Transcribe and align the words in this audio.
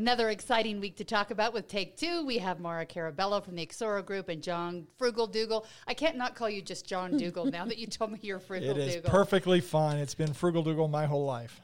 Another 0.00 0.30
exciting 0.30 0.80
week 0.80 0.96
to 0.96 1.04
talk 1.04 1.30
about 1.30 1.52
with 1.52 1.68
Take 1.68 1.94
Two. 1.98 2.24
We 2.24 2.38
have 2.38 2.58
Maura 2.58 2.86
Carabello 2.86 3.44
from 3.44 3.54
the 3.54 3.66
Exoro 3.66 4.02
Group 4.02 4.30
and 4.30 4.42
John 4.42 4.86
Frugal 4.96 5.26
Dougall. 5.26 5.66
I 5.86 5.92
can't 5.92 6.16
not 6.16 6.34
call 6.34 6.48
you 6.48 6.62
just 6.62 6.86
John 6.86 7.18
Dougall 7.18 7.44
now 7.44 7.66
that 7.66 7.76
you 7.76 7.86
told 7.86 8.10
me 8.12 8.18
you're 8.22 8.40
Frugal 8.40 8.70
It 8.70 8.78
is 8.78 8.94
Dougall. 8.94 9.10
perfectly 9.10 9.60
fine. 9.60 9.98
It's 9.98 10.14
been 10.14 10.32
Frugal 10.32 10.62
Dougall 10.62 10.88
my 10.88 11.04
whole 11.04 11.26
life. 11.26 11.60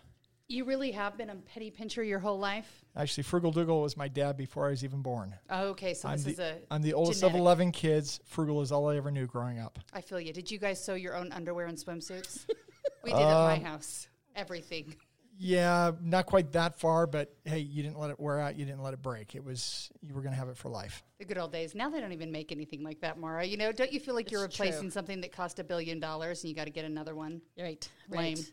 You 0.48 0.64
really 0.66 0.90
have 0.90 1.16
been 1.16 1.30
a 1.30 1.34
petty 1.34 1.70
pincher 1.70 2.04
your 2.04 2.18
whole 2.18 2.38
life? 2.38 2.84
Actually, 2.94 3.22
Frugal 3.22 3.52
Dougall 3.52 3.80
was 3.80 3.96
my 3.96 4.06
dad 4.06 4.36
before 4.36 4.66
I 4.66 4.68
was 4.68 4.84
even 4.84 5.00
born. 5.00 5.34
Oh, 5.48 5.68
okay, 5.68 5.94
so 5.94 6.06
I'm 6.06 6.16
this 6.16 6.24
the, 6.24 6.30
is 6.32 6.38
a. 6.38 6.56
I'm 6.70 6.82
the 6.82 6.92
oldest 6.92 7.20
genetic. 7.20 7.36
of 7.36 7.40
11 7.40 7.72
kids. 7.72 8.20
Frugal 8.26 8.60
is 8.60 8.70
all 8.70 8.90
I 8.90 8.98
ever 8.98 9.10
knew 9.10 9.24
growing 9.26 9.60
up. 9.60 9.78
I 9.94 10.02
feel 10.02 10.20
you. 10.20 10.34
Did 10.34 10.50
you 10.50 10.58
guys 10.58 10.84
sew 10.84 10.94
your 10.94 11.16
own 11.16 11.32
underwear 11.32 11.68
and 11.68 11.78
swimsuits? 11.78 12.44
we 13.02 13.12
did 13.12 13.18
at 13.22 13.32
my 13.32 13.54
Um, 13.56 13.64
house. 13.64 14.08
Everything. 14.34 14.94
Yeah, 15.38 15.92
not 16.02 16.26
quite 16.26 16.52
that 16.52 16.78
far, 16.78 17.06
but 17.06 17.34
hey, 17.44 17.58
you 17.58 17.82
didn't 17.82 17.98
let 17.98 18.10
it 18.10 18.18
wear 18.18 18.40
out. 18.40 18.56
You 18.56 18.64
didn't 18.64 18.82
let 18.82 18.94
it 18.94 19.02
break. 19.02 19.34
It 19.34 19.44
was, 19.44 19.90
you 20.00 20.14
were 20.14 20.22
going 20.22 20.32
to 20.32 20.38
have 20.38 20.48
it 20.48 20.56
for 20.56 20.68
life. 20.70 21.02
The 21.18 21.24
good 21.26 21.38
old 21.38 21.52
days. 21.52 21.74
Now 21.74 21.90
they 21.90 22.00
don't 22.00 22.12
even 22.12 22.32
make 22.32 22.52
anything 22.52 22.82
like 22.82 23.00
that, 23.02 23.18
Maura. 23.18 23.44
You 23.44 23.56
know, 23.56 23.70
don't 23.72 23.92
you 23.92 24.00
feel 24.00 24.14
like 24.14 24.30
you're 24.30 24.44
It's 24.46 24.56
true. 24.56 24.66
replacing 24.66 24.90
something 24.90 25.20
that 25.20 25.32
cost 25.32 25.58
a 25.58 25.64
billion 25.64 26.00
dollars 26.00 26.42
and 26.42 26.48
you 26.50 26.56
got 26.56 26.64
to 26.64 26.70
get 26.70 26.84
another 26.84 27.14
one? 27.14 27.42
Right. 27.58 27.86
Lame. 28.08 28.36
Right. 28.36 28.50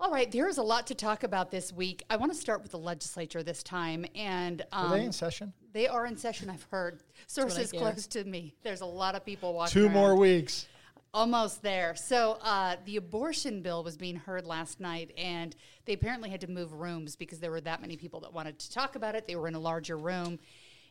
All 0.00 0.10
right, 0.10 0.28
there 0.32 0.48
is 0.48 0.58
a 0.58 0.62
lot 0.64 0.88
to 0.88 0.96
talk 0.96 1.22
about 1.22 1.52
this 1.52 1.72
week. 1.72 2.02
I 2.10 2.16
want 2.16 2.32
to 2.32 2.38
start 2.38 2.60
with 2.62 2.72
the 2.72 2.78
legislature 2.78 3.44
this 3.44 3.62
time, 3.62 4.04
and 4.16 4.60
um, 4.72 4.90
Are 4.92 4.96
they 4.96 5.04
in 5.04 5.12
session? 5.12 5.52
they 5.72 5.86
are 5.86 6.06
in 6.06 6.16
session. 6.16 6.50
I've 6.50 6.66
heard 6.72 7.04
sources 7.28 7.70
close 7.70 8.08
to 8.08 8.24
me. 8.24 8.52
There's 8.64 8.80
a 8.80 8.86
lot 8.86 9.14
of 9.14 9.24
people 9.24 9.54
watching. 9.54 9.80
Two 9.82 9.88
more 9.88 10.16
weeks. 10.16 10.66
Almost 11.14 11.62
there. 11.62 11.94
So 11.94 12.38
uh, 12.40 12.76
the 12.86 12.96
abortion 12.96 13.60
bill 13.60 13.84
was 13.84 13.98
being 13.98 14.16
heard 14.16 14.46
last 14.46 14.80
night, 14.80 15.12
and 15.18 15.54
they 15.84 15.92
apparently 15.92 16.30
had 16.30 16.40
to 16.40 16.50
move 16.50 16.72
rooms 16.72 17.16
because 17.16 17.38
there 17.38 17.50
were 17.50 17.60
that 17.60 17.82
many 17.82 17.98
people 17.98 18.20
that 18.20 18.32
wanted 18.32 18.58
to 18.60 18.72
talk 18.72 18.96
about 18.96 19.14
it. 19.14 19.26
They 19.26 19.36
were 19.36 19.46
in 19.46 19.54
a 19.54 19.60
larger 19.60 19.98
room. 19.98 20.38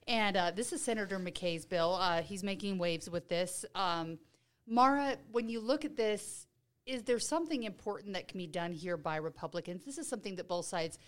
And 0.07 0.37
uh, 0.37 0.51
this 0.51 0.73
is 0.73 0.83
Senator 0.83 1.17
McKay's 1.17 1.65
bill. 1.65 1.95
Uh, 1.95 2.21
he's 2.21 2.43
making 2.43 2.77
waves 2.77 3.09
with 3.09 3.29
this. 3.29 3.65
Um, 3.73 4.19
Maura, 4.67 5.17
when 5.31 5.49
you 5.49 5.59
look 5.59 5.85
at 5.85 5.97
this, 5.97 6.45
is 6.85 7.01
there 7.01 7.17
something 7.17 7.63
important 7.63 8.13
that 8.13 8.27
can 8.27 8.37
be 8.37 8.45
done 8.45 8.73
here 8.73 8.97
by 8.97 9.15
Republicans? 9.15 9.85
This 9.85 9.97
is 9.97 10.07
something 10.07 10.35
that 10.35 10.47
both 10.47 10.65
sides 10.65 10.99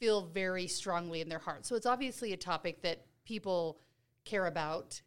feel 0.00 0.22
very 0.26 0.66
strongly 0.66 1.20
in 1.20 1.28
their 1.28 1.38
hearts. 1.38 1.68
So 1.68 1.76
it's 1.76 1.86
obviously 1.86 2.32
a 2.32 2.36
topic 2.36 2.82
that 2.82 3.06
people 3.24 3.78
care 4.24 4.46
about. 4.46 5.00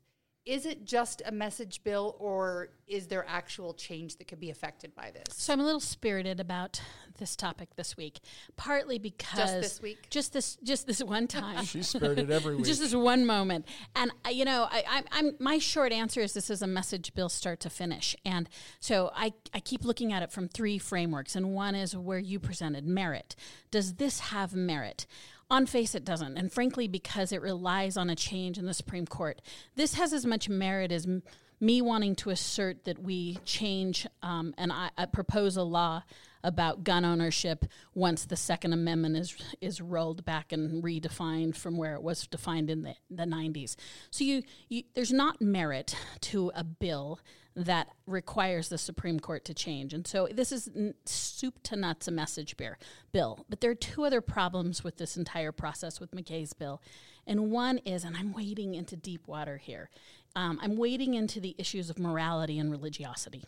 Is 0.45 0.65
it 0.65 0.85
just 0.85 1.21
a 1.25 1.31
message 1.31 1.83
bill, 1.83 2.15
or 2.17 2.69
is 2.87 3.07
there 3.07 3.25
actual 3.27 3.73
change 3.73 4.17
that 4.17 4.27
could 4.27 4.39
be 4.39 4.49
affected 4.49 4.95
by 4.95 5.11
this? 5.11 5.35
So 5.35 5.53
I'm 5.53 5.59
a 5.59 5.63
little 5.63 5.79
spirited 5.79 6.39
about 6.39 6.81
this 7.19 7.35
topic 7.35 7.75
this 7.75 7.95
week, 7.97 8.19
partly 8.55 8.97
because 8.97 9.37
just 9.37 9.61
this 9.61 9.81
week? 9.81 10.09
just 10.09 10.33
this, 10.33 10.57
just 10.63 10.87
this 10.87 11.03
one 11.03 11.27
time. 11.27 11.65
She's 11.65 11.89
spirited 11.89 12.31
every 12.31 12.55
week. 12.57 12.65
just 12.65 12.79
this 12.79 12.95
one 12.95 13.25
moment, 13.25 13.67
and 13.95 14.11
uh, 14.25 14.29
you 14.29 14.45
know, 14.45 14.67
I, 14.71 14.83
I, 14.89 15.03
I'm 15.11 15.35
my 15.39 15.59
short 15.59 15.91
answer 15.91 16.21
is 16.21 16.33
this 16.33 16.49
is 16.49 16.61
a 16.61 16.67
message 16.67 17.13
bill 17.13 17.29
start 17.29 17.59
to 17.61 17.69
finish, 17.69 18.15
and 18.25 18.49
so 18.79 19.11
I 19.15 19.33
I 19.53 19.59
keep 19.59 19.83
looking 19.83 20.13
at 20.13 20.23
it 20.23 20.31
from 20.31 20.47
three 20.47 20.77
frameworks, 20.77 21.35
and 21.35 21.53
one 21.53 21.75
is 21.75 21.95
where 21.95 22.19
you 22.19 22.39
presented 22.39 22.87
merit. 22.87 23.35
Does 23.71 23.95
this 23.95 24.19
have 24.19 24.55
merit? 24.55 25.05
On 25.49 25.65
face, 25.65 25.95
it 25.95 26.05
doesn't. 26.05 26.37
And 26.37 26.51
frankly, 26.51 26.87
because 26.87 27.31
it 27.31 27.41
relies 27.41 27.97
on 27.97 28.09
a 28.09 28.15
change 28.15 28.57
in 28.57 28.65
the 28.65 28.73
Supreme 28.73 29.07
Court, 29.07 29.41
this 29.75 29.95
has 29.95 30.13
as 30.13 30.25
much 30.25 30.47
merit 30.47 30.91
as 30.91 31.05
m- 31.05 31.23
me 31.59 31.81
wanting 31.81 32.15
to 32.15 32.29
assert 32.29 32.85
that 32.85 32.99
we 32.99 33.37
change 33.45 34.07
um, 34.21 34.53
and 34.57 34.71
I, 34.71 34.91
I 34.97 35.05
propose 35.05 35.57
a 35.57 35.63
law 35.63 36.03
about 36.43 36.83
gun 36.83 37.03
ownership 37.03 37.65
once 37.93 38.25
the 38.25 38.37
Second 38.37 38.73
Amendment 38.73 39.17
is 39.17 39.35
is 39.59 39.81
rolled 39.81 40.23
back 40.23 40.51
and 40.51 40.81
redefined 40.83 41.55
from 41.55 41.75
where 41.75 41.95
it 41.95 42.01
was 42.01 42.27
defined 42.27 42.69
in 42.69 42.83
the, 42.83 42.95
the 43.09 43.25
90s. 43.25 43.75
So 44.09 44.23
you, 44.23 44.43
you 44.69 44.83
there's 44.93 45.11
not 45.11 45.41
merit 45.41 45.95
to 46.21 46.51
a 46.55 46.63
bill 46.63 47.19
that 47.59 47.89
requires 48.07 48.69
the 48.69 48.77
Supreme 48.77 49.19
Court 49.19 49.43
to 49.45 49.53
change. 49.53 49.93
And 49.93 50.07
so 50.07 50.29
this 50.31 50.53
is 50.53 50.69
soup 51.05 51.61
to 51.63 51.75
nuts 51.75 52.07
a 52.07 52.11
message 52.11 52.55
bear 52.55 52.77
bill. 53.11 53.45
But 53.49 53.59
there 53.59 53.69
are 53.69 53.75
two 53.75 54.05
other 54.05 54.21
problems 54.21 54.81
with 54.83 54.97
this 54.97 55.17
entire 55.17 55.51
process 55.51 55.99
with 55.99 56.11
McKay's 56.11 56.53
bill. 56.53 56.81
And 57.27 57.51
one 57.51 57.79
is, 57.79 58.05
and 58.05 58.15
I'm 58.15 58.33
wading 58.33 58.75
into 58.75 58.95
deep 58.95 59.27
water 59.27 59.57
here, 59.57 59.89
um, 60.35 60.57
I'm 60.61 60.77
wading 60.77 61.15
into 61.15 61.41
the 61.41 61.53
issues 61.57 61.89
of 61.89 61.99
morality 61.99 62.57
and 62.59 62.71
religiosity. 62.71 63.43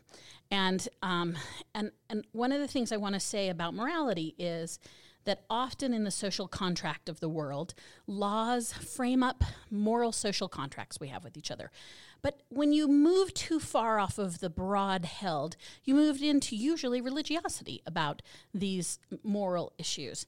And, 0.52 0.88
um, 1.02 1.38
and, 1.74 1.92
and 2.10 2.26
one 2.34 2.52
of 2.52 2.60
the 2.60 2.68
things 2.68 2.92
I 2.92 2.98
want 2.98 3.16
to 3.16 3.20
say 3.20 3.48
about 3.48 3.74
morality 3.74 4.36
is 4.38 4.78
that 5.26 5.44
often 5.50 5.94
in 5.94 6.04
the 6.04 6.12
social 6.12 6.48
contract 6.48 7.10
of 7.10 7.20
the 7.20 7.30
world, 7.30 7.74
laws 8.08 8.74
frame 8.74 9.24
up 9.24 9.44
moral 9.70 10.12
social 10.12 10.48
contracts 10.48 11.00
we 11.00 11.08
have 11.10 11.24
with 11.24 11.38
each 11.38 11.52
other. 11.52 11.72
But 12.22 12.42
when 12.50 12.72
you 12.72 12.88
move 12.88 13.34
too 13.34 13.60
far 13.60 14.00
off 14.00 14.18
of 14.18 14.40
the 14.40 14.50
broad 14.50 15.06
held, 15.06 15.58
you 15.84 15.96
moved 15.96 16.22
into 16.22 16.56
usually 16.56 17.02
religiosity 17.02 17.82
about 17.86 18.22
these 18.54 19.00
moral 19.24 19.74
issues. 19.78 20.26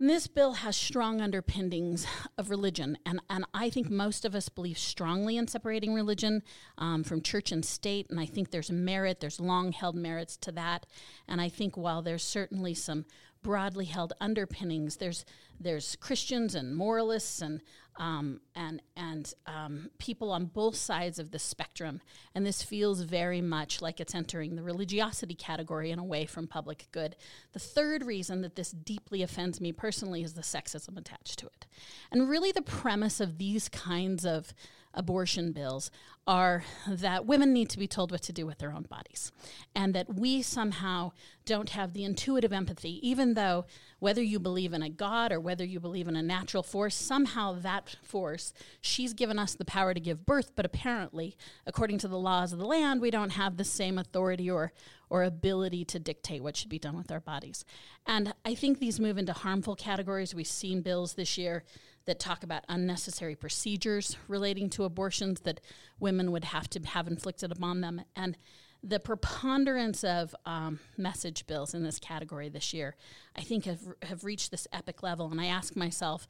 And 0.00 0.08
this 0.08 0.26
bill 0.26 0.54
has 0.54 0.78
strong 0.78 1.20
underpinnings 1.20 2.06
of 2.38 2.48
religion, 2.48 2.96
and, 3.04 3.20
and 3.28 3.44
I 3.52 3.68
think 3.68 3.90
most 3.90 4.24
of 4.24 4.34
us 4.34 4.48
believe 4.48 4.78
strongly 4.78 5.36
in 5.36 5.46
separating 5.46 5.92
religion 5.92 6.42
um, 6.78 7.04
from 7.04 7.20
church 7.20 7.52
and 7.52 7.62
state, 7.62 8.08
and 8.08 8.18
I 8.18 8.24
think 8.24 8.50
there's 8.50 8.70
merit, 8.70 9.20
there's 9.20 9.38
long 9.38 9.72
held 9.72 9.94
merits 9.94 10.38
to 10.38 10.52
that. 10.52 10.86
And 11.28 11.38
I 11.38 11.50
think 11.50 11.76
while 11.76 12.00
there's 12.00 12.24
certainly 12.24 12.72
some 12.72 13.04
broadly 13.42 13.86
held 13.86 14.12
underpinnings, 14.20 14.96
there's 14.96 15.24
there's 15.58 15.96
Christians 15.96 16.54
and 16.54 16.74
moralists 16.74 17.42
and 17.42 17.60
um, 17.96 18.40
and 18.54 18.80
and 18.96 19.32
um, 19.46 19.90
people 19.98 20.30
on 20.30 20.46
both 20.46 20.74
sides 20.74 21.18
of 21.18 21.30
the 21.30 21.38
spectrum, 21.38 22.00
and 22.34 22.46
this 22.46 22.62
feels 22.62 23.02
very 23.02 23.40
much 23.40 23.82
like 23.82 24.00
it's 24.00 24.14
entering 24.14 24.56
the 24.56 24.62
religiosity 24.62 25.34
category 25.34 25.90
and 25.90 26.00
away 26.00 26.24
from 26.24 26.46
public 26.46 26.88
good. 26.92 27.16
The 27.52 27.58
third 27.58 28.04
reason 28.04 28.40
that 28.40 28.56
this 28.56 28.70
deeply 28.70 29.22
offends 29.22 29.60
me 29.60 29.72
personally 29.72 30.22
is 30.22 30.34
the 30.34 30.42
sexism 30.42 30.96
attached 30.96 31.38
to 31.40 31.46
it, 31.46 31.66
and 32.10 32.28
really 32.28 32.52
the 32.52 32.62
premise 32.62 33.20
of 33.20 33.38
these 33.38 33.68
kinds 33.68 34.24
of 34.24 34.54
abortion 34.94 35.52
bills 35.52 35.90
are 36.26 36.64
that 36.86 37.26
women 37.26 37.52
need 37.52 37.68
to 37.70 37.78
be 37.78 37.88
told 37.88 38.12
what 38.12 38.22
to 38.22 38.32
do 38.32 38.46
with 38.46 38.58
their 38.58 38.72
own 38.72 38.82
bodies, 38.82 39.32
and 39.74 39.94
that 39.94 40.14
we 40.14 40.42
somehow 40.42 41.10
don't 41.44 41.70
have 41.70 41.92
the 41.92 42.04
intuitive 42.04 42.52
empathy, 42.52 43.06
even 43.08 43.34
though 43.34 43.64
whether 43.98 44.22
you 44.22 44.38
believe 44.38 44.72
in 44.72 44.82
a 44.82 44.88
God 44.88 45.32
or 45.32 45.40
whether 45.40 45.64
you 45.64 45.80
believe 45.80 46.06
in 46.06 46.16
a 46.16 46.22
natural 46.22 46.62
force, 46.62 46.94
somehow 46.94 47.52
that 47.54 47.96
force, 48.02 48.52
she's 48.80 49.12
given 49.12 49.38
us 49.38 49.54
the 49.54 49.64
power 49.64 49.94
to 49.94 50.00
give 50.00 50.26
birth, 50.26 50.52
but 50.54 50.66
apparently, 50.66 51.36
according 51.66 51.98
to 51.98 52.08
the 52.08 52.18
laws 52.18 52.52
of 52.52 52.58
the 52.58 52.66
land, 52.66 53.00
we 53.00 53.10
don't 53.10 53.30
have 53.30 53.56
the 53.56 53.64
same 53.64 53.98
authority 53.98 54.50
or 54.50 54.72
or 55.12 55.24
ability 55.24 55.84
to 55.84 55.98
dictate 55.98 56.40
what 56.40 56.56
should 56.56 56.68
be 56.68 56.78
done 56.78 56.96
with 56.96 57.10
our 57.10 57.18
bodies. 57.18 57.64
And 58.06 58.32
I 58.44 58.54
think 58.54 58.78
these 58.78 59.00
move 59.00 59.18
into 59.18 59.32
harmful 59.32 59.74
categories. 59.74 60.36
We've 60.36 60.46
seen 60.46 60.82
bills 60.82 61.14
this 61.14 61.36
year 61.36 61.64
that 62.06 62.18
talk 62.18 62.42
about 62.42 62.64
unnecessary 62.68 63.34
procedures 63.34 64.16
relating 64.28 64.70
to 64.70 64.84
abortions 64.84 65.40
that 65.40 65.60
women 65.98 66.32
would 66.32 66.44
have 66.44 66.68
to 66.70 66.80
have 66.80 67.06
inflicted 67.06 67.52
upon 67.52 67.80
them. 67.80 68.02
And 68.16 68.36
the 68.82 68.98
preponderance 68.98 70.04
of 70.04 70.34
um, 70.46 70.80
message 70.96 71.46
bills 71.46 71.74
in 71.74 71.82
this 71.82 71.98
category 71.98 72.48
this 72.48 72.72
year, 72.72 72.96
I 73.36 73.42
think, 73.42 73.66
have, 73.66 73.80
have 74.02 74.24
reached 74.24 74.50
this 74.50 74.66
epic 74.72 75.02
level. 75.02 75.30
And 75.30 75.40
I 75.40 75.46
ask 75.46 75.76
myself, 75.76 76.26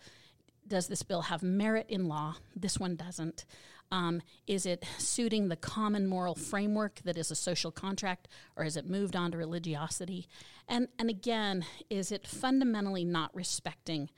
does 0.66 0.88
this 0.88 1.02
bill 1.02 1.22
have 1.22 1.42
merit 1.42 1.86
in 1.88 2.06
law? 2.06 2.36
This 2.56 2.78
one 2.78 2.96
doesn't. 2.96 3.44
Um, 3.92 4.22
is 4.46 4.66
it 4.66 4.84
suiting 4.98 5.48
the 5.48 5.56
common 5.56 6.06
moral 6.06 6.36
framework 6.36 7.00
that 7.04 7.18
is 7.18 7.30
a 7.30 7.34
social 7.34 7.72
contract, 7.72 8.28
or 8.56 8.62
has 8.62 8.76
it 8.76 8.88
moved 8.88 9.16
on 9.16 9.32
to 9.32 9.38
religiosity? 9.38 10.28
And 10.68 10.86
and 10.98 11.10
again, 11.10 11.64
is 11.88 12.12
it 12.12 12.26
fundamentally 12.26 13.04
not 13.04 13.34
respecting 13.34 14.08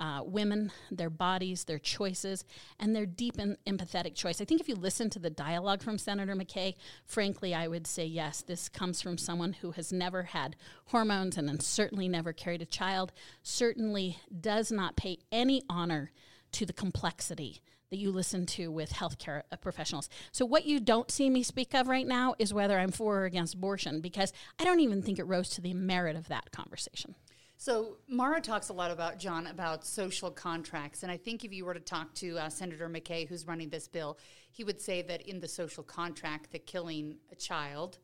uh, 0.00 0.22
women, 0.24 0.72
their 0.90 1.10
bodies, 1.10 1.64
their 1.64 1.78
choices, 1.78 2.44
and 2.78 2.96
their 2.96 3.06
deep 3.06 3.38
and 3.38 3.58
empathetic 3.66 4.14
choice. 4.14 4.40
I 4.40 4.44
think 4.44 4.60
if 4.60 4.68
you 4.68 4.74
listen 4.74 5.10
to 5.10 5.18
the 5.18 5.30
dialogue 5.30 5.82
from 5.82 5.98
Senator 5.98 6.34
McKay, 6.34 6.74
frankly, 7.04 7.54
I 7.54 7.68
would 7.68 7.86
say 7.86 8.06
yes, 8.06 8.42
this 8.42 8.68
comes 8.68 9.02
from 9.02 9.18
someone 9.18 9.52
who 9.52 9.72
has 9.72 9.92
never 9.92 10.24
had 10.24 10.56
hormones 10.86 11.36
and 11.36 11.62
certainly 11.62 12.08
never 12.08 12.32
carried 12.32 12.62
a 12.62 12.66
child, 12.66 13.12
certainly 13.42 14.18
does 14.40 14.72
not 14.72 14.96
pay 14.96 15.18
any 15.30 15.62
honor 15.68 16.10
to 16.52 16.64
the 16.64 16.72
complexity 16.72 17.60
that 17.90 17.98
you 17.98 18.10
listen 18.10 18.46
to 18.46 18.70
with 18.70 18.92
healthcare 18.92 19.42
uh, 19.52 19.56
professionals. 19.56 20.08
So, 20.32 20.46
what 20.46 20.64
you 20.64 20.80
don't 20.80 21.10
see 21.10 21.28
me 21.28 21.42
speak 21.42 21.74
of 21.74 21.88
right 21.88 22.06
now 22.06 22.34
is 22.38 22.54
whether 22.54 22.78
I'm 22.78 22.92
for 22.92 23.22
or 23.22 23.24
against 23.24 23.54
abortion, 23.54 24.00
because 24.00 24.32
I 24.58 24.64
don't 24.64 24.80
even 24.80 25.02
think 25.02 25.18
it 25.18 25.24
rose 25.24 25.50
to 25.50 25.60
the 25.60 25.74
merit 25.74 26.16
of 26.16 26.28
that 26.28 26.52
conversation. 26.52 27.16
So 27.60 27.98
Maura 28.08 28.40
talks 28.40 28.70
a 28.70 28.72
lot 28.72 28.90
about 28.90 29.18
John 29.18 29.46
about 29.46 29.84
social 29.84 30.30
contracts, 30.30 31.02
and 31.02 31.12
I 31.12 31.18
think 31.18 31.44
if 31.44 31.52
you 31.52 31.66
were 31.66 31.74
to 31.74 31.80
talk 31.80 32.14
to 32.14 32.38
uh, 32.38 32.48
Senator 32.48 32.88
McKay, 32.88 33.28
who's 33.28 33.46
running 33.46 33.68
this 33.68 33.86
bill, 33.86 34.16
he 34.50 34.64
would 34.64 34.80
say 34.80 35.02
that 35.02 35.28
in 35.28 35.40
the 35.40 35.46
social 35.46 35.82
contract, 35.82 36.52
that 36.52 36.64
killing 36.64 37.18
a 37.30 37.34
child 37.34 37.98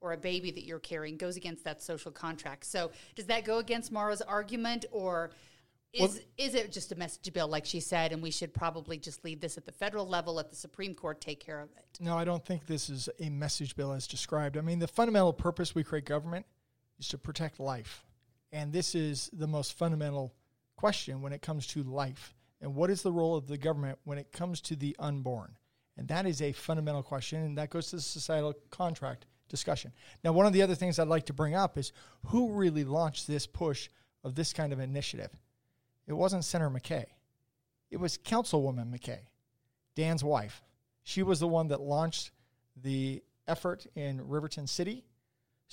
or 0.00 0.14
a 0.14 0.16
baby 0.16 0.50
that 0.52 0.64
you're 0.64 0.78
carrying 0.78 1.18
goes 1.18 1.36
against 1.36 1.62
that 1.64 1.82
social 1.82 2.10
contract. 2.10 2.64
So 2.64 2.90
does 3.14 3.26
that 3.26 3.44
go 3.44 3.58
against 3.58 3.92
Maura's 3.92 4.22
argument, 4.22 4.86
or 4.90 5.32
is 5.92 6.00
well, 6.00 6.18
is 6.38 6.54
it 6.54 6.72
just 6.72 6.90
a 6.90 6.94
message 6.94 7.30
bill, 7.34 7.48
like 7.48 7.66
she 7.66 7.80
said, 7.80 8.14
and 8.14 8.22
we 8.22 8.30
should 8.30 8.54
probably 8.54 8.96
just 8.96 9.26
leave 9.26 9.42
this 9.42 9.58
at 9.58 9.66
the 9.66 9.72
federal 9.72 10.08
level, 10.08 10.32
let 10.32 10.48
the 10.48 10.56
Supreme 10.56 10.94
Court 10.94 11.20
take 11.20 11.38
care 11.38 11.60
of 11.60 11.68
it? 11.76 11.98
No, 12.00 12.16
I 12.16 12.24
don't 12.24 12.46
think 12.46 12.64
this 12.64 12.88
is 12.88 13.10
a 13.20 13.28
message 13.28 13.76
bill 13.76 13.92
as 13.92 14.06
described. 14.06 14.56
I 14.56 14.62
mean, 14.62 14.78
the 14.78 14.88
fundamental 14.88 15.34
purpose 15.34 15.74
we 15.74 15.84
create 15.84 16.06
government 16.06 16.46
is 16.98 17.08
to 17.08 17.18
protect 17.18 17.60
life 17.60 18.06
and 18.52 18.72
this 18.72 18.94
is 18.94 19.30
the 19.32 19.46
most 19.46 19.76
fundamental 19.76 20.34
question 20.76 21.22
when 21.22 21.32
it 21.32 21.42
comes 21.42 21.66
to 21.68 21.82
life. 21.82 22.34
And 22.60 22.74
what 22.74 22.90
is 22.90 23.02
the 23.02 23.12
role 23.12 23.34
of 23.34 23.46
the 23.46 23.58
government 23.58 23.98
when 24.04 24.18
it 24.18 24.30
comes 24.30 24.60
to 24.62 24.76
the 24.76 24.94
unborn? 24.98 25.56
And 25.96 26.08
that 26.08 26.26
is 26.26 26.40
a 26.40 26.52
fundamental 26.52 27.02
question, 27.02 27.42
and 27.42 27.58
that 27.58 27.70
goes 27.70 27.88
to 27.90 27.96
the 27.96 28.02
societal 28.02 28.54
contract 28.70 29.26
discussion. 29.48 29.92
Now, 30.24 30.32
one 30.32 30.46
of 30.46 30.52
the 30.52 30.62
other 30.62 30.74
things 30.74 30.98
I'd 30.98 31.08
like 31.08 31.26
to 31.26 31.32
bring 31.32 31.54
up 31.54 31.76
is 31.76 31.92
who 32.26 32.52
really 32.52 32.84
launched 32.84 33.26
this 33.26 33.46
push 33.46 33.88
of 34.24 34.34
this 34.34 34.52
kind 34.52 34.72
of 34.72 34.80
initiative? 34.80 35.30
It 36.06 36.14
wasn't 36.14 36.44
Senator 36.44 36.70
McKay, 36.70 37.04
it 37.90 37.98
was 37.98 38.18
Councilwoman 38.18 38.90
McKay, 38.92 39.20
Dan's 39.94 40.24
wife. 40.24 40.62
She 41.04 41.22
was 41.22 41.40
the 41.40 41.48
one 41.48 41.68
that 41.68 41.80
launched 41.80 42.30
the 42.76 43.22
effort 43.46 43.86
in 43.94 44.26
Riverton 44.26 44.66
City 44.66 45.04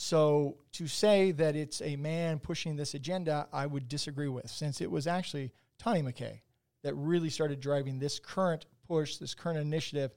so 0.02 0.56
to 0.72 0.88
say 0.88 1.32
that 1.34 1.58
it's 1.58 1.82
a 1.82 1.98
man 1.98 2.40
pushing 2.40 2.78
this 2.78 2.94
agenda, 2.94 3.50
I 3.52 3.66
would 3.66 3.90
disagree 3.90 4.30
with, 4.30 4.50
since 4.50 4.80
it 4.80 4.90
was 4.90 5.08
actually 5.08 5.52
Tawnie 5.78 6.04
McKay 6.04 6.40
that 6.84 6.96
really 6.96 7.30
started 7.30 7.60
driving 7.60 8.00
this 8.00 8.18
current 8.18 8.66
push, 8.88 9.18
this 9.18 9.34
current 9.34 9.60
initiative 9.60 10.12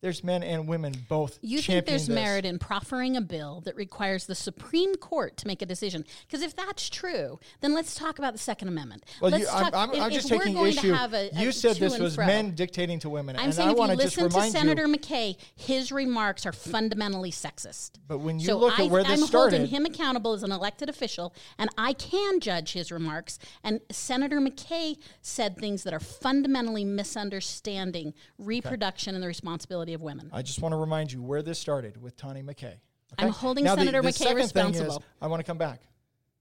there's 0.00 0.22
men 0.22 0.44
and 0.44 0.68
women 0.68 0.94
both. 1.08 1.38
You 1.42 1.60
think 1.60 1.86
there's 1.86 2.06
this. 2.06 2.14
merit 2.14 2.44
in 2.44 2.58
proffering 2.58 3.16
a 3.16 3.20
bill 3.20 3.62
that 3.64 3.74
requires 3.74 4.26
the 4.26 4.34
Supreme 4.34 4.94
Court 4.94 5.36
to 5.38 5.46
make 5.46 5.60
a 5.60 5.66
decision? 5.66 6.04
Because 6.26 6.42
if 6.42 6.54
that's 6.54 6.88
true, 6.88 7.40
then 7.60 7.74
let's 7.74 7.96
talk 7.96 8.18
about 8.18 8.32
the 8.32 8.38
Second 8.38 8.68
Amendment. 8.68 9.04
Well, 9.20 9.36
you, 9.36 9.44
talk, 9.44 9.74
I'm, 9.74 9.90
I'm, 9.90 10.00
I'm 10.02 10.10
just 10.12 10.28
taking 10.28 10.56
issue. 10.56 10.94
A, 10.94 11.30
you 11.32 11.50
said 11.50 11.76
this 11.76 11.98
was 11.98 12.16
men 12.16 12.54
dictating 12.54 13.00
to 13.00 13.08
women. 13.08 13.36
I'm 13.36 13.46
and 13.46 13.54
saying 13.54 13.68
I 13.68 13.72
if 13.72 13.88
you 13.90 13.96
listen 13.96 14.30
to 14.30 14.42
Senator 14.42 14.86
you, 14.86 14.94
McKay, 14.94 15.36
his 15.56 15.90
remarks 15.90 16.46
are 16.46 16.52
fundamentally 16.52 17.32
sexist. 17.32 17.92
But 18.06 18.18
when 18.18 18.38
you 18.38 18.46
so 18.46 18.58
look 18.58 18.78
I, 18.78 18.84
at 18.84 18.90
where 18.90 19.02
this 19.02 19.26
started. 19.26 19.56
I'm 19.56 19.62
holding 19.62 19.66
him 19.66 19.84
accountable 19.84 20.32
as 20.32 20.44
an 20.44 20.52
elected 20.52 20.88
official, 20.88 21.34
and 21.58 21.70
I 21.76 21.92
can 21.94 22.38
judge 22.38 22.72
his 22.72 22.92
remarks. 22.92 23.40
And 23.64 23.80
Senator 23.90 24.40
McKay 24.40 24.96
said 25.22 25.56
things 25.56 25.82
that 25.82 25.92
are 25.92 26.00
fundamentally 26.00 26.84
misunderstanding 26.84 28.14
reproduction 28.38 29.10
okay. 29.10 29.16
and 29.16 29.22
the 29.24 29.26
responsibility 29.26 29.87
of 29.94 30.02
women. 30.02 30.30
I 30.32 30.42
just 30.42 30.60
want 30.60 30.68
want 30.68 30.78
to 30.78 30.84
remind 30.84 31.12
you 31.12 31.22
where 31.22 31.42
this 31.42 31.58
started 31.58 32.00
with 32.00 32.16
Tawnie 32.16 32.44
McKay. 32.44 32.74
Okay? 32.74 32.80
I'm 33.18 33.30
holding 33.30 33.64
now 33.64 33.74
Senator 33.74 34.02
the, 34.02 34.08
the 34.08 34.24
McKay 34.24 34.34
responsible. 34.34 34.96
Is, 34.96 35.02
I 35.20 35.26
want 35.26 35.40
to 35.40 35.44
come 35.44 35.56
back. 35.56 35.80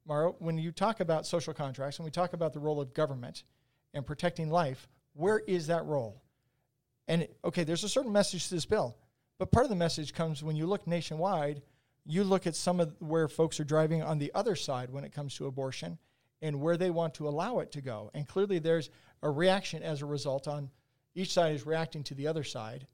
Maura, 0.05 0.31
when 0.39 0.57
you 0.57 0.71
talk 0.73 0.99
about 0.99 1.25
social 1.25 1.53
contracts 1.53 1.97
and 1.97 2.03
we 2.03 2.11
talk 2.11 2.33
about 2.33 2.51
the 2.51 2.59
role 2.59 2.81
of 2.81 2.94
government 2.94 3.44
and 3.94 4.05
protecting 4.05 4.49
life, 4.49 4.89
where 5.13 5.39
is 5.39 5.67
that 5.67 5.85
role? 5.85 6.21
And 7.07 7.27
okay, 7.45 7.63
there's 7.63 7.85
a 7.85 7.89
certain 7.89 8.11
message 8.11 8.49
to 8.49 8.55
this 8.55 8.65
bill, 8.65 8.97
but 9.39 9.49
part 9.49 9.65
of 9.65 9.69
the 9.69 9.77
message 9.77 10.13
comes 10.13 10.44
when 10.44 10.57
you 10.57 10.65
look 10.65 10.85
nationwide. 10.85 11.61
You 12.05 12.23
look 12.23 12.47
at 12.47 12.55
some 12.55 12.79
of 12.79 12.95
where 12.99 13.27
folks 13.27 13.59
are 13.59 13.65
driving 13.65 14.01
on 14.01 14.17
the 14.17 14.31
other 14.33 14.55
side 14.55 14.89
when 14.89 15.03
it 15.03 15.13
comes 15.13 15.35
to 15.35 15.45
abortion 15.45 15.97
and 16.41 16.61
where 16.61 16.77
they 16.77 16.89
want 16.89 17.13
to 17.15 17.27
allow 17.27 17.59
it 17.59 17.71
to 17.73 17.81
go. 17.81 18.11
And 18.13 18.27
clearly, 18.27 18.59
there's 18.59 18.89
a 19.21 19.29
reaction 19.29 19.83
as 19.83 20.01
a 20.01 20.05
result 20.05 20.47
on 20.47 20.69
each 21.15 21.33
side 21.33 21.55
is 21.55 21.65
reacting 21.65 22.03
to 22.03 22.13
the 22.13 22.27
other 22.27 22.44
side. 22.44 22.88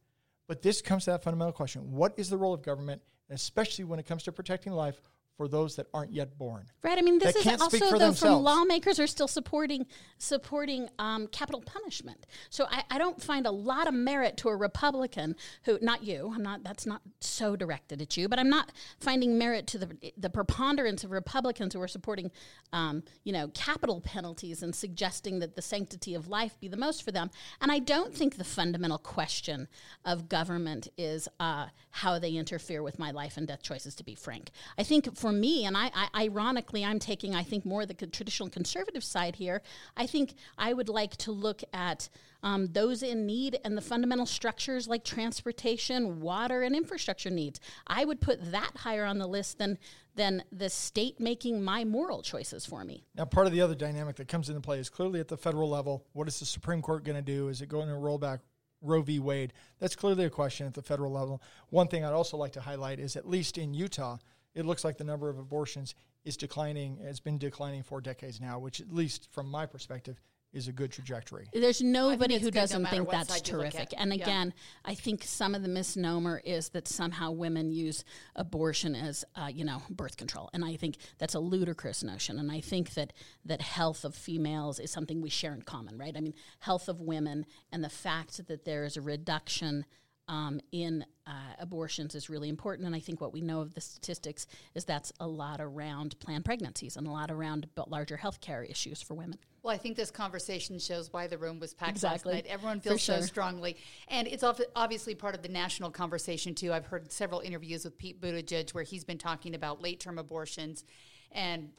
But 0.47 0.61
this 0.61 0.81
comes 0.81 1.05
to 1.05 1.11
that 1.11 1.23
fundamental 1.23 1.53
question 1.53 1.91
what 1.91 2.13
is 2.17 2.29
the 2.29 2.37
role 2.37 2.53
of 2.53 2.61
government, 2.61 3.01
especially 3.29 3.85
when 3.85 3.99
it 3.99 4.05
comes 4.05 4.23
to 4.23 4.31
protecting 4.31 4.73
life? 4.73 5.01
For 5.37 5.47
those 5.47 5.75
that 5.75 5.87
aren't 5.93 6.13
yet 6.13 6.37
born. 6.37 6.65
Right. 6.83 6.97
I 6.97 7.01
mean, 7.01 7.17
this 7.17 7.35
is 7.35 7.47
also 7.47 7.77
though 7.77 7.91
themselves. 7.91 8.19
from 8.19 8.43
lawmakers 8.43 8.99
are 8.99 9.07
still 9.07 9.27
supporting 9.27 9.85
supporting 10.17 10.89
um, 10.99 11.27
capital 11.27 11.61
punishment. 11.61 12.25
So 12.49 12.65
I, 12.69 12.83
I, 12.91 12.97
don't 12.97 13.21
find 13.21 13.45
a 13.45 13.51
lot 13.51 13.87
of 13.87 13.93
merit 13.93 14.37
to 14.37 14.49
a 14.49 14.55
Republican 14.55 15.35
who, 15.63 15.77
not 15.81 16.03
you, 16.03 16.31
I'm 16.33 16.43
not. 16.43 16.63
That's 16.63 16.85
not 16.85 17.01
so 17.19 17.55
directed 17.55 18.01
at 18.01 18.15
you, 18.15 18.29
but 18.29 18.39
I'm 18.39 18.49
not 18.49 18.71
finding 18.99 19.37
merit 19.37 19.67
to 19.67 19.77
the 19.79 20.13
the 20.17 20.29
preponderance 20.29 21.03
of 21.03 21.11
Republicans 21.11 21.73
who 21.73 21.81
are 21.81 21.87
supporting, 21.87 22.31
um, 22.71 23.03
you 23.23 23.33
know, 23.33 23.49
capital 23.49 24.01
penalties 24.01 24.61
and 24.61 24.75
suggesting 24.75 25.39
that 25.39 25.55
the 25.55 25.61
sanctity 25.61 26.13
of 26.13 26.27
life 26.27 26.59
be 26.59 26.67
the 26.67 26.77
most 26.77 27.03
for 27.03 27.11
them. 27.11 27.31
And 27.59 27.71
I 27.71 27.79
don't 27.79 28.13
think 28.13 28.37
the 28.37 28.43
fundamental 28.43 28.99
question 28.99 29.67
of 30.05 30.29
government 30.29 30.89
is 30.97 31.27
uh, 31.39 31.67
how 31.89 32.19
they 32.19 32.33
interfere 32.33 32.83
with 32.83 32.99
my 32.99 33.11
life 33.11 33.35
and 33.35 33.47
death 33.47 33.63
choices. 33.63 33.95
To 33.95 34.03
be 34.03 34.15
frank, 34.15 34.51
I 34.77 34.83
think 34.83 35.17
for 35.23 35.31
me, 35.31 35.63
and 35.63 35.77
I, 35.77 35.89
I, 35.95 36.25
ironically, 36.25 36.83
I'm 36.83 36.99
taking, 36.99 37.33
I 37.33 37.43
think, 37.43 37.65
more 37.65 37.85
the 37.85 37.93
traditional 37.93 38.49
conservative 38.49 39.05
side 39.05 39.37
here. 39.37 39.61
I 39.95 40.05
think 40.05 40.33
I 40.57 40.73
would 40.73 40.89
like 40.89 41.15
to 41.17 41.31
look 41.31 41.63
at 41.71 42.09
um, 42.43 42.67
those 42.73 43.03
in 43.03 43.25
need 43.25 43.57
and 43.63 43.77
the 43.77 43.81
fundamental 43.81 44.25
structures 44.25 44.85
like 44.85 45.05
transportation, 45.05 46.19
water, 46.19 46.61
and 46.63 46.75
infrastructure 46.75 47.29
needs. 47.29 47.61
I 47.87 48.03
would 48.03 48.19
put 48.19 48.51
that 48.51 48.71
higher 48.75 49.05
on 49.05 49.17
the 49.17 49.25
list 49.25 49.59
than 49.59 49.77
than 50.15 50.43
the 50.51 50.69
state 50.69 51.21
making 51.21 51.63
my 51.63 51.85
moral 51.85 52.21
choices 52.21 52.65
for 52.65 52.83
me. 52.83 53.05
Now, 53.15 53.23
part 53.23 53.47
of 53.47 53.53
the 53.53 53.61
other 53.61 53.75
dynamic 53.75 54.17
that 54.17 54.27
comes 54.27 54.49
into 54.49 54.59
play 54.59 54.77
is 54.77 54.89
clearly 54.89 55.21
at 55.21 55.29
the 55.29 55.37
federal 55.37 55.69
level. 55.69 56.05
What 56.11 56.27
is 56.27 56.37
the 56.41 56.45
Supreme 56.45 56.81
Court 56.81 57.05
going 57.05 57.15
to 57.15 57.21
do? 57.21 57.47
Is 57.47 57.61
it 57.61 57.69
going 57.69 57.87
to 57.87 57.95
roll 57.95 58.17
back 58.17 58.41
Roe 58.81 59.01
v. 59.01 59.19
Wade? 59.19 59.53
That's 59.79 59.95
clearly 59.95 60.25
a 60.25 60.29
question 60.29 60.67
at 60.67 60.73
the 60.73 60.83
federal 60.83 61.13
level. 61.13 61.41
One 61.69 61.87
thing 61.87 62.03
I'd 62.03 62.11
also 62.11 62.35
like 62.35 62.51
to 62.51 62.61
highlight 62.61 62.99
is 62.99 63.15
at 63.15 63.27
least 63.27 63.57
in 63.57 63.73
Utah, 63.73 64.17
it 64.55 64.65
looks 64.65 64.83
like 64.83 64.97
the 64.97 65.03
number 65.03 65.29
of 65.29 65.39
abortions 65.39 65.95
is 66.25 66.37
declining, 66.37 66.99
It's 67.01 67.19
been 67.19 67.37
declining 67.37 67.83
for 67.83 67.99
decades 67.99 68.39
now, 68.39 68.59
which, 68.59 68.79
at 68.79 68.93
least 68.93 69.27
from 69.31 69.49
my 69.49 69.65
perspective, 69.65 70.19
is 70.53 70.67
a 70.67 70.71
good 70.71 70.91
trajectory. 70.91 71.47
There's 71.51 71.81
nobody 71.81 72.37
who 72.37 72.51
doesn't 72.51 72.83
no 72.83 72.89
think 72.89 73.09
that's 73.09 73.41
terrific. 73.41 73.93
And 73.97 74.13
again, 74.13 74.53
yeah. 74.55 74.91
I 74.91 74.95
think 74.95 75.23
some 75.23 75.55
of 75.55 75.63
the 75.63 75.67
misnomer 75.67 76.41
is 76.45 76.69
that 76.69 76.87
somehow 76.87 77.31
women 77.31 77.71
use 77.71 78.05
abortion 78.35 78.95
as, 78.95 79.25
uh, 79.35 79.49
you 79.51 79.65
know, 79.65 79.81
birth 79.89 80.15
control. 80.15 80.51
And 80.53 80.63
I 80.63 80.75
think 80.75 80.97
that's 81.17 81.33
a 81.33 81.39
ludicrous 81.39 82.03
notion. 82.03 82.37
And 82.37 82.51
I 82.51 82.61
think 82.61 82.93
that 82.93 83.13
that 83.45 83.61
health 83.61 84.05
of 84.05 84.13
females 84.13 84.79
is 84.79 84.91
something 84.91 85.21
we 85.21 85.29
share 85.29 85.53
in 85.53 85.63
common, 85.63 85.97
right? 85.97 86.15
I 86.15 86.21
mean, 86.21 86.35
health 86.59 86.87
of 86.87 87.01
women 87.01 87.47
and 87.71 87.83
the 87.83 87.89
fact 87.89 88.45
that 88.47 88.63
there 88.63 88.85
is 88.85 88.95
a 88.95 89.01
reduction 89.01 89.85
um, 90.27 90.59
in 90.71 91.05
uh, 91.27 91.31
abortions 91.59 92.15
is 92.15 92.29
really 92.29 92.49
important. 92.49 92.85
And 92.85 92.95
I 92.95 92.99
think 92.99 93.21
what 93.21 93.33
we 93.33 93.41
know 93.41 93.61
of 93.61 93.73
the 93.73 93.81
statistics 93.81 94.47
is 94.75 94.85
that's 94.85 95.11
a 95.19 95.27
lot 95.27 95.59
around 95.59 96.19
planned 96.19 96.45
pregnancies 96.45 96.97
and 96.97 97.07
a 97.07 97.11
lot 97.11 97.31
around 97.31 97.67
larger 97.87 98.17
health 98.17 98.41
care 98.41 98.63
issues 98.63 99.01
for 99.01 99.13
women. 99.13 99.37
Well, 99.61 99.73
I 99.73 99.77
think 99.77 99.95
this 99.95 100.11
conversation 100.11 100.77
shows 100.77 101.13
why 101.13 101.27
the 101.27 101.37
room 101.37 101.59
was 101.59 101.73
packed 101.73 101.91
exactly. 101.91 102.33
last 102.33 102.43
night. 102.43 102.51
Everyone 102.51 102.81
feels 102.81 103.01
sure. 103.01 103.15
so 103.15 103.21
strongly. 103.21 103.77
And 104.09 104.27
it's 104.27 104.43
obviously 104.75 105.15
part 105.15 105.35
of 105.35 105.41
the 105.41 105.49
national 105.49 105.89
conversation, 105.91 106.53
too. 106.53 106.73
I've 106.73 106.87
heard 106.87 107.11
several 107.11 107.39
interviews 107.39 107.85
with 107.85 107.97
Pete 107.97 108.19
Buttigieg 108.19 108.73
where 108.73 108.83
he's 108.83 109.05
been 109.05 109.17
talking 109.17 109.55
about 109.55 109.81
late 109.81 110.01
term 110.01 110.17
abortions 110.17 110.83
and 111.31 111.69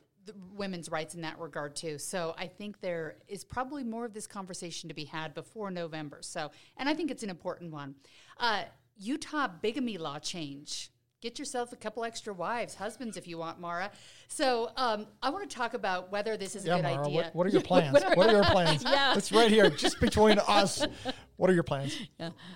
women's 0.55 0.91
rights 0.91 1.15
in 1.15 1.23
that 1.23 1.39
regard 1.39 1.77
too. 1.77 1.99
So 1.99 2.35
I 2.39 2.47
think 2.47 2.81
there 2.81 3.17
is 3.29 3.45
probably 3.45 3.85
more 3.85 4.05
of 4.05 4.13
this 4.13 4.27
conversation 4.27 4.89
to 4.89 4.95
be 4.95 5.05
had 5.05 5.35
before 5.35 5.71
November. 5.71 6.19
So, 6.21 6.51
and 6.77 6.89
I 6.89 6.95
think 6.95 7.11
it's 7.11 7.23
an 7.23 7.31
important 7.31 7.73
one. 7.73 7.95
Uh, 8.39 8.65
Utah 8.97 9.49
bigamy 9.61 9.99
law 9.99 10.19
change 10.19 10.91
get 11.25 11.39
yourself 11.39 11.73
a 11.73 11.77
couple 11.77 12.05
extra 12.05 12.35
wives, 12.35 12.75
husbands 12.75 13.17
if 13.17 13.27
you 13.27 13.39
want, 13.39 13.59
Maura. 13.59 13.91
So 14.29 14.71
um, 14.77 15.07
I 15.23 15.31
want 15.31 15.49
to 15.49 15.57
talk 15.57 15.73
about 15.73 16.13
whether 16.13 16.37
this 16.37 16.55
is 16.55 16.67
a 16.67 16.69
good 16.69 16.83
Maura, 16.83 17.01
idea. 17.07 17.17
what, 17.17 17.35
what 17.35 17.47
are 17.47 17.51
your 17.51 17.63
plans? 17.73 17.95
what 17.95 18.29
are 18.29 18.31
your 18.31 18.45
plans? 18.45 18.85
Yeah. 18.95 19.17
It's 19.17 19.33
right 19.33 19.51
here, 19.51 19.71
just 19.71 19.99
between 20.01 20.39
us. 20.47 20.87
What 21.37 21.51
are 21.51 21.53
your 21.53 21.65
plans? 21.65 21.99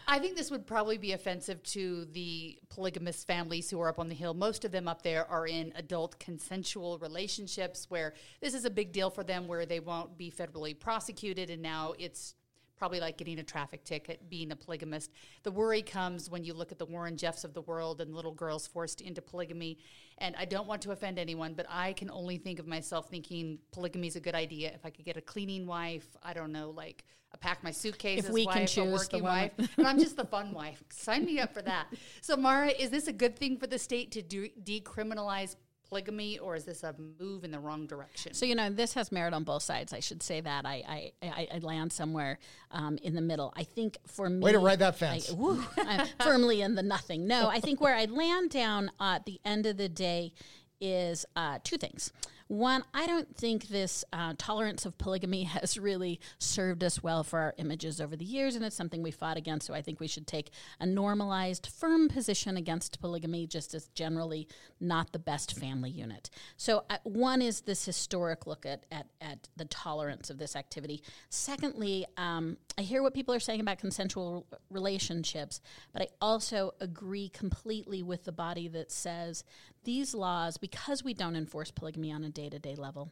I 0.06 0.18
think 0.20 0.37
this 0.37 0.50
would 0.50 0.66
probably 0.66 0.99
be 0.99 1.12
offensive 1.12 1.62
to 1.64 2.04
the 2.12 2.58
polygamous 2.68 3.25
families 3.25 3.68
who 3.70 3.80
are 3.80 3.88
up 3.88 3.99
on 3.99 4.08
the 4.08 4.14
hill. 4.14 4.35
Most 4.35 4.64
of 4.64 4.70
them 4.70 4.87
up 4.87 5.02
there 5.02 5.28
are 5.28 5.47
in 5.47 5.73
adult 5.75 6.18
consensual 6.20 6.99
relationships 6.99 7.87
where 7.88 8.14
this 8.40 8.54
is 8.54 8.64
a 8.64 8.70
big 8.70 8.92
deal 8.92 9.11
for 9.11 9.25
them, 9.25 9.49
where 9.49 9.66
they 9.66 9.80
won't 9.80 10.16
be 10.16 10.30
federally 10.30 10.78
prosecuted, 10.78 11.50
and 11.50 11.61
now 11.61 11.94
it's 11.99 12.35
probably 12.78 13.00
like 13.00 13.18
getting 13.18 13.38
a 13.38 13.42
traffic 13.42 13.85
ticket 13.85 14.28
being 14.30 14.52
a 14.52 14.56
polygamist. 14.56 15.11
The 15.42 15.50
worry 15.50 15.82
comes 15.82 16.30
when 16.30 16.44
you 16.44 16.54
look 16.54 16.73
at 16.73 16.78
the 16.78 16.87
Warren 16.87 17.16
Jeffs 17.16 17.44
of 17.44 17.54
the 17.54 17.62
world 17.62 18.00
and 18.00 18.14
little 18.14 18.32
girls 18.32 18.66
forced 18.66 19.00
into 19.00 19.20
polygamy. 19.20 19.78
And 20.18 20.35
I 20.37 20.44
don't 20.44 20.66
want 20.66 20.82
to 20.82 20.92
offend 20.92 21.18
anyone, 21.18 21.54
but 21.54 21.66
I 21.68 21.92
can 21.92 22.11
only 22.11 22.38
think 22.38 22.58
of 22.58 22.66
myself 22.66 23.08
thinking 23.08 23.58
polygamy 23.73 24.08
is 24.08 24.16
a 24.16 24.20
good 24.20 24.35
idea. 24.35 24.70
If 24.75 24.87
I 24.87 24.90
could 24.90 25.04
get 25.04 25.16
a 25.16 25.20
cleaning 25.20 25.66
wife, 25.66 26.06
I 26.23 26.32
don't 26.32 26.52
know, 26.52 26.70
like 26.70 27.04
a 27.32 27.38
pack 27.38 27.62
my 27.62 27.70
suitcases 27.70 28.26
If 28.26 28.32
we 28.32 28.47
wife, 28.47 28.56
can 28.56 28.66
choose 28.66 29.08
the 29.08 29.18
wife, 29.18 29.52
and 29.76 29.87
I'm 29.87 29.99
just 29.99 30.16
the 30.16 30.25
fun 30.25 30.52
wife. 30.52 30.82
Sign 30.90 31.25
me 31.25 31.38
up 31.38 31.52
for 31.52 31.62
that. 31.62 31.88
So, 32.23 32.37
Maura, 32.37 32.68
is 32.68 32.90
this 32.90 33.06
a 33.06 33.12
good 33.12 33.38
thing 33.38 33.58
for 33.58 33.66
the 33.66 33.78
state 33.78 34.12
to 34.12 34.23
do, 34.23 34.49
decriminalize 34.64 35.56
polygamy, 35.88 36.38
or 36.38 36.54
is 36.54 36.64
this 36.64 36.83
a 36.83 36.95
move 37.18 37.45
in 37.45 37.50
the 37.50 37.59
wrong 37.59 37.87
direction? 37.87 38.35
So 38.35 38.47
you 38.47 38.54
know 38.54 38.71
this 38.71 38.95
has 38.95 39.11
merit 39.11 39.35
on 39.35 39.45
both 39.45 39.62
sides. 39.62 39.92
I 39.92 40.00
should 40.00 40.23
say 40.23 40.40
that 40.40 40.66
I 40.66 41.12
I, 41.23 41.26
I, 41.26 41.49
I 41.54 41.59
land 41.59 41.92
somewhere 41.92 42.38
um, 42.71 42.99
in 43.02 43.14
the 43.14 43.21
middle. 43.21 43.52
I 43.57 43.64
think 43.64 43.99
for 44.07 44.28
me, 44.28 44.40
Way 44.42 44.52
to 44.52 44.59
ride 44.59 44.78
that 44.80 44.97
fence. 44.97 45.30
I, 45.30 45.35
woo, 45.35 45.64
I'm 45.78 46.07
firmly 46.21 46.62
in 46.62 46.75
the 46.75 46.83
nothing. 46.83 47.26
No, 47.26 47.49
I 47.49 47.61
think 47.61 47.80
where 47.80 47.95
I 47.95 48.04
land 48.04 48.50
down 48.50 48.90
uh, 49.00 49.14
at 49.16 49.26
the 49.26 49.40
end 49.45 49.66
of 49.66 49.76
the 49.76 49.88
day 49.88 50.33
is 50.80 51.26
uh, 51.37 51.59
two 51.64 51.76
things. 51.76 52.12
One, 52.48 52.82
I 52.94 53.06
don't 53.06 53.36
think 53.36 53.68
this 53.68 54.06
uh, 54.10 54.32
tolerance 54.38 54.86
of 54.86 54.96
polygamy 54.96 55.42
has 55.44 55.78
really 55.78 56.18
served 56.38 56.82
us 56.82 57.02
well 57.02 57.22
for 57.22 57.38
our 57.38 57.54
images 57.58 58.00
over 58.00 58.16
the 58.16 58.24
years, 58.24 58.56
and 58.56 58.64
it's 58.64 58.74
something 58.74 59.02
we 59.02 59.10
fought 59.10 59.36
against. 59.36 59.66
So 59.66 59.74
I 59.74 59.82
think 59.82 60.00
we 60.00 60.06
should 60.06 60.26
take 60.26 60.50
a 60.80 60.86
normalized, 60.86 61.66
firm 61.66 62.08
position 62.08 62.56
against 62.56 63.00
polygamy, 63.00 63.46
just 63.46 63.74
as 63.74 63.88
generally 63.88 64.48
not 64.80 65.12
the 65.12 65.18
best 65.18 65.58
family 65.58 65.90
unit. 65.90 66.30
So 66.56 66.84
uh, 66.88 66.96
one 67.04 67.42
is 67.42 67.60
this 67.60 67.84
historic 67.84 68.46
look 68.46 68.64
at, 68.64 68.86
at, 68.90 69.06
at 69.20 69.48
the 69.56 69.66
tolerance 69.66 70.30
of 70.30 70.38
this 70.38 70.56
activity. 70.56 71.02
Secondly, 71.28 72.06
um, 72.16 72.56
I 72.78 72.82
hear 72.82 73.02
what 73.02 73.12
people 73.12 73.34
are 73.34 73.40
saying 73.40 73.60
about 73.60 73.78
consensual 73.78 74.46
relationships, 74.70 75.60
but 75.92 76.00
I 76.00 76.08
also 76.22 76.72
agree 76.80 77.28
completely 77.28 78.02
with 78.02 78.24
the 78.24 78.32
body 78.32 78.68
that 78.68 78.90
says 78.90 79.44
these 79.84 80.14
laws, 80.14 80.56
because 80.56 81.02
we 81.04 81.14
don't 81.14 81.36
enforce 81.36 81.70
polygamy 81.70 82.12
on 82.12 82.24
a 82.24 82.28
day 82.38 82.49
to 82.49 82.59
day 82.59 82.76
level, 82.76 83.11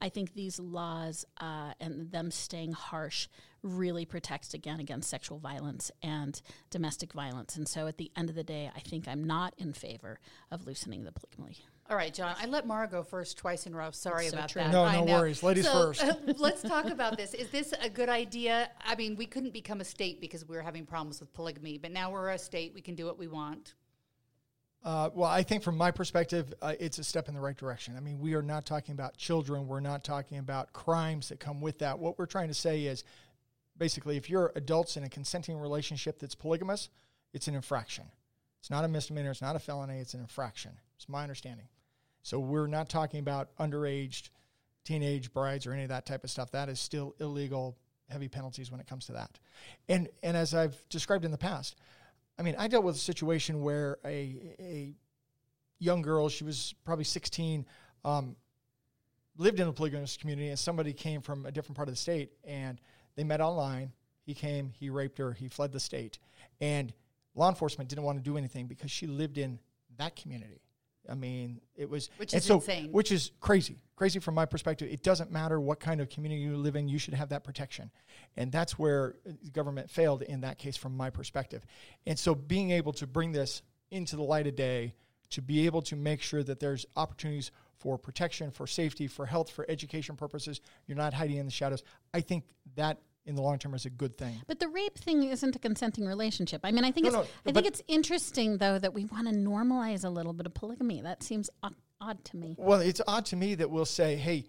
I 0.00 0.08
think 0.08 0.34
these 0.34 0.58
laws 0.58 1.24
uh, 1.40 1.72
and 1.80 2.10
them 2.10 2.30
staying 2.30 2.72
harsh 2.72 3.28
really 3.62 4.04
protects 4.04 4.54
again 4.54 4.80
against 4.80 5.08
sexual 5.08 5.38
violence 5.38 5.90
and 6.02 6.40
domestic 6.70 7.12
violence. 7.12 7.56
And 7.56 7.68
so 7.68 7.86
at 7.86 7.98
the 7.98 8.10
end 8.16 8.28
of 8.30 8.34
the 8.34 8.42
day, 8.42 8.70
I 8.74 8.80
think 8.80 9.06
I'm 9.06 9.24
not 9.24 9.54
in 9.58 9.72
favor 9.72 10.18
of 10.50 10.66
loosening 10.66 11.04
the 11.04 11.12
polygamy. 11.12 11.58
All 11.90 11.96
right, 11.96 12.12
John. 12.14 12.34
I 12.40 12.46
let 12.46 12.66
Maura 12.66 12.88
go 12.88 13.02
first 13.02 13.36
twice 13.36 13.66
in 13.66 13.74
a 13.74 13.76
row. 13.76 13.90
Sorry 13.90 14.28
So 14.28 14.36
about 14.36 14.48
true. 14.48 14.62
that. 14.62 14.72
No, 14.72 14.84
I 14.84 14.94
no 14.96 15.04
know. 15.04 15.18
worries. 15.20 15.42
Ladies 15.42 15.66
So, 15.66 15.72
first. 15.92 16.04
let's 16.38 16.62
talk 16.62 16.86
about 16.86 17.16
this. 17.16 17.34
Is 17.34 17.50
this 17.50 17.74
a 17.80 17.90
good 17.90 18.08
idea? 18.08 18.70
I 18.84 18.94
mean, 18.96 19.14
we 19.16 19.26
couldn't 19.26 19.52
become 19.52 19.80
a 19.80 19.84
state 19.84 20.20
because 20.20 20.48
we 20.48 20.56
were 20.56 20.62
having 20.62 20.86
problems 20.86 21.20
with 21.20 21.32
polygamy, 21.34 21.78
but 21.78 21.92
now 21.92 22.10
we're 22.10 22.30
a 22.30 22.38
state. 22.38 22.72
We 22.74 22.80
can 22.80 22.94
do 22.94 23.04
what 23.04 23.18
we 23.18 23.28
want. 23.28 23.74
Uh, 24.84 25.10
well, 25.14 25.30
I 25.30 25.44
think 25.44 25.62
from 25.62 25.76
my 25.76 25.92
perspective, 25.92 26.52
uh, 26.60 26.74
it's 26.80 26.98
a 26.98 27.04
step 27.04 27.28
in 27.28 27.34
the 27.34 27.40
right 27.40 27.56
direction. 27.56 27.96
I 27.96 28.00
mean, 28.00 28.18
we 28.18 28.34
are 28.34 28.42
not 28.42 28.66
talking 28.66 28.92
about 28.92 29.16
children. 29.16 29.68
We're 29.68 29.80
not 29.80 30.02
talking 30.02 30.38
about 30.38 30.72
crimes 30.72 31.28
that 31.28 31.38
come 31.38 31.60
with 31.60 31.78
that. 31.78 32.00
What 32.00 32.18
we're 32.18 32.26
trying 32.26 32.48
to 32.48 32.54
say 32.54 32.84
is 32.84 33.04
basically, 33.78 34.16
if 34.16 34.28
you're 34.28 34.50
adults 34.56 34.96
in 34.96 35.04
a 35.04 35.08
consenting 35.08 35.56
relationship 35.56 36.18
that's 36.18 36.34
polygamous, 36.34 36.88
it's 37.32 37.46
an 37.46 37.54
infraction. 37.54 38.06
It's 38.58 38.70
not 38.70 38.84
a 38.84 38.88
misdemeanor. 38.88 39.30
It's 39.30 39.42
not 39.42 39.54
a 39.54 39.60
felony. 39.60 39.98
It's 39.98 40.14
an 40.14 40.20
infraction. 40.20 40.72
It's 40.96 41.08
my 41.08 41.22
understanding. 41.22 41.66
So 42.22 42.40
we're 42.40 42.66
not 42.66 42.88
talking 42.88 43.20
about 43.20 43.56
underage, 43.58 44.30
teenage 44.84 45.32
brides 45.32 45.66
or 45.66 45.72
any 45.72 45.82
of 45.82 45.88
that 45.90 46.06
type 46.06 46.24
of 46.24 46.30
stuff. 46.30 46.50
That 46.52 46.68
is 46.68 46.80
still 46.80 47.14
illegal, 47.20 47.76
heavy 48.08 48.28
penalties 48.28 48.70
when 48.70 48.80
it 48.80 48.86
comes 48.88 49.06
to 49.06 49.12
that. 49.12 49.38
And 49.88 50.08
and 50.22 50.36
as 50.36 50.54
I've 50.54 50.76
described 50.88 51.24
in 51.24 51.30
the 51.30 51.38
past, 51.38 51.76
I 52.42 52.44
mean, 52.44 52.56
I 52.58 52.66
dealt 52.66 52.82
with 52.82 52.96
a 52.96 52.98
situation 52.98 53.62
where 53.62 53.98
a 54.04 54.36
a 54.58 54.96
young 55.78 56.02
girl, 56.02 56.28
she 56.28 56.42
was 56.42 56.74
probably 56.84 57.04
16, 57.04 57.64
um, 58.04 58.34
lived 59.36 59.60
in 59.60 59.68
a 59.68 59.72
polygamous 59.72 60.16
community, 60.16 60.48
and 60.48 60.58
somebody 60.58 60.92
came 60.92 61.20
from 61.20 61.46
a 61.46 61.52
different 61.52 61.76
part 61.76 61.86
of 61.86 61.94
the 61.94 62.00
state, 62.00 62.32
and 62.42 62.80
they 63.14 63.22
met 63.22 63.40
online. 63.40 63.92
He 64.26 64.34
came, 64.34 64.72
he 64.76 64.90
raped 64.90 65.18
her, 65.18 65.32
he 65.32 65.46
fled 65.46 65.70
the 65.70 65.78
state, 65.78 66.18
and 66.60 66.92
law 67.36 67.48
enforcement 67.48 67.88
didn't 67.88 68.02
want 68.02 68.18
to 68.18 68.24
do 68.24 68.36
anything 68.36 68.66
because 68.66 68.90
she 68.90 69.06
lived 69.06 69.38
in 69.38 69.60
that 69.96 70.16
community. 70.16 70.62
I 71.08 71.14
mean, 71.14 71.60
it 71.74 71.88
was 71.88 72.10
Which 72.16 72.32
is 72.34 72.44
so- 72.44 72.56
insane. 72.56 72.92
Which 72.92 73.10
is 73.10 73.32
crazy, 73.40 73.78
crazy 73.96 74.18
from 74.18 74.34
my 74.34 74.46
perspective. 74.46 74.88
It 74.90 75.02
doesn't 75.02 75.30
matter 75.30 75.60
what 75.60 75.80
kind 75.80 76.00
of 76.00 76.08
community 76.08 76.42
you 76.42 76.56
live 76.56 76.76
in; 76.76 76.88
you 76.88 76.98
should 76.98 77.14
have 77.14 77.30
that 77.30 77.44
protection, 77.44 77.90
and 78.36 78.52
that's 78.52 78.78
where 78.78 79.16
the 79.24 79.50
government 79.50 79.90
failed 79.90 80.22
in 80.22 80.42
that 80.42 80.58
case, 80.58 80.76
from 80.76 80.96
my 80.96 81.10
perspective. 81.10 81.64
And 82.06 82.18
so, 82.18 82.34
being 82.34 82.70
able 82.70 82.92
to 82.94 83.06
bring 83.06 83.32
this 83.32 83.62
into 83.90 84.16
the 84.16 84.22
light 84.22 84.46
of 84.46 84.54
day, 84.56 84.94
to 85.30 85.42
be 85.42 85.66
able 85.66 85.82
to 85.82 85.96
make 85.96 86.22
sure 86.22 86.42
that 86.42 86.60
there's 86.60 86.86
opportunities 86.96 87.50
for 87.78 87.98
protection, 87.98 88.50
for 88.52 88.66
safety, 88.66 89.08
for 89.08 89.26
health, 89.26 89.50
for 89.50 89.68
education 89.68 90.14
purposes, 90.14 90.60
you're 90.86 90.96
not 90.96 91.12
hiding 91.12 91.36
in 91.38 91.46
the 91.46 91.52
shadows. 91.52 91.82
I 92.14 92.20
think 92.20 92.44
that 92.76 92.98
in 93.24 93.36
the 93.36 93.42
long 93.42 93.58
term 93.58 93.74
is 93.74 93.86
a 93.86 93.90
good 93.90 94.16
thing. 94.18 94.40
But 94.46 94.60
the 94.60 94.68
rape 94.68 94.98
thing 94.98 95.24
isn't 95.24 95.56
a 95.56 95.58
consenting 95.58 96.06
relationship. 96.06 96.60
I 96.64 96.72
mean, 96.72 96.84
I 96.84 96.90
think 96.90 97.04
No, 97.10 97.20
it's 97.20 97.28
no, 97.28 97.50
I 97.50 97.52
think 97.52 97.66
it's 97.66 97.82
interesting 97.88 98.58
though 98.58 98.78
that 98.78 98.94
we 98.94 99.04
want 99.04 99.28
to 99.28 99.34
normalize 99.34 100.04
a 100.04 100.08
little 100.10 100.32
bit 100.32 100.46
of 100.46 100.54
polygamy. 100.54 101.00
That 101.02 101.22
seems 101.22 101.48
odd, 101.62 101.74
odd 102.00 102.24
to 102.26 102.36
me. 102.36 102.56
Well, 102.58 102.80
it's 102.80 103.00
odd 103.06 103.26
to 103.26 103.36
me 103.36 103.54
that 103.56 103.70
we'll 103.70 103.84
say, 103.84 104.16
hey, 104.16 104.46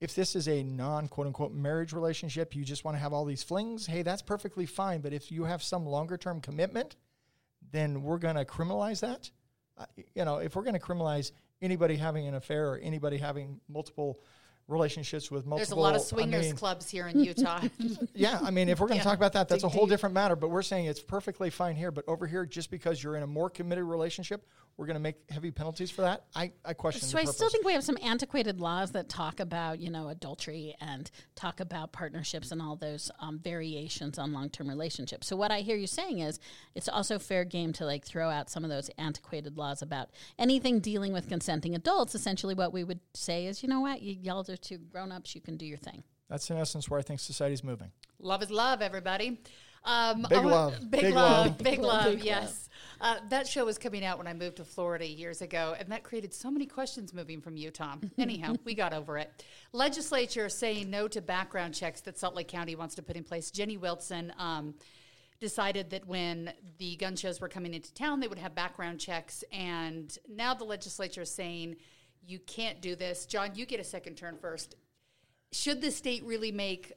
if 0.00 0.14
this 0.14 0.36
is 0.36 0.46
a 0.48 0.62
non 0.62 1.08
quote 1.08 1.26
unquote 1.26 1.52
marriage 1.52 1.92
relationship, 1.92 2.54
you 2.54 2.64
just 2.64 2.84
want 2.84 2.96
to 2.96 3.00
have 3.00 3.12
all 3.12 3.24
these 3.24 3.42
flings, 3.42 3.86
hey, 3.86 4.02
that's 4.02 4.22
perfectly 4.22 4.66
fine. 4.66 5.00
But 5.00 5.12
if 5.12 5.32
you 5.32 5.44
have 5.44 5.62
some 5.62 5.86
longer 5.86 6.16
term 6.16 6.40
commitment, 6.40 6.96
then 7.72 8.02
we're 8.02 8.18
going 8.18 8.36
to 8.36 8.44
criminalize 8.44 9.00
that. 9.00 9.30
Uh, 9.78 9.84
you 10.14 10.24
know, 10.24 10.38
if 10.38 10.54
we're 10.54 10.62
going 10.62 10.78
to 10.78 10.80
criminalize 10.80 11.32
anybody 11.60 11.96
having 11.96 12.26
an 12.26 12.34
affair 12.34 12.68
or 12.70 12.78
anybody 12.78 13.16
having 13.18 13.60
multiple 13.68 14.20
relationships 14.68 15.30
with 15.30 15.46
multiple, 15.46 15.56
There's 15.58 15.70
a 15.70 15.76
lot 15.80 15.94
of 15.94 16.00
I 16.00 16.04
swingers 16.04 16.46
mean, 16.46 16.56
clubs 16.56 16.90
here 16.90 17.06
in 17.06 17.20
Utah. 17.20 17.60
yeah, 18.14 18.40
I 18.42 18.50
mean, 18.50 18.68
if 18.68 18.80
we're 18.80 18.88
going 18.88 18.98
to 18.98 19.04
Yeah, 19.04 19.10
talk 19.10 19.16
about 19.18 19.32
that, 19.34 19.48
that's 19.48 19.64
a 19.64 19.68
whole 19.68 19.86
deep. 19.86 19.90
different 19.90 20.14
matter. 20.14 20.34
But 20.36 20.50
we're 20.50 20.62
saying 20.62 20.86
it's 20.86 21.00
perfectly 21.00 21.50
fine 21.50 21.76
here. 21.76 21.90
But 21.90 22.04
over 22.08 22.26
here, 22.26 22.44
just 22.44 22.70
because 22.70 23.02
you're 23.02 23.16
in 23.16 23.22
a 23.22 23.26
more 23.26 23.48
committed 23.48 23.84
relationship, 23.84 24.44
we're 24.76 24.86
going 24.86 24.94
to 24.94 25.00
make 25.00 25.16
heavy 25.30 25.50
penalties 25.50 25.90
for 25.90 26.02
that. 26.02 26.24
I, 26.34 26.52
I 26.64 26.74
question. 26.74 27.02
So 27.02 27.16
the 27.16 27.22
I 27.22 27.24
still 27.24 27.48
think 27.48 27.64
we 27.64 27.72
have 27.72 27.84
some 27.84 27.96
antiquated 28.02 28.60
laws 28.60 28.92
that 28.92 29.08
talk 29.08 29.40
about, 29.40 29.78
you 29.78 29.90
know, 29.90 30.08
adultery 30.08 30.76
and 30.80 31.10
talk 31.34 31.60
about 31.60 31.92
partnerships 31.92 32.52
and 32.52 32.60
all 32.60 32.76
those 32.76 33.10
um, 33.20 33.38
variations 33.38 34.18
on 34.18 34.34
long-term 34.34 34.68
relationships. 34.68 35.26
So 35.26 35.36
what 35.36 35.50
I 35.50 35.60
hear 35.60 35.76
you 35.76 35.86
saying 35.86 36.18
is 36.18 36.38
it's 36.74 36.88
also 36.88 37.18
fair 37.18 37.44
game 37.44 37.72
to 37.74 37.86
like 37.86 38.04
throw 38.04 38.28
out 38.28 38.50
some 38.50 38.64
of 38.64 38.70
those 38.70 38.90
antiquated 38.98 39.56
laws 39.56 39.80
about 39.80 40.10
anything 40.38 40.80
dealing 40.80 41.12
with 41.14 41.28
consenting 41.28 41.74
adults. 41.74 42.14
Essentially, 42.14 42.54
what 42.54 42.72
we 42.72 42.84
would 42.84 43.00
say 43.14 43.46
is, 43.46 43.62
you 43.62 43.68
know 43.70 43.80
what, 43.80 44.02
you 44.02 44.16
y'all 44.20 44.44
are 44.50 44.56
two 44.56 44.78
grown-ups, 44.78 45.34
you 45.34 45.40
can 45.40 45.56
do 45.56 45.64
your 45.64 45.78
thing. 45.78 46.02
That's 46.28 46.50
in 46.50 46.58
essence 46.58 46.90
where 46.90 46.98
I 46.98 47.02
think 47.02 47.20
society's 47.20 47.64
moving. 47.64 47.92
Love 48.18 48.42
is 48.42 48.50
love, 48.50 48.82
everybody. 48.82 49.40
Um, 49.86 50.22
Big 50.28 50.32
I 50.32 50.40
want- 50.40 50.46
love. 50.50 50.90
Big, 50.90 51.00
Big 51.00 51.14
love. 51.14 51.46
love. 51.46 51.58
Big 51.58 51.78
love. 51.78 52.04
Big 52.16 52.24
yes. 52.24 52.68
Uh, 53.00 53.16
that 53.28 53.46
show 53.46 53.64
was 53.64 53.76
coming 53.78 54.04
out 54.04 54.16
when 54.18 54.26
I 54.26 54.32
moved 54.32 54.56
to 54.56 54.64
Florida 54.64 55.06
years 55.06 55.42
ago, 55.42 55.74
and 55.78 55.88
that 55.92 56.02
created 56.02 56.32
so 56.32 56.50
many 56.50 56.64
questions 56.66 57.12
moving 57.12 57.40
from 57.40 57.56
Utah. 57.56 57.96
Anyhow, 58.18 58.54
we 58.64 58.74
got 58.74 58.92
over 58.94 59.18
it. 59.18 59.44
Legislature 59.72 60.48
saying 60.48 60.88
no 60.90 61.06
to 61.08 61.20
background 61.20 61.74
checks 61.74 62.00
that 62.02 62.18
Salt 62.18 62.34
Lake 62.34 62.48
County 62.48 62.74
wants 62.74 62.94
to 62.96 63.02
put 63.02 63.16
in 63.16 63.24
place. 63.24 63.50
Jenny 63.50 63.76
Wilson. 63.76 64.32
Um, 64.38 64.74
decided 65.38 65.90
that 65.90 66.06
when 66.06 66.50
the 66.78 66.96
gun 66.96 67.14
shows 67.14 67.42
were 67.42 67.48
coming 67.48 67.74
into 67.74 67.92
town, 67.92 68.20
they 68.20 68.26
would 68.26 68.38
have 68.38 68.54
background 68.54 68.98
checks. 68.98 69.44
And 69.52 70.16
now 70.26 70.54
the 70.54 70.64
legislature 70.64 71.20
is 71.20 71.30
saying 71.30 71.76
you 72.26 72.38
can't 72.38 72.80
do 72.80 72.96
this. 72.96 73.26
John, 73.26 73.50
you 73.54 73.66
get 73.66 73.78
a 73.78 73.84
second 73.84 74.14
turn 74.14 74.38
first. 74.40 74.76
Should 75.52 75.82
the 75.82 75.90
state 75.90 76.24
really 76.24 76.52
make 76.52 76.90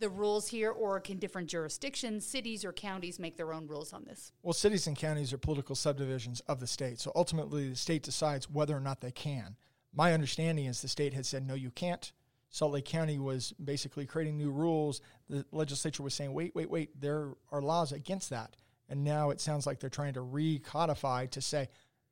the 0.00 0.08
rules 0.08 0.48
here, 0.48 0.70
or 0.70 0.98
can 1.00 1.18
different 1.18 1.48
jurisdictions, 1.48 2.26
cities, 2.26 2.64
or 2.64 2.72
counties 2.72 3.18
make 3.18 3.36
their 3.36 3.52
own 3.52 3.66
rules 3.66 3.92
on 3.92 4.04
this? 4.04 4.32
Well, 4.42 4.52
cities 4.52 4.86
and 4.86 4.96
counties 4.96 5.32
are 5.32 5.38
political 5.38 5.76
subdivisions 5.76 6.40
of 6.48 6.58
the 6.58 6.66
state. 6.66 6.98
So 6.98 7.12
ultimately, 7.14 7.70
the 7.70 7.76
state 7.76 8.02
decides 8.02 8.50
whether 8.50 8.76
or 8.76 8.80
not 8.80 9.00
they 9.00 9.12
can. 9.12 9.56
My 9.92 10.12
understanding 10.12 10.66
is 10.66 10.82
the 10.82 10.88
state 10.88 11.14
had 11.14 11.26
said, 11.26 11.46
no, 11.46 11.54
you 11.54 11.70
can't. 11.70 12.12
Salt 12.48 12.72
Lake 12.72 12.84
County 12.84 13.18
was 13.18 13.52
basically 13.62 14.06
creating 14.06 14.36
new 14.36 14.50
rules. 14.50 15.00
The 15.28 15.44
legislature 15.52 16.02
was 16.02 16.14
saying, 16.14 16.32
wait, 16.32 16.54
wait, 16.54 16.68
wait, 16.68 17.00
there 17.00 17.34
are 17.52 17.62
laws 17.62 17.92
against 17.92 18.30
that. 18.30 18.56
And 18.88 19.04
now 19.04 19.30
it 19.30 19.40
sounds 19.40 19.66
like 19.66 19.78
they're 19.78 19.88
trying 19.88 20.14
to 20.14 20.20
recodify 20.20 21.30
to 21.30 21.40
say, 21.40 21.68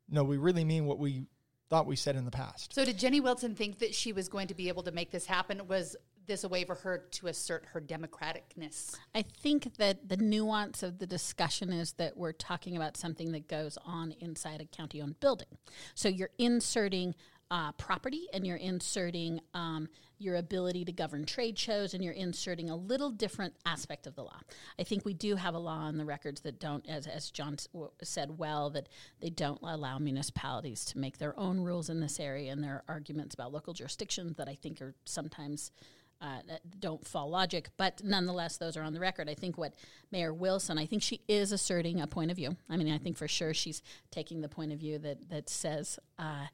no, 0.09 0.23
we 0.23 0.37
really 0.37 0.65
mean 0.65 0.87
what 0.87 0.99
we 0.99 1.25
thought 1.69 1.87
we 1.87 1.97
said 1.97 2.17
in 2.17 2.25
the 2.25 2.31
past. 2.31 2.73
So, 2.73 2.85
did 2.85 2.99
Jenny 2.99 3.21
Wilson 3.21 3.55
think 3.55 3.81
that 3.81 3.95
she 3.95 4.13
was 4.13 4.29
going 4.29 4.49
to 4.49 4.55
be 4.55 4.69
able 4.69 4.85
to 4.85 4.93
make 4.93 5.11
this 5.11 5.27
happen? 5.27 5.67
Was 5.67 5.97
this 6.29 6.45
a 6.45 6.49
way 6.49 6.65
for 6.65 6.77
her 6.77 7.07
to 7.11 7.27
assert 7.27 7.65
her 7.73 7.81
democraticness? 7.81 8.97
I 9.15 9.23
think 9.23 9.77
that 9.79 10.09
the 10.09 10.17
nuance 10.17 10.83
of 10.83 10.99
the 10.99 11.07
discussion 11.07 11.73
is 11.73 11.95
that 11.95 12.17
we're 12.17 12.33
talking 12.33 12.77
about 12.77 12.97
something 12.97 13.33
that 13.33 13.49
goes 13.49 13.77
on 13.85 14.15
inside 14.21 14.61
a 14.61 14.67
county 14.67 15.03
owned 15.03 15.19
building. 15.19 15.49
So 15.95 16.09
you're 16.09 16.31
inserting 16.39 17.15
uh, 17.51 17.73
property 17.73 18.29
and 18.33 18.47
you're 18.47 18.57
inserting 18.57 19.41
um, 19.55 19.89
your 20.19 20.37
ability 20.37 20.85
to 20.85 20.93
govern 20.93 21.25
trade 21.25 21.59
shows 21.59 21.95
and 21.95 22.05
you're 22.05 22.13
inserting 22.13 22.69
a 22.69 22.77
little 22.77 23.11
different 23.11 23.55
aspect 23.65 24.07
of 24.07 24.15
the 24.17 24.23
law. 24.23 24.39
I 24.79 24.83
think 24.83 25.05
we 25.05 25.15
do 25.15 25.37
have 25.37 25.55
a 25.55 25.59
law 25.59 25.79
on 25.79 25.97
the 25.97 26.05
records 26.05 26.43
that 26.43 26.61
don't, 26.61 26.87
as, 26.89 27.07
as 27.07 27.31
John 27.31 27.57
said 28.03 28.39
well, 28.39 28.71
that 28.71 28.89
they 29.21 29.31
don't 29.31 29.61
allow 29.63 29.99
municipalities 29.99 30.85
to 30.87 30.99
make 30.99 31.19
their 31.19 31.39
own 31.39 31.61
rules 31.61 31.89
in 31.89 32.01
this 32.01 32.21
area. 32.21 32.53
And 32.53 32.63
there 32.63 32.75
are 32.75 32.85
arguments 32.89 33.35
about 33.35 33.53
local 33.53 33.73
jurisdictions 33.73 34.37
that 34.37 34.49
I 34.49 34.55
think 34.55 34.83
are 34.83 34.95
sometimes 35.05 35.71
uh, 36.21 36.41
don't 36.79 37.07
fall 37.07 37.31
logic, 37.31 37.71
but 37.77 38.03
nonetheless, 38.03 38.57
those 38.57 38.77
are 38.77 38.83
on 38.83 38.93
the 38.93 39.01
record. 39.01 39.29
I 39.29 39.35
think 39.35 39.57
what 39.57 39.75
Mayor 40.11 40.33
Wilson, 40.33 40.79
I 40.79 40.87
think 40.87 41.03
she 41.03 41.21
is 41.29 41.53
asserting 41.53 42.01
a 42.01 42.07
point 42.07 42.31
of 42.31 42.37
view. 42.37 42.57
I 42.69 42.77
mean, 42.77 42.91
I 42.93 42.99
think 42.99 43.17
for 43.17 43.29
sure 43.29 43.55
she's 43.55 43.83
taking 44.11 44.41
the 44.41 44.49
point 44.49 44.73
of 44.73 44.79
view 44.79 44.99
that 44.99 45.29
that 45.31 45.49
says. 45.49 45.99
Uh, 46.19 46.47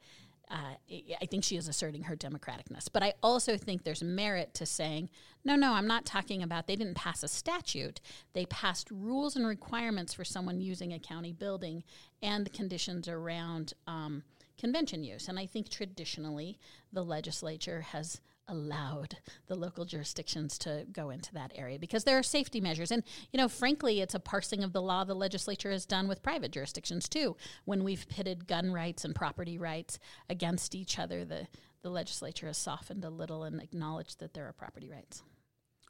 uh, 0.50 0.74
I- 1.22 1.26
think 1.26 1.42
she 1.42 1.56
is 1.56 1.68
asserting 1.68 2.02
her 2.04 2.14
democraticness. 2.14 2.88
But 2.92 3.02
I 3.02 3.14
also 3.22 3.56
think 3.56 3.82
there's 3.82 4.02
merit 4.02 4.52
to 4.54 4.66
saying, 4.66 5.08
no, 5.42 5.56
no, 5.56 5.72
I'm 5.72 5.86
not 5.86 6.04
talking 6.04 6.42
about, 6.42 6.66
they 6.66 6.76
didn't 6.76 6.94
pass 6.94 7.22
a 7.22 7.28
statute. 7.28 8.00
They 8.34 8.44
passed 8.44 8.90
rules 8.90 9.36
and 9.36 9.46
requirements 9.46 10.12
for 10.12 10.22
someone 10.22 10.60
using 10.60 10.92
a 10.92 10.98
county 10.98 11.32
building 11.32 11.82
and 12.22 12.52
conditions 12.52 13.08
around 13.08 13.72
um, 13.86 14.22
convention 14.58 15.02
use. 15.02 15.28
And 15.28 15.38
I 15.38 15.46
think 15.46 15.70
traditionally 15.70 16.58
the 16.92 17.04
legislature 17.04 17.80
has 17.80 18.20
allowed 18.48 19.16
the 19.46 19.54
local 19.54 19.84
jurisdictions 19.84 20.58
to 20.58 20.86
go 20.92 21.10
into 21.10 21.32
that 21.32 21.52
area 21.54 21.78
because 21.78 22.04
there 22.04 22.18
are 22.18 22.22
safety 22.22 22.60
measures. 22.60 22.90
And, 22.90 23.02
you 23.32 23.38
know, 23.38 23.48
frankly, 23.48 24.00
it's 24.00 24.14
a 24.14 24.20
parsing 24.20 24.62
of 24.62 24.72
the 24.72 24.82
law 24.82 25.04
the 25.04 25.14
legislature 25.14 25.70
has 25.70 25.86
done 25.86 26.08
with 26.08 26.22
private 26.22 26.52
jurisdictions 26.52 27.08
too. 27.08 27.36
When 27.64 27.84
we've 27.84 28.08
pitted 28.08 28.46
gun 28.46 28.72
rights 28.72 29.04
and 29.04 29.14
property 29.14 29.58
rights 29.58 29.98
against 30.28 30.74
each 30.74 30.98
other, 30.98 31.24
the, 31.24 31.46
the 31.82 31.90
legislature 31.90 32.46
has 32.46 32.58
softened 32.58 33.04
a 33.04 33.10
little 33.10 33.44
and 33.44 33.62
acknowledged 33.62 34.20
that 34.20 34.34
there 34.34 34.46
are 34.46 34.52
property 34.52 34.90
rights. 34.90 35.22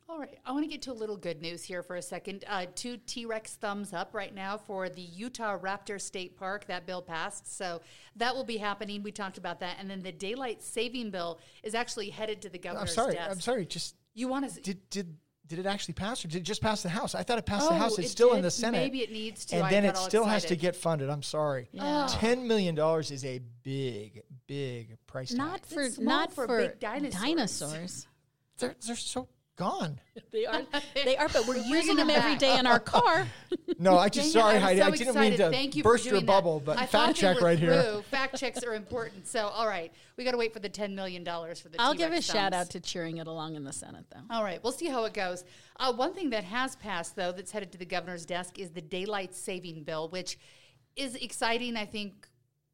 All 0.07 0.19
right, 0.19 0.39
I 0.45 0.53
want 0.53 0.65
to 0.65 0.69
get 0.69 0.83
to 0.83 0.93
a 0.93 0.95
little 0.95 1.17
good 1.17 1.41
news 1.41 1.65
here 1.65 1.83
for 1.83 1.97
a 1.97 2.03
second. 2.03 2.45
Uh, 2.47 2.67
two 2.75 2.99
T 2.99 3.25
Rex 3.25 3.55
thumbs 3.55 3.95
up 3.95 4.13
right 4.13 4.35
now 4.35 4.59
for 4.59 4.91
the 4.91 5.07
Utahraptor 5.19 5.99
State 5.99 6.37
Park. 6.37 6.67
That 6.67 6.87
bill 6.87 7.01
passed, 7.01 7.57
so 7.57 7.81
that 8.17 8.35
will 8.35 8.45
be 8.45 8.59
happening. 8.59 9.03
We 9.03 9.13
talked 9.13 9.39
about 9.39 9.61
that, 9.61 9.77
and 9.81 9.91
then 9.91 10.03
the 10.03 10.13
daylight 10.13 10.63
saving 10.63 11.11
bill 11.11 11.41
is 11.63 11.75
actually 11.75 12.11
headed 12.11 12.43
to 12.43 12.51
the 12.51 12.61
I'm 12.69 12.87
sorry. 12.87 13.15
desk. 13.15 13.31
I'm 13.31 13.41
sorry. 13.41 13.65
Just 13.65 13.97
You 14.13 14.29
want 14.29 14.53
to? 14.53 14.61
did 14.61 14.91
did 14.91 15.17
did 15.47 15.59
it 15.59 15.67
actually 15.67 15.95
pass 15.95 16.23
or 16.25 16.29
did 16.29 16.39
it 16.39 16.45
just 16.45 16.61
pass 16.61 16.83
the 16.83 16.89
House? 16.91 17.15
I 17.15 17.23
thought 17.23 17.39
it 17.39 17.47
passed 17.47 17.67
Oh, 17.67 17.71
the 17.71 17.79
House. 17.79 17.99
It's 17.99 18.09
it 18.09 18.11
still 18.11 18.35
in 18.35 18.43
the 18.43 18.51
Senate. 18.51 18.79
Maybe 18.79 19.01
it 19.03 19.11
needs 19.11 19.47
to. 19.47 19.57
And 19.57 19.65
I 19.65 19.71
then 19.71 19.85
it 19.87 19.97
all 19.97 20.05
still 20.07 20.25
has 20.27 20.45
to 20.47 20.57
get 20.57 20.77
funded. 20.77 21.09
I'm 21.09 21.23
sorry. 21.23 21.69
Yeah. 21.73 22.07
Ten 22.11 22.47
million 22.47 22.75
dollars 22.75 23.11
is 23.11 23.25
a 23.25 23.41
big, 23.63 24.23
big 24.47 24.99
price 25.07 25.31
tag. 25.31 25.39
Not 25.39 25.65
for 25.67 25.89
small 25.89 26.05
not 26.05 26.33
for 26.35 26.47
for, 26.47 26.59
big 26.59 26.79
dinosaurs. 26.79 27.23
dinosaurs. 27.23 28.07
they're 28.59 28.77
they're 28.87 28.97
so 28.97 29.29
gone. 29.57 30.01
They 30.31 30.47
are 30.47 30.63
they 30.95 31.17
are, 31.17 31.29
but 31.29 31.47
we're 31.47 31.55
We're 31.55 31.77
using 31.77 31.95
them 31.97 32.09
them 32.09 32.17
every 32.17 32.33
back. 32.33 32.39
day 32.41 32.59
in 32.59 32.67
our 32.67 32.81
car. 32.81 33.27
No, 33.79 33.99
I 33.99 34.09
just 34.09 34.33
sorry, 34.33 34.59
Heidi. 34.61 34.81
so 34.81 34.87
I 34.87 34.91
didn't 34.93 35.15
mean 35.17 35.37
to 35.37 35.51
Thank 35.51 35.75
you 35.75 35.83
burst 35.83 36.05
your 36.07 36.15
that. 36.21 36.27
bubble, 36.27 36.61
but 36.65 36.79
I 36.79 36.87
fact 36.87 37.17
check 37.17 37.41
were 37.41 37.47
right 37.47 37.59
here. 37.59 37.83
through. 37.83 38.03
Fact 38.03 38.37
checks 38.39 38.63
are 38.63 38.75
important. 38.75 39.27
So, 39.27 39.47
all 39.49 39.67
right, 39.67 39.93
we 40.17 40.23
got 40.25 40.31
to 40.31 40.37
wait 40.37 40.53
for 40.53 40.61
the 40.61 40.69
ten 40.69 40.95
million 40.95 41.25
dollars 41.25 41.61
for 41.61 41.69
the. 41.71 41.81
I'll 41.81 41.93
give 41.95 42.09
a 42.13 42.21
T-Rex 42.21 42.27
shout 42.27 42.53
out 42.53 42.71
to 42.71 42.81
cheering 42.81 43.17
it 43.19 43.27
along 43.27 43.57
in 43.57 43.65
the 43.65 43.73
Senate, 43.73 44.05
though. 44.13 44.21
All 44.31 44.45
right, 44.45 44.63
we'll 44.63 44.73
see 44.73 44.87
how 44.87 45.05
it 45.05 45.15
goes. 45.15 45.45
Uh, 45.81 45.93
one 45.93 46.15
thing 46.15 46.31
that 46.31 46.45
has 46.45 46.77
passed, 46.77 47.17
though, 47.17 47.33
that's 47.33 47.51
headed 47.51 47.73
to 47.73 47.79
the 47.79 47.85
governor's 47.87 48.25
desk 48.25 48.59
is 48.61 48.71
the 48.71 48.83
daylight 48.83 49.35
saving 49.35 49.83
bill, 49.83 50.09
which 50.09 50.39
is 50.95 51.17
exciting, 51.17 51.77
I 51.77 51.85
think, 51.87 52.29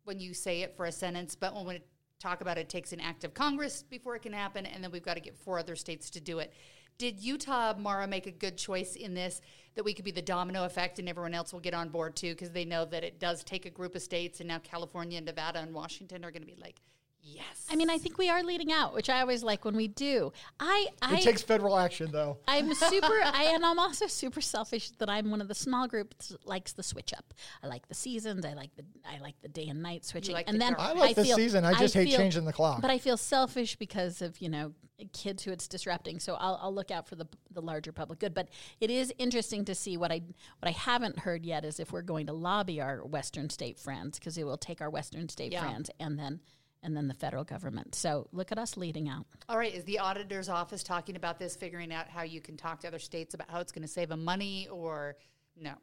when 0.05 0.21
you 0.21 0.35
say 0.35 0.61
it 0.63 0.77
for 0.77 0.85
a 0.87 0.93
sentence, 0.93 1.35
but 1.35 1.55
when 1.55 1.67
we 1.67 1.81
talk 2.21 2.41
about 2.41 2.59
it, 2.59 2.69
takes 2.69 2.93
an 2.93 3.01
act 3.01 3.25
of 3.25 3.35
Congress 3.35 3.83
before 3.83 4.15
it 4.15 4.23
can 4.23 4.33
happen, 4.33 4.67
and 4.67 4.85
then 4.85 4.93
we've 4.93 5.03
got 5.03 5.15
to 5.15 5.21
get 5.21 5.37
four 5.37 5.59
other 5.59 5.75
states 5.75 6.11
to 6.11 6.21
do 6.21 6.39
it. 6.39 6.53
Did 6.99 7.19
Utah, 7.19 7.75
Mara, 7.79 8.07
make 8.07 8.27
a 8.27 8.31
good 8.31 8.59
choice 8.59 8.95
in 8.95 9.15
this 9.15 9.41
that 9.75 9.85
we 9.85 9.95
could 9.95 10.05
be 10.05 10.11
the 10.11 10.21
domino 10.21 10.65
effect 10.65 10.99
and 10.99 11.09
everyone 11.09 11.33
else 11.33 11.53
will 11.53 11.61
get 11.61 11.73
on 11.73 11.89
board 11.89 12.15
too? 12.15 12.33
Because 12.35 12.51
they 12.51 12.67
know 12.67 12.85
that 12.85 13.03
it 13.03 13.19
does 13.19 13.43
take 13.43 13.65
a 13.65 13.71
group 13.71 13.95
of 13.95 14.03
states, 14.03 14.41
and 14.41 14.49
now 14.49 14.59
California, 14.59 15.17
and 15.17 15.27
Nevada, 15.27 15.61
and 15.61 15.73
Washington 15.73 16.25
are 16.25 16.31
going 16.31 16.43
to 16.43 16.47
be 16.47 16.61
like, 16.61 16.77
yes. 17.23 17.67
I 17.71 17.77
mean, 17.77 17.91
I 17.91 17.99
think 17.99 18.19
we 18.19 18.29
are 18.29 18.43
leading 18.43 18.73
out, 18.73 18.95
which 18.95 19.09
I 19.09 19.21
always 19.21 19.43
like 19.43 19.65
when 19.65 19.77
we 19.77 19.89
do. 19.89 20.33
I 20.59 20.87
I 21.03 21.17
It 21.19 21.23
takes 21.23 21.43
federal 21.43 21.77
action, 21.79 22.11
though. 22.11 22.39
I'm 22.49 22.73
super, 22.75 23.07
I, 23.25 23.53
and 23.55 23.65
I'm 23.65 23.79
also 23.79 24.07
super 24.07 24.41
selfish 24.41 24.91
that 24.99 25.09
I'm 25.09 25.31
one 25.31 25.41
of 25.41 25.49
the 25.49 25.55
small 25.55 25.87
groups 25.87 26.29
that 26.29 26.47
likes 26.47 26.73
the 26.73 26.83
switch 26.83 27.13
up. 27.13 27.33
I 27.63 27.67
like 27.69 27.87
the 27.89 27.95
seasons. 27.95 28.45
I 28.45 28.55
like 28.55 28.75
the, 28.77 28.85
I 29.09 29.19
like 29.21 29.35
the 29.43 29.49
day 29.49 29.69
and 29.69 29.83
night 29.83 30.05
switching. 30.05 30.35
like 30.35 30.49
and 30.49 30.57
the 30.57 30.59
then 30.65 30.73
dark. 30.75 30.89
I 30.89 30.93
like 30.95 31.17
the 31.17 31.25
feel- 31.25 31.37
season. 31.37 31.65
I 31.65 31.75
just 31.75 31.95
hate 31.95 32.09
feel- 32.09 32.19
changing 32.19 32.45
the 32.45 32.53
clock. 32.53 32.81
But 32.83 32.91
I 32.91 32.99
feel 32.99 33.17
selfish 33.17 33.77
because 33.77 34.23
of 34.23 34.41
you 34.41 34.49
know 34.49 34.73
kids 35.15 35.45
who 35.45 35.51
it's 35.51 35.67
disrupting. 35.67 36.19
So 36.19 36.35
I'll, 36.35 36.59
I'll 36.63 36.75
look 36.75 36.91
out 36.91 37.09
for 37.09 37.17
the 37.17 37.27
the 37.51 37.63
larger 37.63 37.93
public 37.93 38.19
good. 38.19 38.35
But 38.35 38.49
it 38.81 38.91
is 38.91 39.13
interesting 39.19 39.65
to 39.67 39.75
see 39.75 39.97
what 39.97 40.11
I 40.13 40.21
what 40.59 40.69
I 40.69 40.73
haven't 40.73 41.21
heard 41.21 41.45
yet 41.47 41.65
is 41.65 41.81
if 41.81 41.93
we're 41.93 42.03
going 42.03 42.27
to 42.27 42.33
lobby 42.33 42.81
our 42.81 43.05
Western 43.05 43.49
state 43.51 43.79
friends 43.79 44.19
because 44.19 44.37
it 44.37 44.45
will 44.45 44.59
take 44.59 44.81
our 44.81 44.91
Western 44.91 45.29
state 45.29 45.53
Yeah. 45.53 45.63
friends 45.63 45.91
and 46.01 46.19
then 46.19 46.41
and 46.83 46.97
then 46.97 47.09
the 47.09 47.15
federal 47.15 47.45
government. 47.45 47.95
So 47.95 48.29
look 48.33 48.53
at 48.53 48.59
us 48.59 48.77
leading 48.77 49.09
out. 49.09 49.27
All 49.49 49.59
right, 49.59 49.75
is 49.75 49.85
the 49.85 49.99
auditor's 49.99 50.49
office 50.49 50.83
talking 50.83 51.17
about 51.17 51.39
this, 51.39 51.57
figuring 51.57 51.93
out 51.93 52.09
how 52.09 52.23
you 52.23 52.41
can 52.41 52.57
talk 52.57 52.81
to 52.81 52.89
other 52.89 52.99
states 52.99 53.35
about 53.35 53.51
how 53.51 53.61
it's 53.61 53.73
going 53.73 53.83
to 53.83 53.89
save 53.89 54.09
them 54.09 54.25
money, 54.25 54.69
or 54.71 55.17
no? 55.57 55.75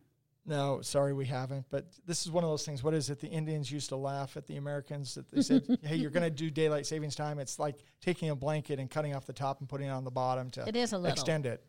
No, 0.46 0.80
sorry, 0.82 1.12
we 1.14 1.26
haven't. 1.26 1.66
But 1.70 1.88
this 2.06 2.26
is 2.26 2.32
one 2.32 2.44
of 2.46 2.50
those 2.50 2.66
things. 2.66 2.82
What 2.82 2.94
is 2.94 3.10
it? 3.10 3.20
The 3.20 3.28
Indians 3.28 3.70
used 3.70 3.90
to 3.90 3.98
laugh 3.98 4.38
at 4.38 4.48
the 4.48 4.56
Americans 4.56 5.16
that 5.16 5.30
they 5.30 5.42
said, 5.42 5.66
"Hey, 5.84 5.98
you're 5.98 6.10
going 6.10 6.24
to 6.24 6.30
do 6.30 6.50
daylight 6.50 6.86
savings 6.86 7.16
time." 7.16 7.38
It's 7.38 7.60
like 7.60 7.76
taking 8.02 8.30
a 8.30 8.36
blanket 8.36 8.80
and 8.80 8.90
cutting 8.90 9.14
off 9.14 9.26
the 9.26 9.34
top 9.34 9.60
and 9.60 9.68
putting 9.68 9.88
it 9.88 9.92
on 9.92 10.06
the 10.06 10.12
bottom 10.12 10.50
to 10.52 10.66
It 10.68 10.78
is 10.78 10.94
a 10.94 10.98
little. 10.98 11.12
extend 11.12 11.46
it. 11.46 11.66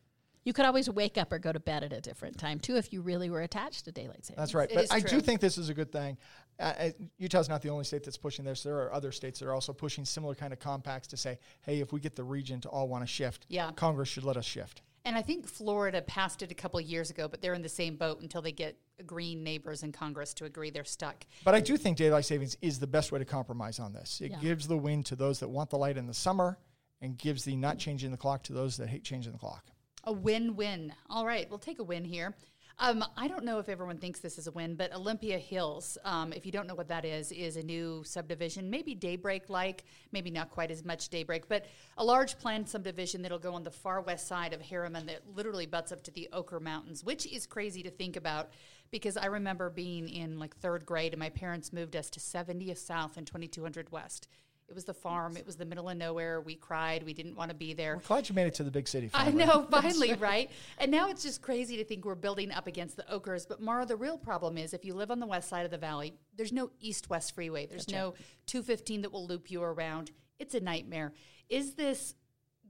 You 0.49 0.55
could 0.55 0.65
always 0.65 0.89
wake 0.89 1.19
up 1.19 1.31
or 1.31 1.39
go 1.39 1.53
to 1.53 1.61
bed 1.61 1.85
at 1.85 1.93
a 1.93 2.01
different 2.01 2.39
time 2.39 2.59
too 2.59 2.77
if 2.77 2.91
you 2.91 3.03
really 3.03 3.29
were 3.29 3.43
attached 3.43 3.85
to 3.85 3.93
daylight 3.93 4.25
savings. 4.25 4.39
That's 4.39 4.55
right. 4.55 4.71
It 4.71 4.77
but 4.77 4.87
I 4.91 5.01
true. 5.01 5.11
do 5.11 5.21
think 5.21 5.43
this 5.43 5.59
is 5.59 5.69
a 5.69 5.75
good 5.75 5.93
thing. 5.93 6.17
Uh, 6.59 6.63
uh, 6.79 6.91
Utah's 7.19 7.51
not 7.51 7.61
the 7.61 7.69
only 7.69 7.85
state 7.85 8.03
that's 8.03 8.17
pushing 8.17 8.47
this. 8.47 8.63
There 8.63 8.79
are 8.79 8.91
other 8.95 9.13
states 9.13 9.41
that 9.41 9.47
are 9.47 9.53
also 9.53 9.75
pushing 9.75 10.07
similar 10.07 10.35
kind 10.35 10.55
of 10.55 10.59
compacts 10.59 11.07
to 11.09 11.19
say, 11.19 11.39
"Hey, 11.61 11.81
if 11.81 11.93
we 11.93 12.01
get 12.01 12.17
the 12.17 12.25
region 12.25 12.63
to 12.63 12.71
all 12.71 12.89
want 12.89 13.03
to 13.03 13.07
shift, 13.07 13.45
Yeah. 13.51 13.73
Congress 13.73 14.09
should 14.09 14.25
let 14.25 14.39
us 14.39 14.47
shift." 14.47 14.81
And 15.05 15.19
I 15.19 15.21
think 15.21 15.47
Florida 15.47 16.01
passed 16.01 16.41
it 16.41 16.51
a 16.51 16.55
couple 16.55 16.81
of 16.81 16.87
years 16.87 17.11
ago, 17.11 17.29
but 17.29 17.43
they're 17.43 17.53
in 17.53 17.61
the 17.61 17.69
same 17.69 17.97
boat 17.97 18.23
until 18.23 18.41
they 18.41 18.53
get 18.53 18.79
green 19.05 19.45
neighbors 19.45 19.83
in 19.83 19.93
Congress 19.93 20.33
to 20.33 20.47
agree 20.47 20.71
they're 20.71 20.83
stuck. 20.83 21.27
But 21.45 21.57
I 21.57 21.61
do 21.61 21.77
think 21.77 21.99
daylight 21.99 22.25
savings 22.25 22.57
is 22.63 22.79
the 22.79 22.87
best 22.87 23.13
way 23.13 23.19
to 23.19 23.27
compromise 23.27 23.79
on 23.79 23.93
this. 23.93 24.23
It 24.23 24.31
Yeah. 24.31 24.41
gives 24.41 24.67
the 24.67 24.79
win 24.79 25.03
to 25.05 25.15
those 25.15 25.41
that 25.41 25.49
want 25.49 25.69
the 25.69 25.77
light 25.77 25.99
in 25.99 26.07
the 26.07 26.15
summer 26.15 26.59
and 27.03 27.19
gives 27.19 27.45
the 27.45 27.55
not 27.55 27.79
changing 27.79 28.13
the 28.13 28.17
clock 28.17 28.45
to 28.45 28.55
those 28.55 28.79
that 28.79 28.89
hate 28.89 29.05
changing 29.05 29.33
the 29.33 29.39
clock. 29.39 29.67
A 30.05 30.13
win-win. 30.13 30.93
All 31.11 31.27
right, 31.27 31.49
we'll 31.51 31.59
take 31.59 31.79
a 31.79 31.85
win 31.85 32.05
here. 32.05 32.35
Um, 32.81 33.05
I 33.17 33.27
don't 33.27 33.45
know 33.45 33.59
if 33.59 33.69
everyone 33.69 33.99
thinks 33.99 34.21
this 34.21 34.39
is 34.39 34.47
a 34.47 34.53
win, 34.53 34.77
but 34.77 34.95
Olympia 34.95 35.37
Hills, 35.37 35.99
um, 36.05 36.33
if 36.33 36.47
you 36.47 36.53
don't 36.53 36.69
know 36.69 36.77
what 36.77 36.87
that 36.89 37.05
is, 37.05 37.33
is 37.33 37.57
a 37.57 37.63
new 37.63 38.05
subdivision, 38.05 38.71
maybe 38.71 38.95
Daybreak-like, 38.95 39.85
maybe 40.13 40.31
not 40.31 40.51
quite 40.51 40.71
as 40.71 40.85
much 40.85 41.09
Daybreak, 41.09 41.49
but 41.49 41.67
a 41.97 42.05
large 42.05 42.39
planned 42.39 42.69
subdivision 42.69 43.21
that'll 43.21 43.41
go 43.41 43.53
on 43.55 43.65
the 43.65 43.71
far 43.71 44.01
west 44.01 44.29
side 44.29 44.53
of 44.53 44.61
Herriman 44.61 45.07
that 45.07 45.23
literally 45.35 45.67
butts 45.67 45.91
up 45.91 46.05
to 46.05 46.13
the 46.13 46.29
Oquirrh 46.33 46.61
Mountains, 46.61 47.03
which 47.03 47.27
is 47.27 47.49
crazy 47.49 47.83
to 47.83 47.91
think 47.91 48.15
about 48.15 48.51
because 48.93 49.17
I 49.17 49.27
remember 49.27 49.71
being 49.71 50.09
in 50.09 50.39
like 50.39 50.57
third 50.57 50.87
grade 50.87 51.13
and 51.13 51.21
my 51.21 51.31
parents 51.31 51.73
moved 51.73 51.97
us 51.97 52.09
to 52.11 52.21
70th 52.21 52.79
South 52.79 53.17
and 53.17 53.27
2200 53.27 53.91
West. 53.91 54.29
It 54.69 54.75
was 54.75 54.85
the 54.85 54.95
farm. 54.95 55.37
It 55.39 55.47
was 55.47 55.57
the 55.57 55.65
middle 55.65 55.89
of 55.89 55.97
nowhere. 55.97 56.43
We 56.43 56.55
cried. 56.55 57.03
We 57.03 57.15
didn't 57.15 57.37
want 57.37 57.51
to 57.51 57.55
be 57.57 57.73
there. 57.73 57.97
We're 57.97 58.03
glad 58.03 58.29
you 58.29 58.35
made 58.35 58.47
it 58.47 58.55
to 58.55 58.65
the 58.65 58.71
big 58.71 58.87
city. 58.87 59.09
Finally. 59.09 59.43
I 59.43 59.47
know, 59.47 59.63
finally, 59.71 60.13
right? 60.15 60.51
And 60.77 60.91
now 60.91 61.09
it's 61.09 61.23
just 61.23 61.41
crazy 61.41 61.79
to 61.79 61.85
think 61.85 62.05
we're 62.05 62.15
building 62.15 62.53
up 62.53 62.67
against 62.67 62.97
the 62.97 63.05
Oquirrhs. 63.05 63.49
But 63.49 63.63
Maura, 63.63 63.87
the 63.87 63.97
real 63.97 64.19
problem 64.19 64.59
is 64.59 64.75
if 64.75 64.85
you 64.85 64.93
live 64.93 65.11
on 65.11 65.21
the 65.21 65.27
west 65.27 65.49
side 65.49 65.65
of 65.65 65.71
the 65.71 65.79
valley, 65.79 66.13
there's 66.37 66.53
no 66.53 66.71
east 66.81 67.09
west 67.09 67.35
freeway. 67.35 67.65
There's 67.65 67.89
no 67.89 68.15
215 68.47 69.03
that 69.03 69.13
will 69.13 69.27
loop 69.27 69.51
you 69.51 69.63
around. 69.63 70.11
It's 70.39 70.55
a 70.55 70.61
nightmare. 70.61 71.15
Is 71.49 71.75
this 71.75 72.15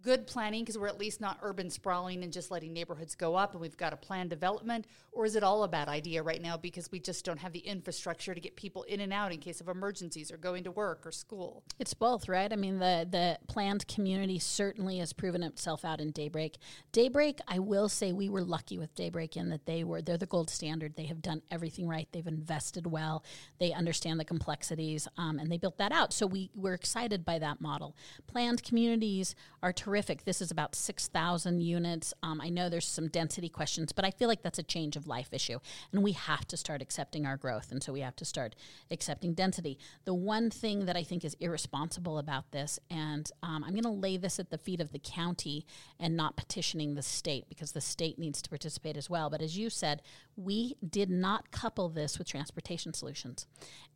good 0.02 0.26
planning 0.26 0.62
because 0.62 0.78
we're 0.78 0.88
at 0.88 0.98
least 0.98 1.20
not 1.20 1.38
urban 1.42 1.70
sprawling 1.70 2.22
and 2.22 2.32
just 2.32 2.50
letting 2.50 2.72
neighborhoods 2.72 3.14
go 3.14 3.34
up 3.34 3.52
and 3.52 3.61
we've 3.61 3.76
got 3.76 3.92
a 3.92 3.96
planned 3.96 4.30
development? 4.30 4.87
Or 5.12 5.24
is 5.24 5.34
it 5.34 5.42
all 5.42 5.64
a 5.64 5.68
bad 5.68 5.88
idea 5.88 6.22
right 6.22 6.40
now 6.40 6.56
because 6.56 6.90
we 6.92 7.00
just 7.00 7.24
don't 7.24 7.38
have 7.38 7.52
the 7.52 7.61
infrastructure 7.61 8.34
to 8.34 8.40
get 8.40 8.54
people 8.54 8.82
in 8.84 9.00
and 9.00 9.12
out 9.12 9.32
in 9.32 9.38
case 9.38 9.61
of 9.61 9.68
emergencies 9.68 10.30
or 10.30 10.37
going 10.37 10.64
to 10.64 10.70
work 10.70 11.06
or 11.06 11.12
school? 11.12 11.64
It's 11.78 11.94
both, 11.94 12.28
right? 12.28 12.52
I 12.52 12.56
mean, 12.56 12.78
the 12.78 13.06
the 13.11 13.38
planned 13.48 13.87
community 13.88 14.38
certainly 14.38 14.98
has 14.98 15.12
proven 15.12 15.42
itself 15.42 15.84
out 15.84 16.00
in 16.00 16.11
Daybreak. 16.11 16.58
Daybreak, 16.92 17.40
I 17.48 17.58
will 17.58 17.88
say, 17.88 18.12
we 18.12 18.28
were 18.28 18.42
lucky 18.42 18.78
with 18.78 18.94
Daybreak 18.94 19.37
in 19.37 19.48
that 19.50 19.66
they 19.66 19.84
were 19.84 20.02
they're 20.02 20.18
the 20.18 20.26
gold 20.26 20.50
standard. 20.50 20.94
They 20.96 21.06
have 21.06 21.22
done 21.22 21.42
everything 21.50 21.88
right. 21.88 22.08
They've 22.12 22.26
invested 22.26 22.87
well. 22.87 23.24
They 23.58 23.72
understand 23.72 24.20
the 24.20 24.24
complexities, 24.24 25.08
um, 25.16 25.38
and 25.38 25.50
they 25.50 25.58
built 25.58 25.78
that 25.78 25.92
out. 25.92 26.12
So 26.12 26.26
we 26.26 26.50
we're 26.54 26.74
excited 26.74 27.24
by 27.24 27.38
that 27.38 27.61
model. 27.61 27.96
Planned 28.26 28.62
communities 28.62 29.34
are. 29.62 29.72
This 29.88 30.40
is 30.40 30.51
about 30.51 30.74
6,000 30.74 31.61
units. 31.61 32.14
Um, 32.22 32.40
I 32.40 32.51
know 32.51 32.68
there's 32.68 32.87
some 32.87 33.09
density 33.09 33.48
questions, 33.48 33.92
but 33.92 34.05
I 34.05 34.11
feel 34.11 34.29
like 34.29 34.42
that's 34.42 34.59
a 34.59 34.62
change 34.62 34.96
of 34.96 35.07
life 35.07 35.33
issue. 35.33 35.59
And 35.92 36.03
we 36.03 36.12
have 36.12 36.46
to 36.48 36.57
start 36.57 36.83
accepting 36.83 37.27
our 37.27 37.37
growth. 37.37 37.72
And 37.72 37.83
so 37.83 37.92
we 37.92 38.01
have 38.01 38.16
to 38.16 38.24
start 38.24 38.55
accepting 38.90 39.35
density. 39.35 39.79
The 40.05 40.14
one 40.14 40.51
thing 40.51 40.87
that 40.87 40.96
I 40.96 41.03
think 41.03 41.24
is 41.24 41.37
irresponsible 41.40 42.18
about 42.18 42.51
this, 42.53 42.79
and 42.90 43.31
um, 43.42 43.64
I'm 43.64 43.72
going 43.72 43.83
to 43.83 43.88
lay 43.88 44.16
this 44.16 44.38
at 44.38 44.51
the 44.51 44.59
feet 44.59 44.81
of 44.81 44.92
the 44.92 44.98
county 44.98 45.66
and 45.98 46.16
not 46.16 46.37
petitioning 46.37 46.94
the 46.94 47.03
state 47.03 47.48
because 47.48 47.72
the 47.72 47.81
state 47.81 48.18
needs 48.18 48.42
to 48.42 48.51
participate 48.51 48.96
as 48.96 49.09
well. 49.09 49.31
But 49.31 49.42
as 49.42 49.57
you 49.57 49.70
said, 49.70 50.03
we 50.37 50.77
did 50.88 51.11
not 51.11 51.51
couple 51.51 51.88
this 51.88 52.18
with 52.18 52.29
transportation 52.29 52.92
solutions. 52.92 53.46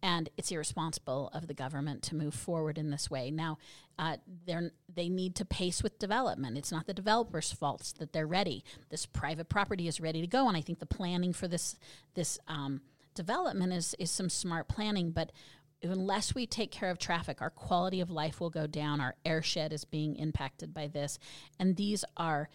And 0.03 0.31
it's 0.37 0.51
irresponsible 0.51 1.31
of 1.33 1.47
the 1.47 1.55
government 1.55 2.03
to 2.05 2.17
move 2.17 2.35
forward 2.35 2.79
in 2.79 2.91
this 2.91 3.11
way. 3.11 3.31
Now, 3.31 3.59
uh, 3.99 4.17
they 4.95 5.09
need 5.09 5.35
to 5.37 5.45
pace 5.45 5.83
with 5.83 5.99
development. 5.99 6.59
It's 6.59 6.73
not 6.73 6.87
the 6.87 6.95
developer's 6.95 7.53
fault 7.53 7.95
that 7.99 8.13
they're 8.13 8.27
ready. 8.27 8.65
This 8.91 9.07
private 9.07 9.49
property 9.49 9.89
is 9.89 10.01
ready 10.01 10.21
to 10.21 10.27
go, 10.27 10.49
and 10.49 10.57
I 10.57 10.61
think 10.61 10.79
the 10.79 10.87
planning 10.87 11.33
for 11.33 11.49
this 11.49 11.77
this 12.15 12.39
um, 12.49 12.81
development 13.15 13.73
is 13.73 13.95
is 13.99 14.11
some 14.11 14.29
smart 14.29 14.69
planning. 14.69 15.11
But 15.11 15.33
unless 15.83 16.35
we 16.35 16.47
take 16.47 16.71
care 16.71 16.91
of 16.91 16.99
traffic, 16.99 17.43
our 17.43 17.51
quality 17.51 18.01
of 18.01 18.11
life 18.11 18.41
will 18.41 18.51
go 18.51 18.67
down. 18.67 19.01
Our 19.01 19.15
airshed 19.25 19.73
is 19.73 19.85
being 19.85 20.17
impacted 20.17 20.73
by 20.73 20.89
this, 20.89 21.19
and 21.59 21.77
these 21.77 22.05
are 22.17 22.49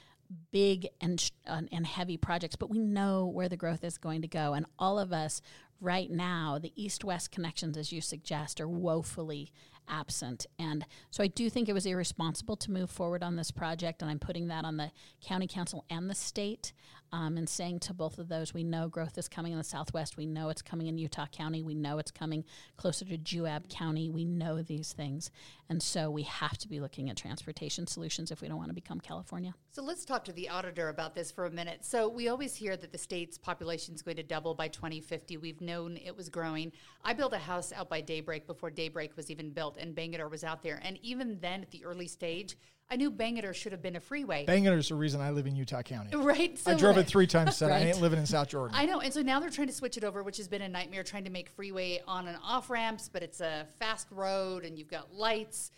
big 0.52 0.88
and 1.00 1.32
uh, 1.48 1.62
and 1.72 1.86
heavy 1.86 2.18
projects. 2.18 2.56
But 2.56 2.70
we 2.70 2.80
know 2.80 3.26
where 3.26 3.50
the 3.50 3.58
growth 3.58 3.84
is 3.84 3.98
going 3.98 4.22
to 4.24 4.28
go, 4.28 4.54
and 4.54 4.66
all 4.80 5.00
of 5.00 5.14
us 5.14 5.42
right 5.80 6.10
now, 6.10 6.58
the 6.60 6.74
east-west 6.76 7.32
connections, 7.32 7.78
as 7.78 7.92
you 7.92 8.02
suggest, 8.02 8.60
are 8.60 8.68
woefully 8.68 9.52
absent. 9.88 10.46
And 10.60 10.86
so 11.12 11.24
I 11.24 11.28
do 11.28 11.50
think 11.50 11.70
it 11.70 11.74
was 11.74 11.86
irresponsible 11.86 12.56
to 12.58 12.72
move 12.72 12.90
forward 12.90 13.24
on 13.24 13.36
this 13.36 13.52
project, 13.52 14.02
and 14.02 14.12
I'm 14.12 14.20
putting 14.20 14.48
that 14.48 14.66
on 14.66 14.78
the 14.78 14.92
county 15.22 15.48
council 15.48 15.86
and 15.90 16.10
the 16.10 16.16
state 16.16 16.74
um, 17.12 17.38
and 17.38 17.48
saying 17.48 17.80
to 17.82 17.94
both 17.94 18.20
of 18.20 18.28
those, 18.28 18.54
we 18.54 18.64
know 18.64 18.88
growth 18.88 19.18
is 19.18 19.28
coming 19.28 19.52
in 19.52 19.58
the 19.58 19.64
Southwest. 19.64 20.18
We 20.18 20.26
know 20.26 20.50
it's 20.50 20.62
coming 20.62 20.88
in 20.88 20.98
Utah 20.98 21.28
County. 21.28 21.64
We 21.64 21.76
know 21.76 21.98
it's 22.00 22.12
coming 22.12 22.44
closer 22.76 23.06
to 23.06 23.18
Juab 23.18 23.70
County. 23.70 24.10
We 24.10 24.26
know 24.26 24.62
these 24.62 24.94
things. 24.94 25.32
And 25.70 25.82
so 25.82 26.10
we 26.10 26.24
have 26.24 26.58
to 26.60 26.68
be 26.68 26.80
looking 26.80 27.10
at 27.10 27.18
transportation 27.18 27.88
solutions 27.88 28.32
if 28.32 28.42
we 28.42 28.48
don't 28.48 28.58
want 28.58 28.70
to 28.70 28.76
become 28.76 29.00
California. 29.00 29.54
So 29.72 29.84
let's 29.84 30.06
talk 30.06 30.26
to 30.26 30.34
the 30.34 30.50
auditor 30.50 30.90
about 30.90 31.16
this 31.16 31.32
for 31.32 31.46
a 31.46 31.52
minute. 31.52 31.86
So 31.86 32.10
we 32.10 32.28
always 32.28 32.56
hear 32.56 32.76
that 32.78 32.92
the 32.92 32.98
state's 32.98 33.38
population 33.38 33.96
is 33.96 34.02
going 34.02 34.18
to 34.18 34.24
double 34.24 34.54
by 34.54 34.68
2050. 34.68 35.38
We've 35.38 35.62
known 35.62 35.98
it 35.98 36.16
was 36.16 36.30
growing. 36.30 36.72
I 37.04 37.14
built 37.14 37.34
a 37.34 37.38
house 37.38 37.72
out 37.72 37.90
by 37.90 38.02
Daybreak 38.02 38.48
before 38.48 38.70
Daybreak 38.70 39.16
was 39.16 39.30
even 39.30 39.52
built, 39.52 39.78
and 39.78 39.96
Bangerter 39.96 40.30
was 40.30 40.44
out 40.44 40.64
there. 40.64 40.80
And 40.84 40.98
even 41.02 41.40
then, 41.40 41.62
at 41.62 41.72
the 41.72 41.86
early 41.86 42.08
stage, 42.08 42.58
I 42.90 42.96
knew 42.96 43.12
Bangerter 43.12 43.54
should 43.54 43.74
have 43.74 43.82
been 43.82 43.98
a 43.98 44.00
freeway. 44.00 44.46
Bangerter's 44.46 44.90
the 44.90 44.96
reason 44.96 45.20
I 45.20 45.32
live 45.32 45.46
in 45.46 45.56
Utah 45.56 45.82
County. 45.82 46.16
Right. 46.18 46.58
So 46.58 46.72
I 46.72 46.76
drove 46.76 46.98
it 46.98 47.04
three 47.08 47.28
times. 47.28 47.58
Said 47.58 47.70
right. 47.70 47.82
I 47.82 47.86
ain't 47.86 48.02
living 48.02 48.20
in 48.20 48.26
South 48.26 48.50
Jordan. 48.50 48.76
I 48.78 48.86
know, 48.86 49.00
and 49.02 49.14
so 49.14 49.22
now 49.22 49.40
they're 49.40 49.50
trying 49.50 49.68
to 49.68 49.74
switch 49.74 49.98
it 49.98 50.04
over, 50.04 50.24
which 50.24 50.38
has 50.38 50.48
been 50.48 50.62
a 50.62 50.70
nightmare. 50.70 51.04
Trying 51.04 51.26
to 51.26 51.30
make 51.30 51.50
freeway 51.50 52.02
on 52.08 52.28
and 52.28 52.38
off 52.44 52.70
ramps, 52.70 53.10
but 53.12 53.24
it's 53.24 53.42
a 53.42 53.68
fast 53.80 54.08
road, 54.12 54.66
and 54.66 54.78
you've 54.78 54.90
got 54.90 55.14
lights. 55.14 55.72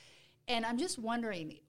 And 0.48 0.66
I'm 0.66 0.78
just 0.78 0.98
wondering, 0.98 1.60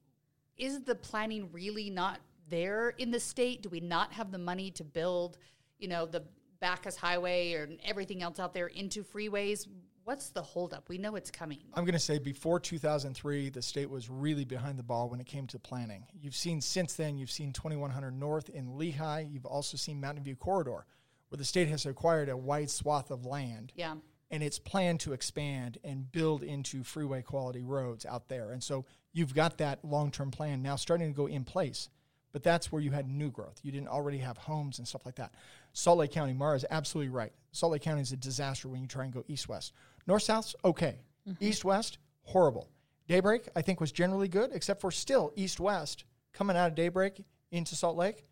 is 0.57 0.83
the 0.83 0.95
planning 0.95 1.49
really 1.53 1.91
not 1.91 2.21
there 2.49 2.91
in 2.91 3.11
the 3.11 3.21
state? 3.21 3.63
Do 3.63 3.69
we 3.69 3.81
not 3.81 4.13
have 4.13 4.31
the 4.33 4.39
money 4.39 4.71
to 4.73 4.85
build, 4.85 5.39
you 5.79 5.89
know, 5.89 6.07
the 6.07 6.25
Bacchus 6.61 6.97
Highway 6.97 7.53
or 7.55 7.69
everything 7.85 8.23
else 8.23 8.39
out 8.39 8.55
there 8.55 8.67
into 8.67 9.03
freeways? 9.03 9.67
What's 10.11 10.31
the 10.31 10.43
holdup? 10.43 10.89
We 10.89 10.99
know 10.99 11.15
it's 11.15 11.31
coming. 11.31 11.61
I'm 11.73 11.85
going 11.85 11.93
to 11.93 12.01
say 12.01 12.19
before 12.19 12.59
2003, 12.59 13.51
the 13.51 13.63
state 13.63 13.89
was 13.89 14.11
really 14.11 14.45
behind 14.45 14.77
the 14.77 14.83
ball 14.83 15.09
when 15.09 15.21
it 15.21 15.27
came 15.27 15.47
to 15.47 15.59
planning. 15.61 16.05
You've 16.21 16.35
seen 16.35 16.61
since 16.61 16.95
then, 16.95 17.17
you've 17.17 17.31
seen 17.31 17.53
2100 17.53 18.11
North 18.11 18.49
in 18.49 18.71
Lehi. 18.71 19.33
You've 19.33 19.47
also 19.47 19.77
seen 19.77 20.01
Mountain 20.01 20.25
View 20.25 20.35
Corridor, 20.35 20.85
where 21.29 21.37
the 21.37 21.45
state 21.45 21.69
has 21.69 21.87
acquired 21.87 22.29
a 22.29 22.37
wide 22.37 22.71
swath 22.71 23.13
of 23.13 23.25
land. 23.25 23.73
Yeah. 23.77 23.95
And 24.33 24.43
it's 24.43 24.59
planned 24.59 24.99
to 25.01 25.13
expand 25.13 25.79
and 25.85 26.11
build 26.11 26.43
into 26.43 26.83
freeway 26.83 27.23
quality 27.23 27.63
roads 27.63 28.05
out 28.05 28.29
there. 28.29 28.51
And 28.51 28.65
so 28.65 28.87
you've 29.13 29.33
got 29.33 29.59
that 29.59 29.85
long 29.85 30.11
term 30.11 30.33
plan 30.33 30.61
now 30.61 30.75
starting 30.75 31.13
to 31.13 31.17
go 31.17 31.27
in 31.27 31.45
place. 31.45 31.89
But 32.33 32.43
that's 32.43 32.71
where 32.71 32.83
you 32.83 32.91
had 32.91 33.09
new 33.09 33.31
growth. 33.31 33.61
You 33.63 33.73
didn't 33.73 33.89
already 33.89 34.19
have 34.19 34.37
homes 34.37 34.79
and 34.79 34.87
stuff 34.87 35.05
like 35.05 35.17
that. 35.17 35.35
Salt 35.73 35.99
Lake 35.99 36.13
County, 36.13 36.33
Maura 36.33 36.57
is 36.57 36.67
absolutely 36.71 37.11
right. 37.11 37.33
Salt 37.53 37.73
Lake 37.73 37.83
County 37.83 38.03
is 38.03 38.13
a 38.13 38.17
disaster 38.17 38.69
when 38.69 38.81
you 38.81 38.87
try 38.87 39.05
and 39.05 39.13
go 39.13 39.25
east 39.29 39.49
west. 39.49 39.73
North 40.07 40.23
South's 40.23 40.55
okay. 40.65 40.99
Mm-hmm. 41.29 41.45
East 41.45 41.65
West, 41.65 41.99
horrible. 42.23 42.69
Daybreak, 43.09 43.49
I 43.57 43.63
think, 43.63 43.81
was 43.81 43.93
generally 43.93 44.29
good, 44.29 44.51
except 44.53 44.81
for 44.81 44.91
still 44.91 45.33
East 45.37 45.59
West 45.61 46.05
coming 46.33 46.57
out 46.57 46.69
of 46.69 46.75
Daybreak 46.75 47.23
into 47.51 47.75
Salt 47.75 47.97
Lake. 47.97 48.25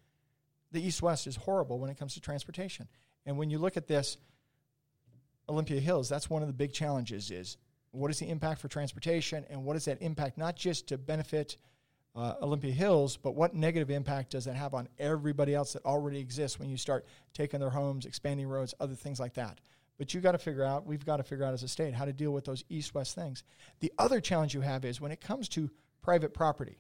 The 0.73 0.81
East 0.81 1.03
West 1.03 1.27
is 1.27 1.37
horrible 1.37 1.79
when 1.79 1.91
it 1.91 1.99
comes 1.99 2.15
to 2.15 2.21
transportation. 2.21 2.89
And 3.27 3.37
when 3.37 3.51
you 3.51 3.59
look 3.59 3.77
at 3.77 3.87
this, 3.87 4.19
Olympia 5.49 5.81
Hills, 5.81 6.09
that's 6.09 6.29
one 6.29 6.43
of 6.43 6.49
the 6.49 6.55
big 6.55 6.73
challenges 6.73 7.31
is 7.31 7.57
what 7.91 8.11
is 8.11 8.19
the 8.19 8.29
impact 8.29 8.61
for 8.61 8.69
transportation 8.69 9.45
and 9.51 9.65
what 9.65 9.77
is 9.77 9.87
that 9.87 10.01
impact 10.03 10.39
not 10.39 10.57
just 10.57 10.89
to 10.89 10.99
benefit 10.99 11.57
uh, 12.15 12.35
Olympia 12.43 12.73
Hills, 12.73 13.17
but 13.17 13.35
what 13.35 13.55
negative 13.55 13.91
impact 13.91 14.31
does 14.31 14.45
that 14.45 14.57
have 14.57 14.75
on 14.75 14.89
everybody 14.99 15.55
else 15.55 15.73
that 15.73 15.85
already 15.85 16.19
exists 16.19 16.59
when 16.59 16.69
you 16.69 16.77
start 16.77 17.07
taking 17.33 17.61
their 17.61 17.71
homes, 17.71 18.07
expanding 18.07 18.47
roads, 18.49 18.75
other 18.81 18.95
things 18.95 19.21
like 19.21 19.35
that? 19.35 19.61
But 19.99 20.15
you 20.15 20.21
got 20.21 20.33
to 20.33 20.39
figure 20.39 20.65
out, 20.65 20.87
we've 20.87 21.05
got 21.05 21.17
to 21.17 21.25
figure 21.25 21.45
out 21.45 21.55
as 21.55 21.65
a 21.65 21.69
state 21.69 21.93
how 21.93 22.05
to 22.05 22.13
deal 22.13 22.31
with 22.31 22.45
those 22.45 22.65
east 22.69 22.95
west 22.95 23.15
things. 23.15 23.43
The 23.81 23.93
other 23.99 24.21
challenge 24.21 24.55
you 24.55 24.61
have 24.61 24.85
is 24.85 25.01
when 25.01 25.13
it 25.13 25.21
comes 25.21 25.49
to 25.51 25.71
private 26.03 26.33
property, 26.33 26.79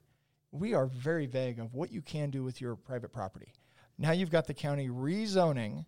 we 0.52 0.72
are 0.72 0.87
very 0.87 1.26
vague 1.26 1.59
of 1.59 1.74
what 1.74 1.92
you 1.92 2.00
can 2.00 2.31
do 2.31 2.44
with 2.44 2.61
your 2.61 2.76
private 2.76 3.12
property. 3.12 3.52
Now 3.98 4.12
you've 4.12 4.31
got 4.31 4.46
the 4.46 4.54
county 4.54 4.88
rezoning 4.88 5.85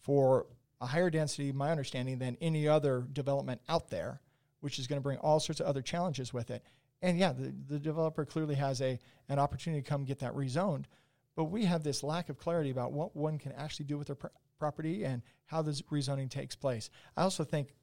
for 0.00 0.46
a 0.80 0.86
higher 0.86 1.10
density, 1.10 1.52
my 1.52 1.70
understanding, 1.70 2.18
than 2.18 2.36
any 2.40 2.68
other 2.68 3.06
development 3.12 3.60
out 3.68 3.88
there, 3.88 4.20
which 4.60 4.78
is 4.78 4.86
going 4.86 4.98
to 5.00 5.02
bring 5.02 5.18
all 5.18 5.40
sorts 5.40 5.60
of 5.60 5.66
other 5.66 5.80
challenges 5.80 6.34
with 6.34 6.50
it. 6.50 6.64
And 7.00 7.18
yeah, 7.18 7.32
the, 7.32 7.54
the 7.68 7.78
developer 7.78 8.24
clearly 8.24 8.56
has 8.56 8.80
a 8.80 8.98
an 9.28 9.38
opportunity 9.38 9.82
to 9.82 9.88
come 9.88 10.04
get 10.04 10.18
that 10.18 10.34
rezoned, 10.34 10.84
but 11.36 11.44
we 11.44 11.64
have 11.64 11.82
this 11.82 12.02
lack 12.02 12.28
of 12.28 12.38
clarity 12.38 12.70
about 12.70 12.92
what 12.92 13.14
one 13.14 13.38
can 13.38 13.52
actually 13.52 13.86
do 13.86 13.96
with 13.96 14.08
their 14.08 14.16
pr- 14.16 14.26
property 14.58 15.04
and 15.04 15.22
how 15.46 15.62
this 15.62 15.82
rezoning 15.82 16.30
takes 16.30 16.56
place. 16.56 16.90
I 17.16 17.22
also 17.22 17.44
think, 17.44 17.74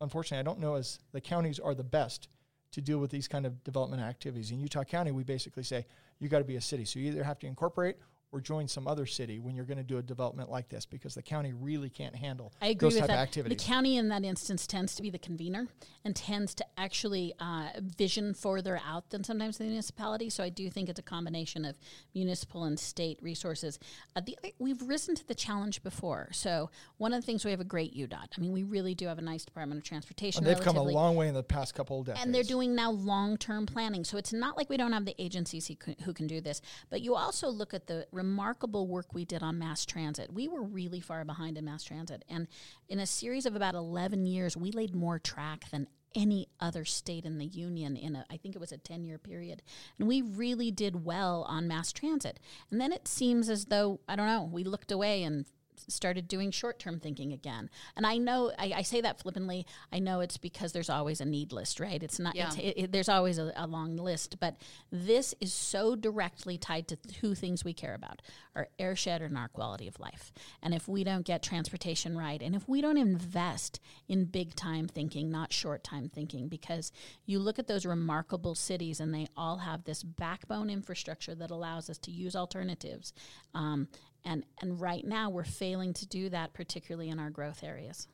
unfortunately, 0.00 0.40
I 0.40 0.42
don't 0.42 0.60
know 0.60 0.74
as 0.74 0.98
the 1.12 1.20
counties 1.20 1.58
are 1.58 1.74
the 1.74 1.84
best 1.84 2.28
to 2.72 2.80
deal 2.80 2.98
with 2.98 3.10
these 3.10 3.28
kind 3.28 3.46
of 3.46 3.62
development 3.64 4.02
activities. 4.02 4.50
In 4.50 4.60
Utah 4.60 4.84
County, 4.84 5.10
we 5.12 5.24
basically 5.24 5.62
say 5.62 5.86
you 6.18 6.28
got 6.28 6.38
to 6.38 6.44
be 6.44 6.56
a 6.56 6.60
city, 6.60 6.84
so 6.84 6.98
you 6.98 7.10
either 7.10 7.24
have 7.24 7.38
to 7.40 7.46
incorporate 7.46 7.96
or 8.36 8.40
join 8.40 8.68
some 8.68 8.86
other 8.86 9.06
city 9.06 9.38
when 9.38 9.56
you're 9.56 9.64
going 9.64 9.78
to 9.78 9.84
do 9.84 9.96
a 9.96 10.02
development 10.02 10.50
like 10.50 10.68
this 10.68 10.84
because 10.84 11.14
the 11.14 11.22
county 11.22 11.54
really 11.54 11.88
can't 11.88 12.14
handle 12.14 12.52
I 12.60 12.68
agree 12.68 12.88
those 12.88 12.94
with 12.94 13.00
type 13.00 13.08
that. 13.08 13.14
of 13.14 13.20
activities. 13.20 13.58
The 13.58 13.64
county 13.64 13.96
in 13.96 14.10
that 14.10 14.24
instance 14.24 14.66
tends 14.66 14.94
to 14.96 15.02
be 15.02 15.08
the 15.08 15.18
convener 15.18 15.68
and 16.04 16.14
tends 16.14 16.54
to 16.56 16.66
actually 16.76 17.32
uh, 17.40 17.68
vision 17.80 18.34
further 18.34 18.78
out 18.86 19.08
than 19.08 19.24
sometimes 19.24 19.56
the 19.56 19.64
municipality. 19.64 20.28
So 20.28 20.44
I 20.44 20.50
do 20.50 20.68
think 20.68 20.90
it's 20.90 20.98
a 21.00 21.02
combination 21.02 21.64
of 21.64 21.78
municipal 22.14 22.64
and 22.64 22.78
state 22.78 23.18
resources. 23.22 23.78
Uh, 24.14 24.20
the, 24.20 24.36
we've 24.58 24.82
risen 24.82 25.14
to 25.14 25.26
the 25.26 25.34
challenge 25.34 25.82
before. 25.82 26.28
So 26.32 26.70
one 26.98 27.14
of 27.14 27.22
the 27.22 27.26
things 27.26 27.42
we 27.42 27.50
have 27.52 27.60
a 27.60 27.64
great 27.64 27.96
UDOT. 27.96 28.28
I 28.36 28.40
mean, 28.40 28.52
we 28.52 28.64
really 28.64 28.94
do 28.94 29.06
have 29.06 29.18
a 29.18 29.22
nice 29.22 29.46
Department 29.46 29.78
of 29.78 29.84
Transportation. 29.84 30.44
And 30.44 30.54
they've 30.54 30.62
come 30.62 30.76
a 30.76 30.82
long 30.82 31.16
way 31.16 31.28
in 31.28 31.34
the 31.34 31.42
past 31.42 31.74
couple 31.74 32.00
of 32.00 32.06
decades. 32.06 32.26
And 32.26 32.34
they're 32.34 32.42
doing 32.42 32.74
now 32.74 32.90
long-term 32.90 33.64
planning. 33.64 34.04
So 34.04 34.18
it's 34.18 34.34
not 34.34 34.58
like 34.58 34.68
we 34.68 34.76
don't 34.76 34.92
have 34.92 35.06
the 35.06 35.14
agencies 35.18 35.66
who 35.68 35.76
can, 35.76 35.96
who 36.04 36.12
can 36.12 36.26
do 36.26 36.42
this. 36.42 36.60
But 36.90 37.00
you 37.00 37.14
also 37.14 37.48
look 37.48 37.72
at 37.72 37.86
the 37.86 38.06
remarkable 38.26 38.86
work 38.86 39.14
we 39.14 39.24
did 39.24 39.42
on 39.42 39.58
mass 39.58 39.86
transit. 39.86 40.32
We 40.32 40.48
were 40.48 40.62
really 40.62 41.00
far 41.00 41.24
behind 41.24 41.56
in 41.56 41.64
mass 41.64 41.84
transit. 41.84 42.24
And 42.28 42.48
in 42.88 42.98
a 42.98 43.06
series 43.06 43.46
of 43.46 43.54
about 43.54 43.74
11 43.74 44.26
years, 44.26 44.56
we 44.56 44.72
laid 44.72 44.94
more 44.94 45.18
track 45.18 45.70
than 45.70 45.86
any 46.14 46.48
other 46.60 46.84
state 46.84 47.24
in 47.24 47.38
the 47.38 47.44
union 47.44 47.94
in 47.94 48.16
a 48.16 48.24
I 48.30 48.38
think 48.38 48.54
it 48.54 48.60
was 48.60 48.72
a 48.72 48.78
10 48.78 49.04
year 49.04 49.18
period. 49.18 49.62
And 49.98 50.08
we 50.08 50.22
really 50.22 50.70
did 50.70 51.04
well 51.04 51.44
on 51.48 51.68
mass 51.68 51.92
transit. 51.92 52.40
And 52.70 52.80
then 52.80 52.90
it 52.92 53.06
seems 53.06 53.48
as 53.48 53.66
though 53.66 54.00
I 54.08 54.16
don't 54.16 54.26
know, 54.26 54.48
we 54.50 54.64
looked 54.64 54.90
away 54.90 55.22
and 55.22 55.44
started 55.88 56.28
doing 56.28 56.50
short 56.50 56.78
term 56.78 57.00
thinking 57.00 57.32
again. 57.32 57.70
And 57.96 58.06
I 58.06 58.18
know 58.18 58.52
I, 58.58 58.72
I, 58.76 58.82
say 58.82 59.00
that 59.00 59.20
flippantly. 59.20 59.66
I 59.92 59.98
know 59.98 60.20
it's 60.20 60.36
because 60.36 60.72
there's 60.72 60.90
always 60.90 61.20
a 61.20 61.24
need 61.24 61.52
list, 61.52 61.80
right? 61.80 62.02
It's 62.02 62.18
not. 62.18 62.34
Yeah. 62.34 62.48
It's, 62.48 62.56
it, 62.56 62.74
it, 62.76 62.92
there's 62.92 63.08
always 63.08 63.38
a, 63.38 63.52
a 63.56 63.66
long 63.66 63.96
list, 63.96 64.38
but 64.40 64.56
this 64.90 65.34
is 65.40 65.52
so 65.52 65.96
directly 65.96 66.58
tied 66.58 66.88
to 66.88 66.96
two 66.96 67.34
things 67.34 67.64
we 67.64 67.72
care 67.72 67.94
about: 67.94 68.22
our 68.54 68.68
airshed 68.78 69.22
and 69.22 69.36
our 69.36 69.48
quality 69.48 69.88
of 69.88 69.98
life. 70.00 70.32
And 70.62 70.74
if 70.74 70.88
we 70.88 71.04
don't 71.04 71.24
get 71.24 71.42
transportation 71.42 72.16
right, 72.16 72.42
and 72.42 72.54
if 72.54 72.68
we 72.68 72.80
don't 72.80 72.96
invest 72.96 73.80
in 74.08 74.24
big 74.24 74.54
time 74.54 74.88
thinking, 74.88 75.30
not 75.30 75.52
short 75.52 75.84
time 75.84 76.08
thinking, 76.08 76.48
because 76.48 76.92
you 77.24 77.38
look 77.38 77.58
at 77.58 77.66
those 77.66 77.86
remarkable 77.86 78.54
cities 78.54 79.00
and 79.00 79.14
they 79.14 79.28
all 79.36 79.58
have 79.58 79.84
this 79.84 80.02
backbone 80.02 80.70
infrastructure 80.70 81.34
that 81.34 81.50
allows 81.50 81.90
us 81.90 81.98
to 81.98 82.10
use 82.10 82.36
alternatives. 82.36 83.12
Um, 83.54 83.88
and, 84.26 84.44
and 84.60 84.78
right 84.80 85.04
now, 85.04 85.30
we're 85.30 85.44
failing 85.44 85.94
to 85.94 86.06
do 86.06 86.28
that, 86.28 86.52
particularly 86.52 87.08
in 87.08 87.18
our 87.18 87.30
growth 87.30 87.62
areas. 87.64 88.08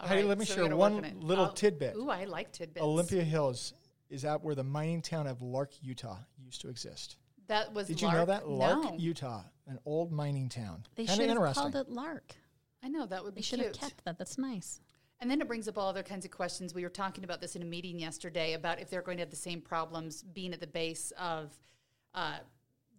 All 0.00 0.08
Hey, 0.08 0.16
right, 0.16 0.26
let 0.26 0.38
me 0.38 0.44
so 0.44 0.54
share 0.54 0.76
one 0.76 0.94
work 0.96 1.04
on 1.04 1.10
it. 1.10 1.16
little 1.22 1.46
Oh, 1.46 1.52
tidbit. 1.54 1.94
Ooh, 1.96 2.10
I 2.10 2.24
like 2.24 2.50
tidbits. 2.50 2.82
Olympia 2.84 3.22
Hills 3.22 3.74
is 4.10 4.24
out 4.24 4.42
where 4.42 4.54
the 4.56 4.64
mining 4.64 5.02
town 5.02 5.26
of 5.28 5.40
Lark, 5.42 5.70
Utah 5.82 6.18
used 6.44 6.60
to 6.62 6.68
exist. 6.68 7.16
That 7.46 7.72
was. 7.72 7.86
Did 7.88 8.00
you 8.00 8.10
know 8.10 8.24
that? 8.24 8.48
Lark, 8.48 8.82
No. 8.84 8.96
Utah, 8.98 9.42
an 9.68 9.78
old 9.86 10.10
mining 10.10 10.48
town. 10.48 10.82
They 10.96 11.04
Kind 11.04 11.20
should 11.20 11.28
have 11.28 11.54
called 11.54 11.76
it 11.76 11.88
Lark. 11.90 12.34
I 12.82 12.88
know 12.88 13.06
that 13.06 13.22
would 13.22 13.34
They 13.34 13.38
be 13.38 13.42
should 13.42 13.60
cute. 13.60 13.76
have 13.76 13.90
kept 13.90 14.04
that. 14.04 14.18
That's 14.18 14.38
nice. 14.38 14.80
And 15.20 15.30
then 15.30 15.40
it 15.40 15.46
brings 15.46 15.68
up 15.68 15.78
all 15.78 15.88
other 15.88 16.02
kinds 16.02 16.24
of 16.24 16.30
questions. 16.30 16.74
We 16.74 16.82
were 16.82 16.90
talking 16.90 17.22
about 17.24 17.40
this 17.40 17.54
in 17.56 17.62
a 17.62 17.64
meeting 17.66 17.98
yesterday 17.98 18.54
about 18.54 18.80
if 18.80 18.90
they're 18.90 19.00
going 19.02 19.16
to 19.18 19.22
have 19.22 19.30
the 19.30 19.36
same 19.36 19.60
problems 19.60 20.22
being 20.22 20.52
at 20.52 20.60
the 20.60 20.66
base 20.66 21.12
of 21.18 21.52
uh, 22.14 22.38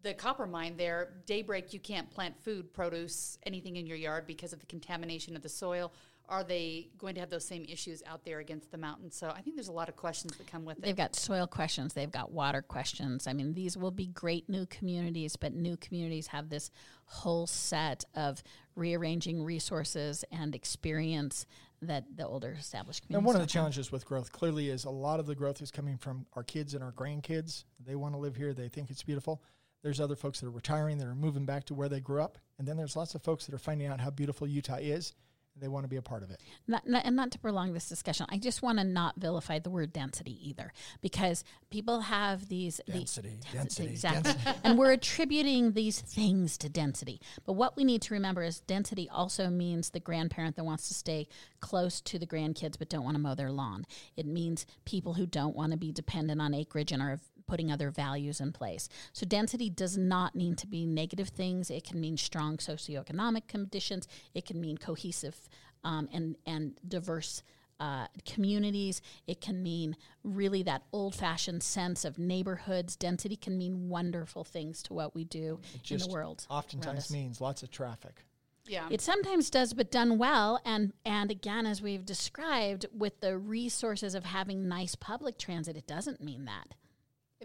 the 0.05 0.13
copper 0.13 0.45
mine 0.45 0.77
there. 0.77 1.09
Daybreak, 1.25 1.73
you 1.73 1.79
can't 1.79 2.09
plant 2.11 2.35
food, 2.43 2.71
produce, 2.73 3.39
anything 3.43 3.75
in 3.75 3.87
your 3.87 3.97
yard 3.97 4.27
because 4.27 4.53
of 4.53 4.59
the 4.59 4.65
contamination 4.67 5.35
of 5.35 5.41
the 5.41 5.49
soil. 5.49 5.91
Are 6.29 6.43
they 6.43 6.89
going 6.97 7.15
to 7.15 7.19
have 7.19 7.29
those 7.29 7.45
same 7.45 7.65
issues 7.67 8.03
out 8.05 8.23
there 8.23 8.39
against 8.39 8.71
the 8.71 8.77
mountain? 8.77 9.11
So 9.11 9.29
I 9.29 9.41
think 9.41 9.55
there's 9.55 9.67
a 9.67 9.73
lot 9.73 9.89
of 9.89 9.95
questions 9.95 10.37
that 10.37 10.47
come 10.47 10.63
with 10.63 10.77
it. 10.77 10.83
They've 10.83 10.95
got 10.95 11.15
soil 11.15 11.47
questions, 11.47 11.93
they've 11.93 12.11
got 12.11 12.31
water 12.31 12.61
questions. 12.61 13.27
I 13.27 13.33
mean, 13.33 13.53
these 13.53 13.77
will 13.77 13.91
be 13.91 14.07
great 14.07 14.47
new 14.47 14.67
communities, 14.67 15.35
but 15.35 15.53
new 15.53 15.75
communities 15.77 16.27
have 16.27 16.49
this 16.49 16.69
whole 17.05 17.47
set 17.47 18.05
of 18.15 18.43
rearranging 18.75 19.43
resources 19.43 20.23
and 20.31 20.53
experience 20.53 21.47
that 21.81 22.05
the 22.15 22.27
older 22.27 22.55
established 22.59 23.03
communities. 23.03 23.19
And 23.19 23.25
one 23.25 23.35
of 23.35 23.41
the 23.41 23.45
have. 23.45 23.51
challenges 23.51 23.91
with 23.91 24.05
growth 24.05 24.31
clearly 24.31 24.69
is 24.69 24.85
a 24.85 24.89
lot 24.89 25.19
of 25.19 25.25
the 25.25 25.35
growth 25.35 25.61
is 25.61 25.71
coming 25.71 25.97
from 25.97 26.25
our 26.33 26.43
kids 26.43 26.73
and 26.73 26.83
our 26.83 26.91
grandkids. 26.91 27.65
They 27.85 27.95
want 27.95 28.13
to 28.13 28.19
live 28.19 28.35
here, 28.35 28.53
they 28.53 28.69
think 28.69 28.89
it's 28.89 29.03
beautiful. 29.03 29.41
There's 29.85 29.99
other 29.99 30.15
folks 30.15 30.39
that 30.39 30.47
are 30.47 30.51
retiring 30.51 30.97
that 30.97 31.05
are 31.05 31.13
moving 31.13 31.45
back 31.45 31.65
to 31.65 31.75
where 31.75 31.87
they 31.87 31.99
grew 31.99 32.19
up. 32.19 32.39
And 32.57 32.67
then 32.67 32.75
there's 32.75 32.95
lots 32.95 33.13
of 33.13 33.21
folks 33.21 33.45
that 33.45 33.53
are 33.53 33.59
finding 33.59 33.85
out 33.85 33.99
how 33.99 34.09
beautiful 34.09 34.47
Utah 34.47 34.77
is 34.77 35.13
and 35.53 35.63
they 35.63 35.67
want 35.67 35.83
to 35.83 35.87
be 35.87 35.95
a 35.95 36.01
part 36.01 36.23
of 36.23 36.31
it. 36.31 36.41
Not, 36.67 36.87
not, 36.87 37.05
and 37.05 37.15
not 37.15 37.31
to 37.31 37.39
prolong 37.39 37.73
this 37.73 37.87
discussion, 37.87 38.25
I 38.29 38.37
just 38.37 38.61
want 38.61 38.77
to 38.79 38.83
not 38.83 39.15
vilify 39.17 39.59
the 39.59 39.69
word 39.69 39.93
density 39.93 40.37
either, 40.49 40.73
because 41.01 41.43
people 41.69 42.01
have 42.01 42.49
these 42.49 42.81
the- 42.87 42.93
Density, 42.93 43.39
density, 43.53 43.89
exactly, 43.89 44.33
and 44.63 44.77
we're 44.77 44.91
attributing 44.91 45.71
these 45.71 46.01
things 46.01 46.57
to 46.57 46.67
density. 46.69 47.21
But 47.45 47.53
what 47.53 47.77
we 47.77 47.83
need 47.83 48.01
to 48.03 48.13
remember 48.13 48.43
is 48.43 48.59
density 48.61 49.09
also 49.09 49.49
means 49.49 49.91
the 49.91 49.99
grandparent 49.99 50.55
that 50.57 50.65
wants 50.65 50.87
to 50.89 50.93
stay 50.93 51.27
close 51.59 52.01
to 52.01 52.19
the 52.19 52.27
grandkids 52.27 52.77
but 52.77 52.89
don't 52.89 53.03
want 53.03 53.15
to 53.15 53.21
mow 53.21 53.35
their 53.35 53.51
lawn. 53.51 53.85
It 54.17 54.25
means 54.25 54.65
people 54.83 55.13
who 55.13 55.25
don't 55.25 55.55
want 55.55 55.71
to 55.71 55.77
be 55.77 55.91
dependent 55.91 56.41
on 56.41 56.53
acreage 56.53 56.91
and 56.91 57.01
are 57.01 57.19
putting 57.47 57.71
other 57.71 57.91
values 57.91 58.41
in 58.41 58.51
place. 58.51 58.89
So 59.13 59.25
density 59.25 59.69
does 59.69 59.97
not 59.97 60.35
need 60.35 60.57
to 60.59 60.67
be 60.67 60.85
negative 60.85 61.29
things. 61.29 61.69
It 61.69 61.83
can 61.83 61.99
mean 61.99 62.17
strong 62.17 62.57
socioeconomic 62.57 63.47
conditions. 63.47 64.07
It 64.33 64.45
can 64.45 64.59
mean 64.59 64.77
cohesive 64.77 65.49
um, 65.83 66.09
and 66.11 66.35
and 66.45 66.79
diverse 66.87 67.43
uh, 67.79 68.07
communities. 68.25 69.01
It 69.27 69.41
can 69.41 69.61
mean 69.61 69.97
really 70.23 70.63
that 70.63 70.83
old 70.93 71.13
fashioned 71.13 71.61
sense 71.61 72.05
of 72.05 72.17
neighborhoods. 72.17 72.95
Density 72.95 73.35
can 73.35 73.57
mean 73.57 73.89
wonderful 73.89 74.43
things 74.43 74.81
to 74.83 74.93
what 74.93 75.13
we 75.13 75.25
do 75.25 75.59
in 75.73 75.79
Just 75.83 76.07
the 76.07 76.13
world. 76.13 76.45
Oftentimes 76.49 77.11
means 77.11 77.41
lots 77.41 77.63
of 77.63 77.71
traffic. 77.71 78.23
yeah. 78.65 78.87
It 78.89 79.01
sometimes 79.01 79.49
does, 79.49 79.73
but 79.73 79.91
done 79.91 80.17
well, 80.17 80.59
and 80.65 80.93
and 81.05 81.29
again, 81.29 81.65
as 81.65 81.81
we've 81.81 82.05
described, 82.05 82.85
with 82.97 83.19
the 83.19 83.37
resources 83.37 84.15
of 84.15 84.23
having 84.23 84.67
nice 84.67 84.95
public 84.95 85.37
transit, 85.37 85.75
it 85.75 85.85
doesn't 85.85 86.21
mean 86.21 86.45
that. 86.45 86.75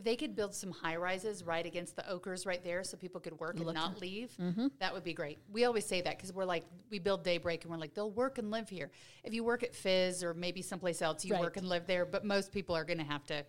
If 0.00 0.04
they 0.04 0.16
could 0.16 0.34
build 0.34 0.54
some 0.54 0.70
high 0.70 0.96
rises 0.96 1.44
right 1.44 1.66
against 1.66 1.94
the 1.94 2.00
Oquirrhs 2.10 2.46
right 2.46 2.64
there 2.64 2.82
so 2.84 2.96
people 2.96 3.20
could 3.20 3.38
work 3.38 3.56
and 3.60 3.66
not 3.74 4.00
leave, 4.00 4.30
Mm-hmm. 4.40 4.68
that 4.78 4.94
would 4.94 5.04
be 5.04 5.12
great. 5.12 5.38
We 5.52 5.66
always 5.66 5.84
say 5.84 6.00
that 6.00 6.16
because 6.16 6.32
we're 6.32 6.46
like, 6.46 6.64
we 6.90 6.98
build 6.98 7.22
Daybreak 7.22 7.64
and 7.64 7.70
we're 7.70 7.76
like, 7.78 7.92
they'll 7.92 8.10
work 8.10 8.38
and 8.38 8.50
live 8.50 8.70
here. 8.70 8.90
If 9.24 9.34
you 9.34 9.44
work 9.44 9.62
at 9.62 9.74
Fizz 9.74 10.24
or 10.24 10.32
maybe 10.32 10.62
someplace 10.62 11.02
else, 11.02 11.22
you 11.26 11.34
Right. 11.34 11.42
work 11.42 11.58
and 11.58 11.68
live 11.68 11.86
there, 11.86 12.06
but 12.06 12.24
most 12.24 12.50
people 12.50 12.74
are 12.74 12.84
going 12.84 12.96
to 12.98 13.04
have 13.04 13.26
to 13.26 13.44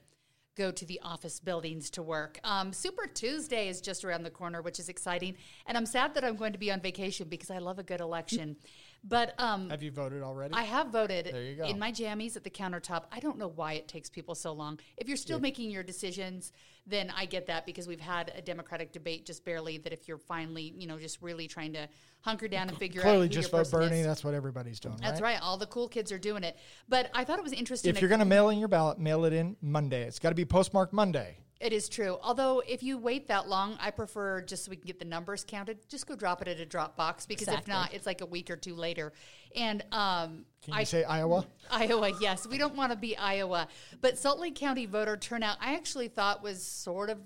go 0.58 0.70
to 0.72 0.86
the 0.86 1.00
office 1.02 1.40
buildings 1.40 1.90
to 1.92 2.04
work. 2.04 2.38
Um, 2.44 2.74
Super 2.74 3.08
Tuesday 3.08 3.70
is 3.70 3.80
just 3.80 4.04
around 4.04 4.24
the 4.24 4.30
corner, 4.30 4.62
which 4.62 4.78
is 4.78 4.90
exciting. 4.90 5.38
And 5.68 5.78
I'm 5.78 5.86
sad 5.86 6.14
that 6.16 6.26
I'm 6.26 6.36
going 6.36 6.52
to 6.52 6.60
be 6.60 6.70
on 6.70 6.82
vacation 6.82 7.30
because 7.30 7.50
I 7.50 7.60
love 7.60 7.80
a 7.80 7.84
good 7.84 8.02
election. 8.02 8.58
But 9.04 9.34
um, 9.40 9.70
Have 9.72 9.82
you 9.82 9.92
voted 9.92 10.22
already? 10.22 10.54
I 10.54 10.62
have 10.62 10.90
voted 10.90 11.26
There 11.32 11.42
you 11.42 11.56
go. 11.56 11.66
in 11.66 11.80
my 11.80 11.92
jammies 11.92 12.36
at 12.36 12.44
the 12.44 12.52
countertop. 12.52 13.06
I 13.12 13.20
don't 13.20 13.40
know 13.40 13.48
why 13.48 13.74
it 13.74 13.88
takes 13.88 14.10
people 14.10 14.36
so 14.36 14.54
long. 14.54 14.80
If 14.98 15.08
you're 15.08 15.18
still 15.18 15.40
making 15.40 15.72
your 15.72 15.82
decisions, 15.82 16.52
then 16.86 17.12
I 17.16 17.26
get 17.26 17.48
that 17.48 17.66
because 17.66 17.88
we've 17.88 18.00
had 18.00 18.32
a 18.36 18.42
Democratic 18.42 18.92
debate 18.92 19.26
just 19.26 19.44
barely. 19.44 19.80
That 19.80 19.92
if 19.92 20.08
you're 20.08 20.20
finally, 20.20 20.74
you 20.78 20.86
know, 20.86 21.00
just 21.00 21.20
really 21.22 21.48
trying 21.48 21.74
to 21.74 21.88
hunker 22.22 22.48
down 22.48 22.70
and 22.70 22.78
figure 22.78 23.02
out 23.02 23.06
Clearly, 23.06 23.28
just 23.28 23.50
vote 23.50 23.72
Bernie. 23.72 24.02
is. 24.02 24.06
That's 24.06 24.24
what 24.24 24.36
everybody's 24.36 24.80
doing. 24.80 24.98
That's 25.02 25.20
right. 25.22 25.42
All 25.42 25.58
the 25.58 25.68
cool 25.68 25.88
kids 25.88 26.12
are 26.12 26.20
doing 26.20 26.44
it. 26.44 26.58
But 26.88 27.10
I 27.16 27.24
thought 27.24 27.40
it 27.40 27.44
was 27.44 27.54
interesting. 27.54 27.90
If 27.90 28.02
you're 28.02 28.10
going 28.10 28.20
to 28.20 28.26
mail 28.26 28.50
in 28.50 28.60
your 28.60 28.68
ballot, 28.68 29.00
mail 29.00 29.26
it 29.26 29.34
in 29.34 29.56
Monday. 29.62 30.04
It's 30.04 30.20
got 30.20 30.30
to 30.30 30.36
be 30.36 30.46
postmarked 30.46 30.94
Monday. 30.94 31.38
It 31.62 31.74
is 31.74 31.88
true. 31.88 32.18
Although, 32.24 32.64
if 32.68 32.82
you 32.82 32.98
wait 32.98 33.28
that 33.28 33.48
long, 33.48 33.78
I 33.80 33.92
prefer 33.92 34.42
just 34.42 34.66
so 34.66 34.72
we 34.72 34.78
can 34.78 34.88
get 34.88 34.98
the 34.98 35.06
numbers 35.06 35.46
counted, 35.48 35.78
just 35.90 36.08
go 36.08 36.16
drop 36.16 36.42
it 36.42 36.48
at 36.48 36.60
a 36.60 36.66
drop 36.66 36.98
box 36.98 37.28
because 37.28 37.48
if 37.48 37.68
not, 37.68 37.94
it's 37.94 38.08
like 38.08 38.22
a 38.22 38.26
week 38.26 38.50
or 38.50 38.56
two 38.56 38.74
later. 38.74 39.14
And 39.56 39.84
um, 39.92 40.46
Can 40.64 40.74
you 40.74 40.80
I 40.80 40.84
say 40.84 41.04
Iowa? 41.04 41.46
Iowa, 41.72 42.14
yes. 42.20 42.48
We 42.48 42.58
don't 42.58 42.76
want 42.76 42.92
to 42.94 42.98
be 42.98 43.16
Iowa. 43.16 43.68
But 44.02 44.18
Salt 44.18 44.40
Lake 44.40 44.56
County 44.56 44.88
voter 44.88 45.16
turnout, 45.18 45.58
I 45.62 45.76
actually 45.76 46.08
thought 46.08 46.42
was 46.42 46.64
sort 46.64 47.12
of 47.12 47.20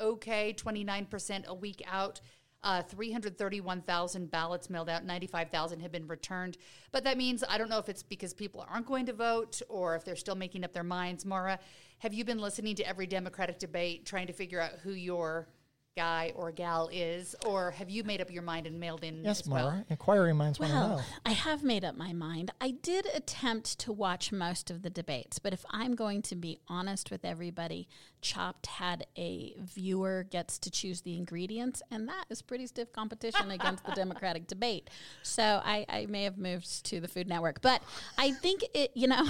okay 0.00 0.54
29% 0.56 1.46
a 1.46 1.54
week 1.54 1.82
out. 1.86 2.22
Uh, 2.62 2.82
331,000 2.82 4.28
ballots 4.30 4.70
mailed 4.70 4.88
out, 4.88 5.04
95,000 5.04 5.80
have 5.80 5.92
been 5.92 6.08
returned. 6.08 6.56
But 6.90 7.04
that 7.04 7.16
means 7.16 7.44
I 7.48 7.58
don't 7.58 7.68
know 7.68 7.78
if 7.78 7.88
it's 7.88 8.02
because 8.02 8.34
people 8.34 8.66
aren't 8.68 8.86
going 8.86 9.06
to 9.06 9.12
vote 9.12 9.60
or 9.68 9.94
if 9.94 10.04
they're 10.04 10.16
still 10.16 10.34
making 10.34 10.64
up 10.64 10.72
their 10.72 10.82
minds. 10.82 11.24
Maura, 11.24 11.60
have 11.98 12.12
you 12.14 12.24
been 12.24 12.38
listening 12.38 12.74
to 12.76 12.86
every 12.88 13.06
Democratic 13.06 13.58
debate 13.58 14.04
trying 14.06 14.26
to 14.26 14.32
figure 14.32 14.60
out 14.60 14.72
who 14.82 14.92
your 14.92 15.48
guy 15.96 16.30
or 16.36 16.52
gal 16.52 16.90
is? 16.92 17.34
Or 17.46 17.70
have 17.70 17.88
you 17.88 18.04
made 18.04 18.20
up 18.20 18.30
your 18.30 18.42
mind 18.42 18.66
and 18.66 18.78
mailed 18.78 19.02
in 19.02 19.24
Yes, 19.24 19.40
as 19.40 19.48
well? 19.48 19.70
Maura. 19.70 19.84
Inquiring 19.88 20.36
minds 20.36 20.60
want 20.60 20.72
to 20.72 20.78
Well, 20.78 20.88
know. 20.98 21.02
I 21.24 21.30
have 21.32 21.62
made 21.62 21.86
up 21.86 21.96
my 21.96 22.12
mind. 22.12 22.50
I 22.60 22.72
did 22.72 23.06
attempt 23.14 23.78
to 23.78 23.92
watch 23.92 24.30
most 24.30 24.70
of 24.70 24.82
the 24.82 24.90
debates, 24.90 25.38
but 25.38 25.54
if 25.54 25.64
I'm 25.70 25.94
going 25.94 26.20
to 26.22 26.36
be 26.36 26.58
honest 26.68 27.10
with 27.10 27.24
everybody, 27.24 27.88
Chopped 28.20 28.66
had 28.66 29.06
a 29.16 29.54
viewer 29.58 30.26
gets 30.30 30.58
to 30.58 30.70
choose 30.70 31.00
the 31.00 31.16
ingredients, 31.16 31.80
and 31.90 32.06
that 32.08 32.24
is 32.28 32.42
pretty 32.42 32.66
stiff 32.66 32.92
competition 32.92 33.50
against 33.50 33.86
the 33.86 33.92
Democratic 33.92 34.46
debate. 34.48 34.90
So 35.22 35.62
I, 35.64 35.86
I 35.88 36.06
may 36.06 36.24
have 36.24 36.36
moved 36.36 36.84
to 36.86 37.00
the 37.00 37.08
Food 37.08 37.26
Network, 37.28 37.62
but 37.62 37.82
I 38.18 38.32
think 38.32 38.64
it. 38.74 38.90
You 38.94 39.06
know, 39.08 39.26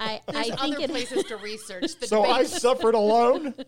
I 0.00 0.20
I 0.28 0.42
think 0.44 0.60
other 0.60 0.80
it. 0.80 0.90
places 0.90 1.24
to 1.24 1.36
research. 1.36 1.98
The 1.98 2.06
So 2.06 2.24
I 2.24 2.44
suffered 2.44 2.94
alone. 2.94 3.54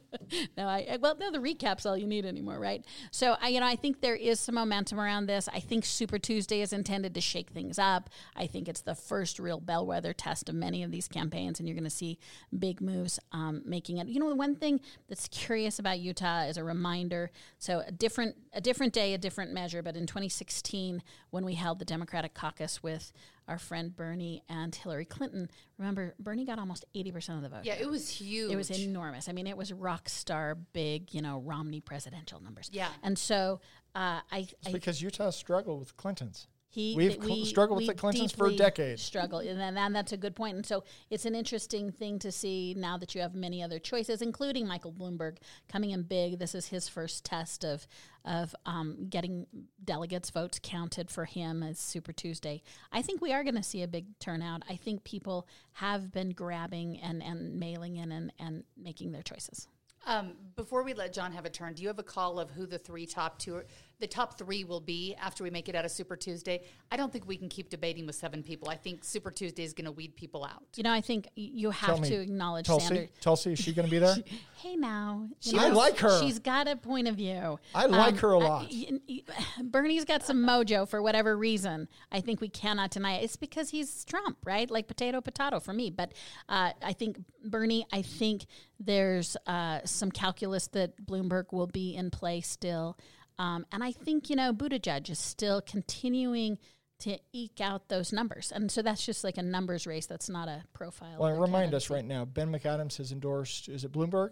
No, 0.57 0.67
I 0.67 0.85
I- 0.91 0.97
well, 0.97 1.17
no, 1.17 1.31
the 1.31 1.39
recap's 1.39 1.87
all 1.87 1.97
you 1.97 2.07
need 2.07 2.27
anymore, 2.27 2.59
right? 2.59 2.85
So, 3.13 3.37
I, 3.41 3.49
you 3.49 3.61
know, 3.61 3.67
I 3.67 3.77
think 3.77 4.01
there 4.01 4.17
is 4.17 4.41
some 4.41 4.57
momentum 4.57 4.99
around 4.99 5.27
this. 5.27 5.49
I 5.53 5.61
think 5.61 5.85
Super 5.85 6.19
Tuesday 6.19 6.63
is 6.63 6.73
intended 6.73 7.15
to 7.15 7.21
shake 7.21 7.51
things 7.51 7.79
up. 7.79 8.11
I 8.35 8.49
think 8.49 8.67
it's 8.67 8.81
the 8.81 8.97
first 8.97 9.39
real 9.39 9.61
bellwether 9.61 10.13
test 10.13 10.49
of 10.49 10.57
many 10.57 10.83
of 10.83 10.91
these 10.91 11.07
campaigns, 11.07 11.61
and 11.61 11.69
you're 11.69 11.77
going 11.77 11.85
to 11.85 11.91
see 11.91 12.19
big 12.59 12.81
moves 12.81 13.21
um, 13.31 13.63
making 13.65 13.99
it. 13.99 14.09
You 14.09 14.19
know, 14.19 14.29
the 14.29 14.35
one 14.35 14.57
thing 14.57 14.81
that's 15.09 15.29
curious 15.29 15.79
about 15.79 16.01
Utah 16.01 16.43
is 16.47 16.57
a 16.57 16.65
reminder. 16.65 17.31
So, 17.59 17.85
a 17.87 17.93
different 17.93 18.35
a 18.53 18.61
different 18.61 18.93
day, 18.93 19.15
a 19.15 19.19
different 19.19 19.53
measure. 19.53 19.83
But 19.83 19.95
in 19.97 20.07
2016, 20.07 21.05
when 21.31 21.45
we 21.45 21.55
held 21.55 21.79
the 21.79 21.85
Democratic 21.85 22.35
caucus 22.35 22.83
with 22.83 23.13
our 23.49 23.59
friend 23.59 23.95
Bernie 23.95 24.43
and 24.49 24.75
Hillary 24.75 25.05
Clinton, 25.05 25.49
remember 25.79 26.15
Bernie 26.19 26.45
got 26.45 26.59
almost 26.59 26.85
80% 26.95 27.37
of 27.37 27.43
the 27.43 27.49
vote. 27.49 27.61
yeah, 27.65 27.75
it 27.75 27.89
was 27.89 28.09
huge. 28.09 28.53
It 28.53 28.57
was 28.57 28.71
enormous. 28.71 29.29
I 29.29 29.33
mean, 29.33 29.47
it 29.47 29.57
was 29.57 29.73
rock 29.73 30.09
star 30.09 30.55
big, 30.55 31.15
you 31.15 31.23
know, 31.23 31.41
Romney 31.41 31.81
presidential 31.81 32.43
numbers. 32.43 32.71
Yeah. 32.73 32.89
And 33.03 33.19
so 33.19 33.61
uh, 33.95 34.21
I, 34.31 34.39
It's 34.39 34.55
I 34.69 34.73
because 34.73 35.01
Utah 35.01 35.31
struggled 35.31 35.81
with 35.81 35.97
Clintons. 35.97 36.49
He, 36.69 36.95
We've 36.95 37.19
that 37.19 37.25
cl- 37.27 37.45
struggled 37.47 37.79
with 37.79 37.87
the 37.87 37.95
Clintons 37.95 38.33
for 38.33 38.51
deeply 38.51 38.59
decades. 38.59 39.01
Struggle, 39.01 39.39
and, 39.39 39.59
then- 39.59 39.79
and 39.79 39.97
that's 39.97 40.13
a 40.13 40.17
good 40.19 40.37
point. 40.37 40.57
And 40.57 40.67
so 40.67 40.85
it's 41.09 41.25
an 41.25 41.35
interesting 41.35 41.91
thing 41.91 42.19
to 42.19 42.31
see 42.31 42.75
now 42.77 42.99
that 42.99 43.15
you 43.15 43.23
have 43.23 43.35
many 43.35 43.63
other 43.63 43.79
choices, 43.79 44.21
including 44.21 44.67
Michael 44.67 44.93
Bloomberg 44.93 45.39
coming 45.71 45.93
in 45.93 46.03
big. 46.03 46.39
This 46.39 46.55
is 46.55 46.67
his 46.67 46.87
first 46.87 47.25
test 47.25 47.65
of 47.65 47.87
of 48.27 48.55
um, 48.67 49.07
getting 49.09 49.47
delegates' 49.85 50.31
votes 50.31 50.59
counted 50.63 51.11
for 51.11 51.25
him 51.25 51.63
as 51.63 51.79
Super 51.79 52.13
Tuesday. 52.13 52.63
I 52.93 53.03
think 53.03 53.21
we 53.21 53.33
are 53.33 53.45
going 53.45 53.55
to 53.55 53.63
see 53.63 53.83
a 53.83 53.89
big 53.89 54.07
turnout. 54.19 54.63
I 54.69 54.77
think 54.77 55.05
people 55.05 55.47
have 55.75 56.13
been 56.13 56.31
grabbing 56.31 56.99
and, 56.99 57.23
and 57.23 57.59
mailing 57.59 57.97
in 57.97 58.13
and, 58.13 58.33
and 58.39 58.65
making 58.77 59.13
their 59.13 59.23
choices. 59.23 59.69
Um, 60.07 60.35
before 60.55 60.85
we 60.85 60.95
let 60.95 61.13
John 61.13 61.33
have 61.33 61.47
a 61.47 61.51
turn, 61.51 61.75
do 61.75 61.83
you 61.83 61.89
have 61.89 61.99
a 61.99 62.05
call 62.05 62.39
of 62.39 62.51
who 62.51 62.65
the 62.65 62.79
three 62.79 63.07
top 63.07 63.39
two, 63.39 63.63
the 63.99 64.07
top 64.07 64.37
three 64.39 64.65
will 64.65 64.81
be 64.81 65.15
after 65.21 65.43
we 65.43 65.51
make 65.51 65.69
it 65.69 65.75
out 65.75 65.85
of 65.85 65.91
Super 65.91 66.17
Tuesday? 66.17 66.63
I 66.93 66.97
don't 66.97 67.13
think 67.13 67.27
we 67.27 67.37
can 67.37 67.49
keep 67.49 67.71
debating 67.71 68.07
with 68.07 68.15
seven 68.15 68.43
people. 68.43 68.69
I 68.69 68.77
think 68.77 69.05
Super 69.05 69.31
Tuesday 69.31 69.63
is 69.65 69.73
going 69.73 69.87
to 69.87 69.93
weed 69.93 70.17
people 70.17 70.45
out. 70.45 70.63
You 70.77 70.83
know, 70.83 70.93
I 70.93 71.01
think 71.01 71.25
y- 71.37 71.51
you 71.53 71.73
Tell 71.73 71.95
have 71.95 72.01
me, 72.01 72.09
to 72.11 72.15
acknowledge 72.17 72.67
Tulsi, 72.67 72.87
Sanders. 72.87 73.09
Tulsi, 73.21 73.53
is 73.53 73.59
she 73.59 73.73
going 73.73 73.87
to 73.87 73.91
be 73.91 73.99
there? 73.99 74.17
Hey 74.59 74.75
now, 74.75 75.29
She 75.41 75.57
I 75.57 75.69
like 75.69 75.99
her. 75.99 76.19
She's 76.21 76.39
got 76.39 76.67
a 76.67 76.75
point 76.77 77.07
of 77.07 77.15
view. 77.17 77.37
Um, 77.37 77.59
I 77.75 77.85
like 77.87 78.17
her 78.19 78.33
a 78.33 78.39
lot. 78.39 78.65
I- 78.65 78.87
y- 78.91 78.99
y- 79.09 79.21
Bernie's 79.63 80.05
got 80.07 80.25
some 80.25 80.39
mojo 80.45 80.89
for 80.89 81.01
whatever 81.03 81.37
reason. 81.37 81.89
I 82.11 82.21
think 82.21 82.41
we 82.41 82.49
cannot 82.49 82.91
deny 82.91 83.17
it. 83.19 83.25
It's 83.25 83.37
because 83.37 83.69
he's 83.71 84.05
Trump, 84.07 84.39
right? 84.45 84.69
Like 84.71 84.89
potato, 84.89 85.21
potato 85.21 85.61
for 85.61 85.73
me. 85.75 85.91
But 85.91 86.13
uh, 86.49 86.71
I 86.83 86.95
think 86.95 87.19
Bernie. 87.45 87.87
I 87.93 88.01
think 88.03 88.47
there's 88.81 89.37
uh, 89.47 89.81
some 89.85 90.11
calculus 90.11 90.67
that 90.69 91.05
Bloomberg 91.07 91.53
will 91.53 91.67
be 91.69 91.95
in 91.95 92.11
play 92.11 92.41
still, 92.41 92.97
um, 93.39 93.67
and 93.73 93.83
I 93.85 93.93
think 93.93 94.31
you 94.31 94.37
know 94.37 94.53
Buttigieg 94.53 95.11
is 95.11 95.19
still 95.19 95.61
continuing. 95.61 96.59
To 97.01 97.19
eke 97.35 97.61
out 97.61 97.91
those 97.91 98.11
numbers, 98.11 98.51
and 98.51 98.73
so 98.73 98.81
that's 98.81 99.05
just 99.05 99.23
like 99.23 99.37
a 99.37 99.43
numbers 99.43 99.87
race. 99.87 100.07
That's 100.07 100.31
not 100.31 100.49
a 100.49 100.63
profile. 100.73 101.19
Well, 101.19 101.29
of 101.29 101.37
the 101.37 101.43
remind 101.43 101.75
us 101.75 101.91
right 101.91 102.03
now. 102.03 102.25
Ben 102.25 102.51
McAdams 102.51 102.97
has 102.97 103.13
endorsed. 103.13 103.69
Is 103.69 103.85
it 103.85 103.93
Bloomberg? 103.93 104.31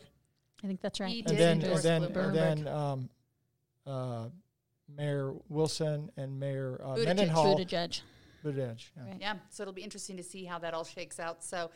I 0.63 0.67
think 0.67 0.81
that's 0.81 0.99
right. 0.99 1.11
He 1.11 1.19
and 1.19 1.29
did 1.29 1.39
then 1.39 1.63
and 1.63 1.83
then 1.83 2.03
Bloomberg. 2.05 2.29
and 2.29 2.65
then 2.65 2.69
um, 2.69 3.11
uh, 3.87 4.29
Mayor 4.89 5.35
Wilson 5.49 6.11
and 6.17 6.39
Mayor 6.39 6.81
uh, 6.83 6.95
Buttigieg. 6.95 7.05
Mendenhall. 7.05 7.59
Buttigieg. 7.59 8.01
Buttigieg. 8.45 8.85
Yeah. 8.97 9.03
Right. 9.03 9.17
Yeah, 9.21 9.35
so 9.51 9.63
it'll 9.63 9.75
be 9.75 9.83
interesting 9.83 10.17
to 10.17 10.23
see 10.23 10.45
how 10.45 10.59
that 10.61 10.75
all 10.75 10.85
shakes 10.85 11.19
out. 11.19 11.43
So 11.43 11.71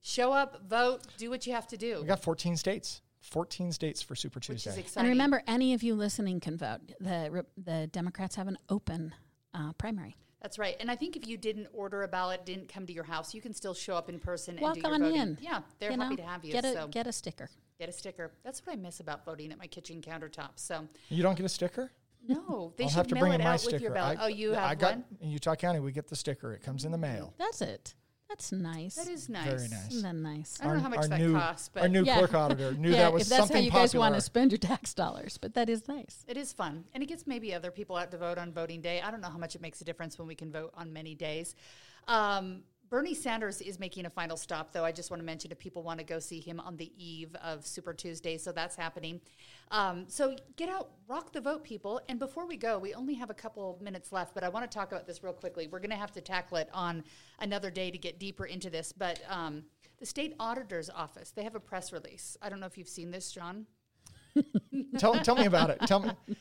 show 0.00 0.32
up, 0.32 0.62
vote, 0.68 1.02
do 1.16 1.30
what 1.30 1.46
you 1.46 1.52
have 1.52 1.66
to 1.68 1.76
do, 1.76 1.98
We 2.00 2.06
got 2.06 2.22
14 2.22 2.56
states. 2.56 3.02
14 3.24 3.72
states 3.72 4.02
for 4.02 4.14
Super 4.14 4.36
which 4.38 4.46
Tuesday. 4.46 4.80
is 4.82 4.96
And 4.96 5.08
remember, 5.08 5.42
any 5.46 5.74
of 5.74 5.82
you 5.82 5.94
listening 5.94 6.40
can 6.40 6.56
vote. 6.56 6.80
The 7.00 7.44
the 7.56 7.86
Democrats 7.88 8.36
have 8.36 8.48
an 8.48 8.58
open 8.68 9.14
uh, 9.54 9.72
primary. 9.72 10.16
That's 10.42 10.58
right. 10.58 10.76
And 10.78 10.90
I 10.90 10.96
think 10.96 11.16
if 11.16 11.26
you 11.26 11.38
didn't 11.38 11.68
order 11.72 12.02
a 12.02 12.08
ballot, 12.08 12.44
didn't 12.44 12.68
come 12.68 12.84
to 12.86 12.92
your 12.92 13.04
house, 13.04 13.32
you 13.32 13.40
can 13.40 13.54
still 13.54 13.72
show 13.72 13.96
up 13.96 14.10
in 14.10 14.18
person 14.18 14.58
Walk 14.60 14.74
and 14.76 14.84
do 14.84 14.88
your 14.90 14.98
voting. 14.98 15.16
in. 15.16 15.38
Yeah, 15.40 15.60
they're 15.78 15.90
you 15.90 15.98
happy 15.98 16.16
know? 16.16 16.22
to 16.22 16.28
have 16.28 16.44
you. 16.44 16.52
Get 16.52 16.66
a 16.66 16.72
so 16.74 16.86
get 16.88 17.06
a 17.06 17.12
sticker. 17.12 17.48
get 17.78 17.88
a 17.88 17.92
sticker. 17.92 18.30
That's 18.44 18.64
what 18.66 18.74
I 18.74 18.76
miss 18.76 19.00
about 19.00 19.24
voting 19.24 19.52
at 19.52 19.58
my 19.58 19.66
kitchen 19.66 20.02
countertop. 20.02 20.50
So 20.56 20.86
You 21.08 21.22
don't 21.22 21.34
get 21.36 21.46
a 21.46 21.48
sticker? 21.48 21.92
no, 22.28 22.74
they 22.76 22.84
I'll 22.84 22.90
should 22.90 22.96
have 22.96 23.06
to 23.08 23.14
mail 23.14 23.22
bring 23.22 23.32
it 23.32 23.36
in 23.36 23.44
my 23.44 23.52
out 23.54 23.60
sticker. 23.60 23.76
with 23.76 23.82
your 23.82 23.92
ballot. 23.92 24.18
I, 24.18 24.24
oh, 24.24 24.28
you 24.28 24.50
have 24.52 24.70
I 24.70 24.74
got, 24.74 24.90
one. 24.96 25.04
In 25.22 25.30
Utah 25.30 25.54
County, 25.54 25.80
we 25.80 25.92
get 25.92 26.08
the 26.08 26.16
sticker. 26.16 26.52
It 26.52 26.62
comes 26.62 26.84
in 26.84 26.92
the 26.92 26.98
mail. 26.98 27.32
That's 27.38 27.62
it. 27.62 27.94
That's 28.34 28.50
nice. 28.50 28.96
That 28.96 29.08
is 29.08 29.28
nice. 29.28 29.44
Very 29.44 29.68
nice. 29.68 29.90
Isn't 29.92 30.02
that 30.02 30.14
nice? 30.16 30.58
I 30.60 30.64
don't 30.64 30.74
know 30.78 30.82
how 30.82 30.88
much 30.88 31.08
that 31.08 31.20
new, 31.20 31.34
costs, 31.34 31.70
but 31.72 31.84
our 31.84 31.88
new 31.88 32.02
Yeah. 32.04 32.18
clerk 32.18 32.34
auditor 32.34 32.72
knew 32.72 32.90
yeah, 32.90 32.96
that 33.02 33.12
was 33.12 33.22
if 33.22 33.28
that's 33.28 33.38
something 33.42 33.58
how 33.58 33.62
you 33.62 33.70
guys 33.70 33.90
popular. 33.90 34.00
want 34.06 34.14
to 34.16 34.20
spend 34.20 34.50
your 34.50 34.58
tax 34.58 34.92
dollars, 34.92 35.38
but 35.38 35.54
that 35.54 35.70
is 35.70 35.86
nice. 35.86 36.24
It 36.26 36.36
is 36.36 36.52
fun, 36.52 36.84
and 36.94 37.00
it 37.00 37.06
gets 37.06 37.28
maybe 37.28 37.54
other 37.54 37.70
people 37.70 37.94
out 37.94 38.10
to 38.10 38.18
vote 38.18 38.36
on 38.36 38.52
voting 38.52 38.80
day. 38.80 39.00
I 39.00 39.12
don't 39.12 39.20
know 39.20 39.30
how 39.30 39.38
much 39.38 39.54
it 39.54 39.60
makes 39.62 39.80
a 39.80 39.84
difference 39.84 40.18
when 40.18 40.26
we 40.26 40.34
can 40.34 40.50
vote 40.50 40.72
on 40.74 40.92
many 40.92 41.14
days. 41.14 41.54
Um, 42.08 42.64
Bernie 42.90 43.14
Sanders 43.14 43.60
is 43.60 43.78
making 43.78 44.06
a 44.06 44.10
final 44.10 44.36
stop, 44.36 44.72
though. 44.72 44.84
I 44.84 44.92
just 44.92 45.10
want 45.10 45.20
to 45.20 45.24
mention 45.24 45.50
if 45.50 45.58
people 45.58 45.82
want 45.82 45.98
to 45.98 46.04
go 46.04 46.18
see 46.18 46.40
him 46.40 46.60
on 46.60 46.76
the 46.76 46.92
eve 46.96 47.34
of 47.42 47.66
Super 47.66 47.92
Tuesday, 47.92 48.38
so 48.38 48.52
that's 48.52 48.76
happening. 48.76 49.20
Um, 49.70 50.04
so 50.08 50.36
get 50.56 50.68
out, 50.68 50.90
rock 51.08 51.32
the 51.32 51.40
vote, 51.40 51.64
people. 51.64 52.00
And 52.08 52.18
before 52.18 52.46
we 52.46 52.56
go, 52.56 52.78
we 52.78 52.94
only 52.94 53.14
have 53.14 53.30
a 53.30 53.34
couple 53.34 53.78
minutes 53.82 54.12
left, 54.12 54.34
but 54.34 54.44
I 54.44 54.48
want 54.48 54.70
to 54.70 54.74
talk 54.74 54.92
about 54.92 55.06
this 55.06 55.22
real 55.22 55.32
quickly. 55.32 55.66
We're 55.66 55.80
going 55.80 55.90
to 55.90 55.96
have 55.96 56.12
to 56.12 56.20
tackle 56.20 56.58
it 56.58 56.68
on 56.72 57.04
another 57.40 57.70
day 57.70 57.90
to 57.90 57.98
get 57.98 58.18
deeper 58.18 58.44
into 58.44 58.70
this, 58.70 58.92
but 58.92 59.20
um, 59.28 59.64
the 59.98 60.06
state 60.06 60.34
auditor's 60.38 60.90
office 60.90 61.30
they 61.30 61.42
have 61.42 61.54
a 61.54 61.60
press 61.60 61.92
release. 61.92 62.36
I 62.42 62.48
don't 62.48 62.60
know 62.60 62.66
if 62.66 62.76
you've 62.76 62.88
seen 62.88 63.10
this, 63.10 63.32
John. 63.32 63.66
tell, 64.98 65.14
tell 65.20 65.36
me 65.36 65.46
about 65.46 65.70
it. 65.70 65.80
Tell 65.86 66.00
me. 66.00 66.10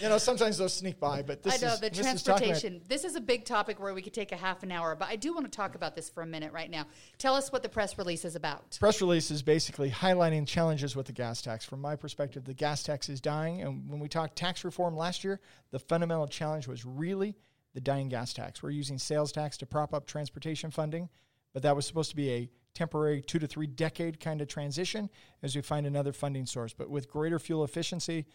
You 0.00 0.08
know, 0.08 0.18
sometimes 0.18 0.58
those 0.58 0.74
sneak 0.74 0.98
by, 1.00 1.22
but 1.22 1.42
this 1.42 1.62
I 1.62 1.66
know 1.66 1.74
is 1.74 1.80
the 1.80 1.90
this 1.90 1.98
is 1.98 2.22
transportation. 2.22 2.82
This 2.88 3.04
is 3.04 3.16
a 3.16 3.20
big 3.20 3.44
topic 3.44 3.80
where 3.80 3.94
we 3.94 4.02
could 4.02 4.12
take 4.12 4.32
a 4.32 4.36
half 4.36 4.62
an 4.62 4.72
hour, 4.72 4.94
but 4.94 5.08
I 5.08 5.16
do 5.16 5.32
want 5.32 5.50
to 5.50 5.56
talk 5.56 5.74
about 5.74 5.94
this 5.94 6.10
for 6.10 6.22
a 6.22 6.26
minute 6.26 6.52
right 6.52 6.70
now. 6.70 6.86
Tell 7.18 7.34
us 7.34 7.52
what 7.52 7.62
the 7.62 7.68
press 7.68 7.96
release 7.96 8.24
is 8.24 8.36
about. 8.36 8.76
press 8.80 9.00
release 9.00 9.30
is 9.30 9.42
basically 9.42 9.90
highlighting 9.90 10.46
challenges 10.46 10.96
with 10.96 11.06
the 11.06 11.12
gas 11.12 11.40
tax. 11.40 11.64
From 11.64 11.80
my 11.80 11.96
perspective, 11.96 12.44
the 12.44 12.54
gas 12.54 12.82
tax 12.82 13.08
is 13.08 13.20
dying. 13.20 13.62
And 13.62 13.88
when 13.88 14.00
we 14.00 14.08
talked 14.08 14.36
tax 14.36 14.64
reform 14.64 14.96
last 14.96 15.24
year, 15.24 15.40
the 15.70 15.78
fundamental 15.78 16.26
challenge 16.26 16.66
was 16.66 16.84
really 16.84 17.36
the 17.74 17.80
dying 17.80 18.08
gas 18.08 18.32
tax. 18.32 18.62
We're 18.62 18.70
using 18.70 18.98
sales 18.98 19.32
tax 19.32 19.56
to 19.58 19.66
prop 19.66 19.94
up 19.94 20.06
transportation 20.06 20.70
funding, 20.70 21.08
but 21.52 21.62
that 21.62 21.76
was 21.76 21.86
supposed 21.86 22.10
to 22.10 22.16
be 22.16 22.30
a 22.32 22.50
temporary 22.74 23.22
two 23.22 23.38
to 23.38 23.46
three 23.46 23.66
decade 23.66 24.20
kind 24.20 24.40
of 24.40 24.48
transition 24.48 25.08
as 25.42 25.56
we 25.56 25.62
find 25.62 25.86
another 25.86 26.12
funding 26.12 26.44
source. 26.44 26.74
But 26.74 26.90
with 26.90 27.08
greater 27.10 27.38
fuel 27.38 27.64
efficiency, 27.64 28.26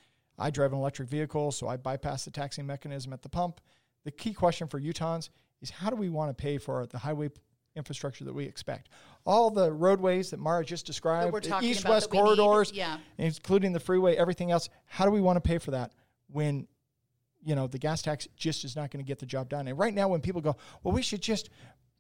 I 0.41 0.49
drive 0.49 0.73
an 0.73 0.79
electric 0.79 1.09
vehicle, 1.09 1.51
so 1.51 1.67
I 1.67 1.77
bypass 1.77 2.25
the 2.25 2.31
taxing 2.31 2.65
mechanism 2.65 3.13
at 3.13 3.21
the 3.21 3.29
pump. 3.29 3.61
The 4.03 4.11
key 4.11 4.33
question 4.33 4.67
for 4.67 4.79
Utahns 4.79 5.29
is 5.61 5.69
how 5.69 5.89
do 5.89 5.95
we 5.95 6.09
want 6.09 6.35
to 6.35 6.41
pay 6.41 6.57
for 6.57 6.85
the 6.87 6.97
highway 6.97 7.29
infrastructure 7.75 8.25
that 8.25 8.33
we 8.33 8.45
expect? 8.45 8.89
All 9.25 9.51
the 9.51 9.71
roadways 9.71 10.31
that 10.31 10.39
Maura 10.39 10.65
just 10.65 10.85
described, 10.85 11.31
the 11.33 11.59
east 11.61 11.87
west 11.87 12.09
that 12.09 12.17
we 12.17 12.29
need, 12.29 12.37
corridors, 12.37 12.71
yeah. 12.73 12.97
including 13.17 13.71
the 13.71 13.79
freeway, 13.79 14.15
everything 14.15 14.51
else, 14.51 14.69
how 14.85 15.05
do 15.05 15.11
we 15.11 15.21
want 15.21 15.37
to 15.37 15.41
pay 15.41 15.59
for 15.59 15.71
that 15.71 15.93
when 16.27 16.67
you 17.43 17.55
know 17.55 17.67
the 17.67 17.77
gas 17.77 18.01
tax 18.01 18.27
just 18.35 18.65
is 18.65 18.75
not 18.75 18.91
going 18.91 19.03
to 19.03 19.07
get 19.07 19.19
the 19.19 19.25
job 19.25 19.49
done? 19.49 19.67
And 19.67 19.77
right 19.77 19.93
now 19.93 20.07
when 20.07 20.21
people 20.21 20.41
go, 20.41 20.55
well, 20.83 20.93
we 20.93 21.03
should 21.03 21.21
just 21.21 21.49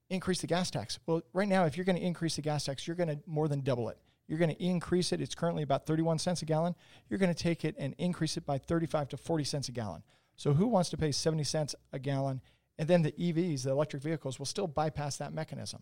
increase 0.09 0.41
the 0.41 0.47
gas 0.47 0.69
tax. 0.69 0.99
Well, 1.05 1.21
right 1.33 1.47
now, 1.47 1.65
if 1.65 1.77
you're 1.77 1.85
going 1.85 1.95
to 1.95 2.03
increase 2.03 2.35
the 2.35 2.41
gas 2.41 2.65
tax, 2.65 2.85
you're 2.85 2.97
going 2.97 3.09
to 3.09 3.19
more 3.25 3.47
than 3.47 3.61
double 3.61 3.89
it. 3.89 3.97
You're 4.31 4.39
going 4.39 4.55
to 4.55 4.63
increase 4.63 5.11
it. 5.11 5.19
It's 5.19 5.35
currently 5.35 5.61
about 5.61 5.85
31 5.85 6.17
cents 6.17 6.41
a 6.41 6.45
gallon. 6.45 6.73
You're 7.09 7.19
going 7.19 7.33
to 7.33 7.43
take 7.43 7.65
it 7.65 7.75
and 7.77 7.93
increase 7.97 8.37
it 8.37 8.45
by 8.45 8.59
35 8.59 9.09
to 9.09 9.17
40 9.17 9.43
cents 9.43 9.67
a 9.67 9.73
gallon. 9.73 10.03
So 10.37 10.53
who 10.53 10.67
wants 10.67 10.89
to 10.91 10.97
pay 10.97 11.11
70 11.11 11.43
cents 11.43 11.75
a 11.91 11.99
gallon? 11.99 12.39
And 12.79 12.87
then 12.87 13.01
the 13.01 13.11
EVs, 13.11 13.63
the 13.63 13.71
electric 13.71 14.01
vehicles, 14.01 14.39
will 14.39 14.45
still 14.45 14.67
bypass 14.67 15.17
that 15.17 15.33
mechanism. 15.33 15.81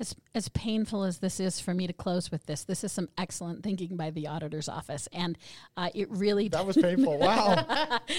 As 0.00 0.14
as 0.34 0.48
painful 0.48 1.04
as 1.04 1.18
this 1.18 1.38
is 1.38 1.60
for 1.60 1.72
me 1.72 1.86
to 1.86 1.92
close 1.92 2.30
with 2.30 2.46
this, 2.46 2.64
this 2.64 2.82
is 2.82 2.90
some 2.90 3.08
excellent 3.16 3.62
thinking 3.62 3.96
by 3.96 4.10
the 4.10 4.26
auditor's 4.26 4.68
office, 4.68 5.08
and 5.12 5.38
uh, 5.76 5.90
it 5.94 6.10
really 6.10 6.48
That 6.48 6.66
was 6.66 6.76
painful. 6.76 7.18
Wow. 7.24 7.64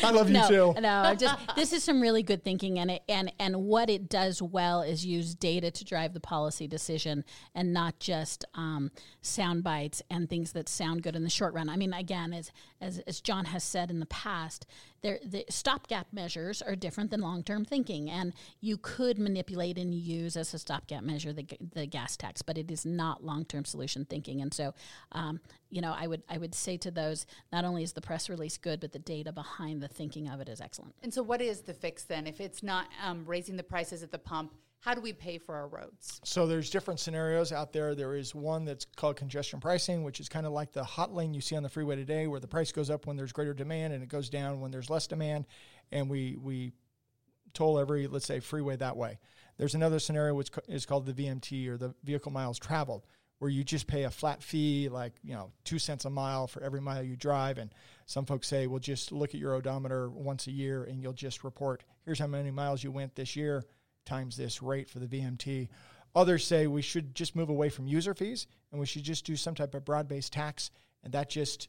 I 0.04 0.12
love 0.12 0.30
you 0.30 0.36
no, 0.36 0.48
too. 0.48 0.82
No, 0.82 1.14
just 1.16 1.38
this 1.56 1.74
is 1.74 1.84
some 1.84 2.02
really 2.02 2.24
good 2.24 2.44
thinking, 2.44 2.80
and 2.80 2.92
it 2.92 3.04
and 3.10 3.32
and 3.40 3.66
what 3.66 3.90
it 3.90 4.08
does 4.08 4.42
well 4.42 4.82
is 4.82 5.06
use 5.06 5.36
data 5.36 5.70
to 5.70 5.84
drive 5.84 6.14
the 6.14 6.20
policy 6.20 6.68
decision, 6.68 7.26
and 7.54 7.74
not 7.74 8.00
just 8.00 8.46
um, 8.56 8.92
sound 9.22 9.64
bites 9.64 10.02
and 10.10 10.30
things 10.30 10.54
that 10.54 10.70
sound 10.70 11.04
good 11.04 11.16
in 11.16 11.24
the 11.24 11.30
short 11.30 11.54
run. 11.54 11.70
I 11.70 11.76
mean, 11.76 11.94
again, 11.94 12.34
as 12.34 12.52
as 12.86 13.00
as 13.00 13.20
John 13.20 13.46
has 13.46 13.64
said 13.64 13.90
in 13.90 14.00
the 14.00 14.06
past, 14.06 14.66
there 15.02 15.20
the 15.26 15.46
stopgap 15.50 16.08
measures 16.14 16.62
are 16.62 16.76
different 16.76 17.12
than 17.12 17.22
long 17.22 17.44
term 17.44 17.66
thinking, 17.66 18.10
and 18.10 18.34
you 18.62 18.78
could 18.78 19.18
manipulate 19.18 19.78
and 19.78 19.94
use 19.94 20.38
as 20.38 20.54
a 20.54 20.60
stopgap 20.60 21.04
measure 21.04 21.34
the 21.34 21.46
the 21.74 21.86
gas 21.86 22.16
tax, 22.16 22.42
but 22.42 22.58
it 22.58 22.72
is 22.72 22.86
not 22.86 23.24
long 23.24 23.44
term 23.46 23.66
solution 23.66 24.06
thinking. 24.06 24.42
And 24.42 24.54
so, 24.54 24.74
um, 25.12 25.40
you 25.70 25.82
know, 25.82 25.94
I 25.98 26.08
would 26.08 26.24
I 26.30 26.38
would 26.38 26.56
say 26.56 26.78
to 26.78 26.92
those, 26.92 27.26
not 27.52 27.66
only 27.66 27.84
is 27.84 27.94
the 27.94 28.02
press 28.02 28.30
release 28.30 28.58
good, 28.58 28.80
but 28.80 28.94
the 28.94 29.00
data 29.00 29.32
behind 29.32 29.82
the 29.82 29.88
thinking 29.88 30.30
of 30.30 30.40
it 30.40 30.48
is 30.48 30.62
excellent. 30.62 30.96
And 31.04 31.14
so, 31.14 31.24
what 31.24 31.42
is 31.42 31.62
the 31.62 31.74
fix 31.74 32.04
then? 32.04 32.28
If 32.28 32.40
it's 32.40 32.64
not 32.64 32.88
um, 33.04 33.26
raising 33.26 33.58
the 33.58 33.64
prices 33.64 34.04
at 34.04 34.12
the 34.12 34.20
pump, 34.20 34.54
how 34.86 34.94
do 34.94 35.02
we 35.02 35.14
pay 35.14 35.40
for 35.40 35.56
our 35.56 35.68
roads? 35.68 36.22
So 36.24 36.46
there's 36.46 36.70
different 36.70 37.00
scenarios 37.00 37.52
out 37.52 37.74
there. 37.74 37.96
There 37.96 38.16
is 38.16 38.36
one 38.36 38.66
that's 38.66 38.86
called 38.96 39.16
congestion 39.16 39.60
pricing, 39.60 40.04
which 40.04 40.20
is 40.20 40.30
kind 40.30 40.46
of 40.46 40.52
like 40.52 40.74
the 40.74 40.84
hot 40.84 41.12
lane 41.12 41.34
you 41.34 41.42
see 41.42 41.56
on 41.56 41.64
the 41.64 41.70
freeway 41.70 41.96
today, 41.96 42.28
where 42.28 42.40
the 42.40 42.48
price 42.48 42.72
goes 42.72 42.92
up 42.92 43.08
when 43.08 43.18
there's 43.18 43.32
greater 43.32 43.56
demand 43.56 43.94
and 43.94 44.04
it 44.04 44.10
goes 44.10 44.30
down 44.30 44.60
when 44.60 44.70
there's 44.70 44.88
less 44.88 45.08
demand, 45.08 45.48
and 45.92 46.08
we 46.08 46.38
we 46.40 46.72
toll 47.56 47.80
every 47.80 48.06
let's 48.06 48.28
say 48.28 48.40
freeway 48.40 48.76
that 48.76 48.96
way. 48.96 49.18
There's 49.58 49.74
another 49.74 49.98
scenario 49.98 50.36
which 50.36 50.52
is 50.68 50.86
called 50.86 51.08
the 51.08 51.14
VMT 51.14 51.68
or 51.68 51.78
the 51.78 51.96
vehicle 52.04 52.32
miles 52.32 52.60
traveled, 52.60 53.08
where 53.40 53.50
you 53.50 53.64
just 53.64 53.88
pay 53.88 54.04
a 54.04 54.12
flat 54.12 54.44
fee, 54.44 54.88
like 54.88 55.14
you 55.24 55.34
know 55.34 55.52
two 55.64 55.80
cents 55.80 56.06
a 56.06 56.12
mile 56.12 56.46
for 56.46 56.62
every 56.62 56.80
mile 56.80 57.02
you 57.02 57.16
drive. 57.16 57.58
And 57.58 57.74
some 58.06 58.28
folks 58.28 58.48
say, 58.48 58.68
well, 58.68 58.78
just 58.78 59.12
look 59.12 59.34
at 59.34 59.42
your 59.42 59.56
odometer 59.56 60.12
once 60.12 60.46
a 60.46 60.52
year, 60.52 60.84
and 60.84 61.02
you'll 61.02 61.14
just 61.14 61.44
report 61.44 61.84
here's 62.04 62.20
how 62.20 62.28
many 62.28 62.52
miles 62.52 62.84
you 62.84 62.92
went 62.92 63.16
this 63.16 63.36
year 63.36 63.64
times 64.06 64.38
this 64.38 64.62
rate 64.62 64.90
for 64.90 65.00
the 65.00 65.08
VMT. 65.08 65.68
Others 66.16 66.46
say 66.46 66.68
we 66.68 66.82
should 66.82 67.14
just 67.14 67.36
move 67.36 67.50
away 67.50 67.70
from 67.70 67.88
user 67.88 68.14
fees 68.14 68.48
and 68.72 68.80
we 68.80 68.86
should 68.86 69.04
just 69.04 69.26
do 69.26 69.36
some 69.36 69.56
type 69.56 69.74
of 69.76 69.84
broad 69.84 70.08
based 70.08 70.32
tax, 70.34 70.72
and 71.04 71.14
that 71.14 71.30
just 71.30 71.68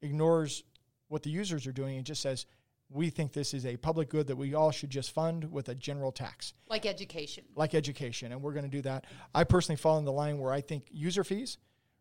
ignores 0.00 0.64
what 1.08 1.22
the 1.22 1.30
users 1.30 1.66
are 1.66 1.72
doing 1.72 1.96
and 1.96 2.06
just 2.06 2.22
says 2.22 2.46
We 2.90 3.10
think 3.10 3.32
this 3.32 3.54
is 3.54 3.64
a 3.64 3.76
public 3.76 4.08
good 4.08 4.26
that 4.26 4.36
we 4.36 4.54
all 4.54 4.70
should 4.70 4.90
just 4.90 5.12
fund 5.12 5.50
with 5.50 5.68
a 5.68 5.74
general 5.74 6.12
tax, 6.12 6.52
Like 6.68 6.84
education. 6.86 7.44
like 7.54 7.74
education, 7.74 8.32
and 8.32 8.42
we're 8.42 8.52
going 8.52 8.64
to 8.64 8.70
do 8.70 8.82
that. 8.82 9.06
I 9.34 9.44
personally 9.44 9.76
fall 9.76 9.98
in 9.98 10.04
the 10.04 10.12
line 10.12 10.38
where 10.38 10.52
I 10.52 10.60
think 10.60 10.88
user 10.92 11.24
fees, 11.24 11.58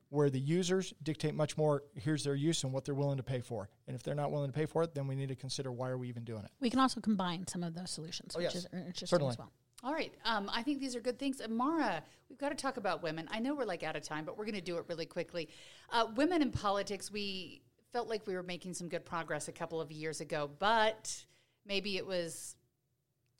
where 0.10 0.30
the 0.30 0.40
users 0.40 0.94
dictate 1.04 1.34
much 1.34 1.56
more. 1.56 1.84
Here's 1.96 2.24
their 2.26 2.36
use 2.36 2.64
and 2.66 2.74
what 2.74 2.84
they're 2.84 2.96
willing 2.96 3.18
to 3.18 3.24
pay 3.24 3.40
for, 3.42 3.70
and 3.88 3.96
if 3.96 4.04
they're 4.04 4.16
not 4.16 4.32
willing 4.32 4.52
to 4.52 4.58
pay 4.58 4.66
for 4.66 4.84
it, 4.84 4.94
then 4.94 5.08
we 5.08 5.16
need 5.16 5.30
to 5.30 5.36
consider 5.36 5.72
why 5.72 5.90
are 5.90 5.98
we 5.98 6.10
even 6.10 6.26
doing 6.26 6.44
it. 6.44 6.52
We 6.60 6.70
can 6.70 6.80
also 6.80 7.00
combine 7.00 7.48
some 7.48 7.64
of 7.64 7.74
those 7.74 7.90
solutions, 7.92 8.34
oh, 8.36 8.40
which 8.40 8.54
yes. 8.54 8.56
is 8.56 8.68
interesting 8.74 9.08
Certainly. 9.08 9.32
as 9.32 9.38
well. 9.38 9.52
All 9.84 9.94
right. 9.94 10.14
Um, 10.26 10.50
I 10.54 10.62
think 10.62 10.80
these 10.80 10.96
are 10.96 11.00
good 11.00 11.18
things. 11.18 11.40
And 11.40 11.56
Maura, 11.56 12.04
we've 12.30 12.38
got 12.38 12.50
to 12.50 12.56
talk 12.56 12.78
about 12.78 13.02
women. 13.02 13.28
I 13.32 13.40
know 13.40 13.56
we're 13.56 13.66
like 13.66 13.82
out 13.82 13.96
of 13.96 14.04
time, 14.04 14.26
but 14.26 14.38
we're 14.38 14.46
going 14.46 14.56
to 14.56 14.62
do 14.62 14.78
it 14.78 14.86
really 14.88 15.08
quickly. 15.08 15.50
Uh, 15.90 16.08
women 16.16 16.44
in 16.44 16.52
politics, 16.52 17.12
we 17.12 17.64
felt 17.92 18.08
like 18.08 18.28
we 18.28 18.36
were 18.36 18.44
making 18.44 18.76
some 18.76 18.88
good 18.88 19.06
progress 19.06 19.48
a 19.48 19.52
couple 19.52 19.82
of 19.82 19.92
years 19.92 20.22
ago, 20.22 20.50
but 20.60 21.26
maybe 21.66 21.98
it 21.98 22.06
was 22.06 22.56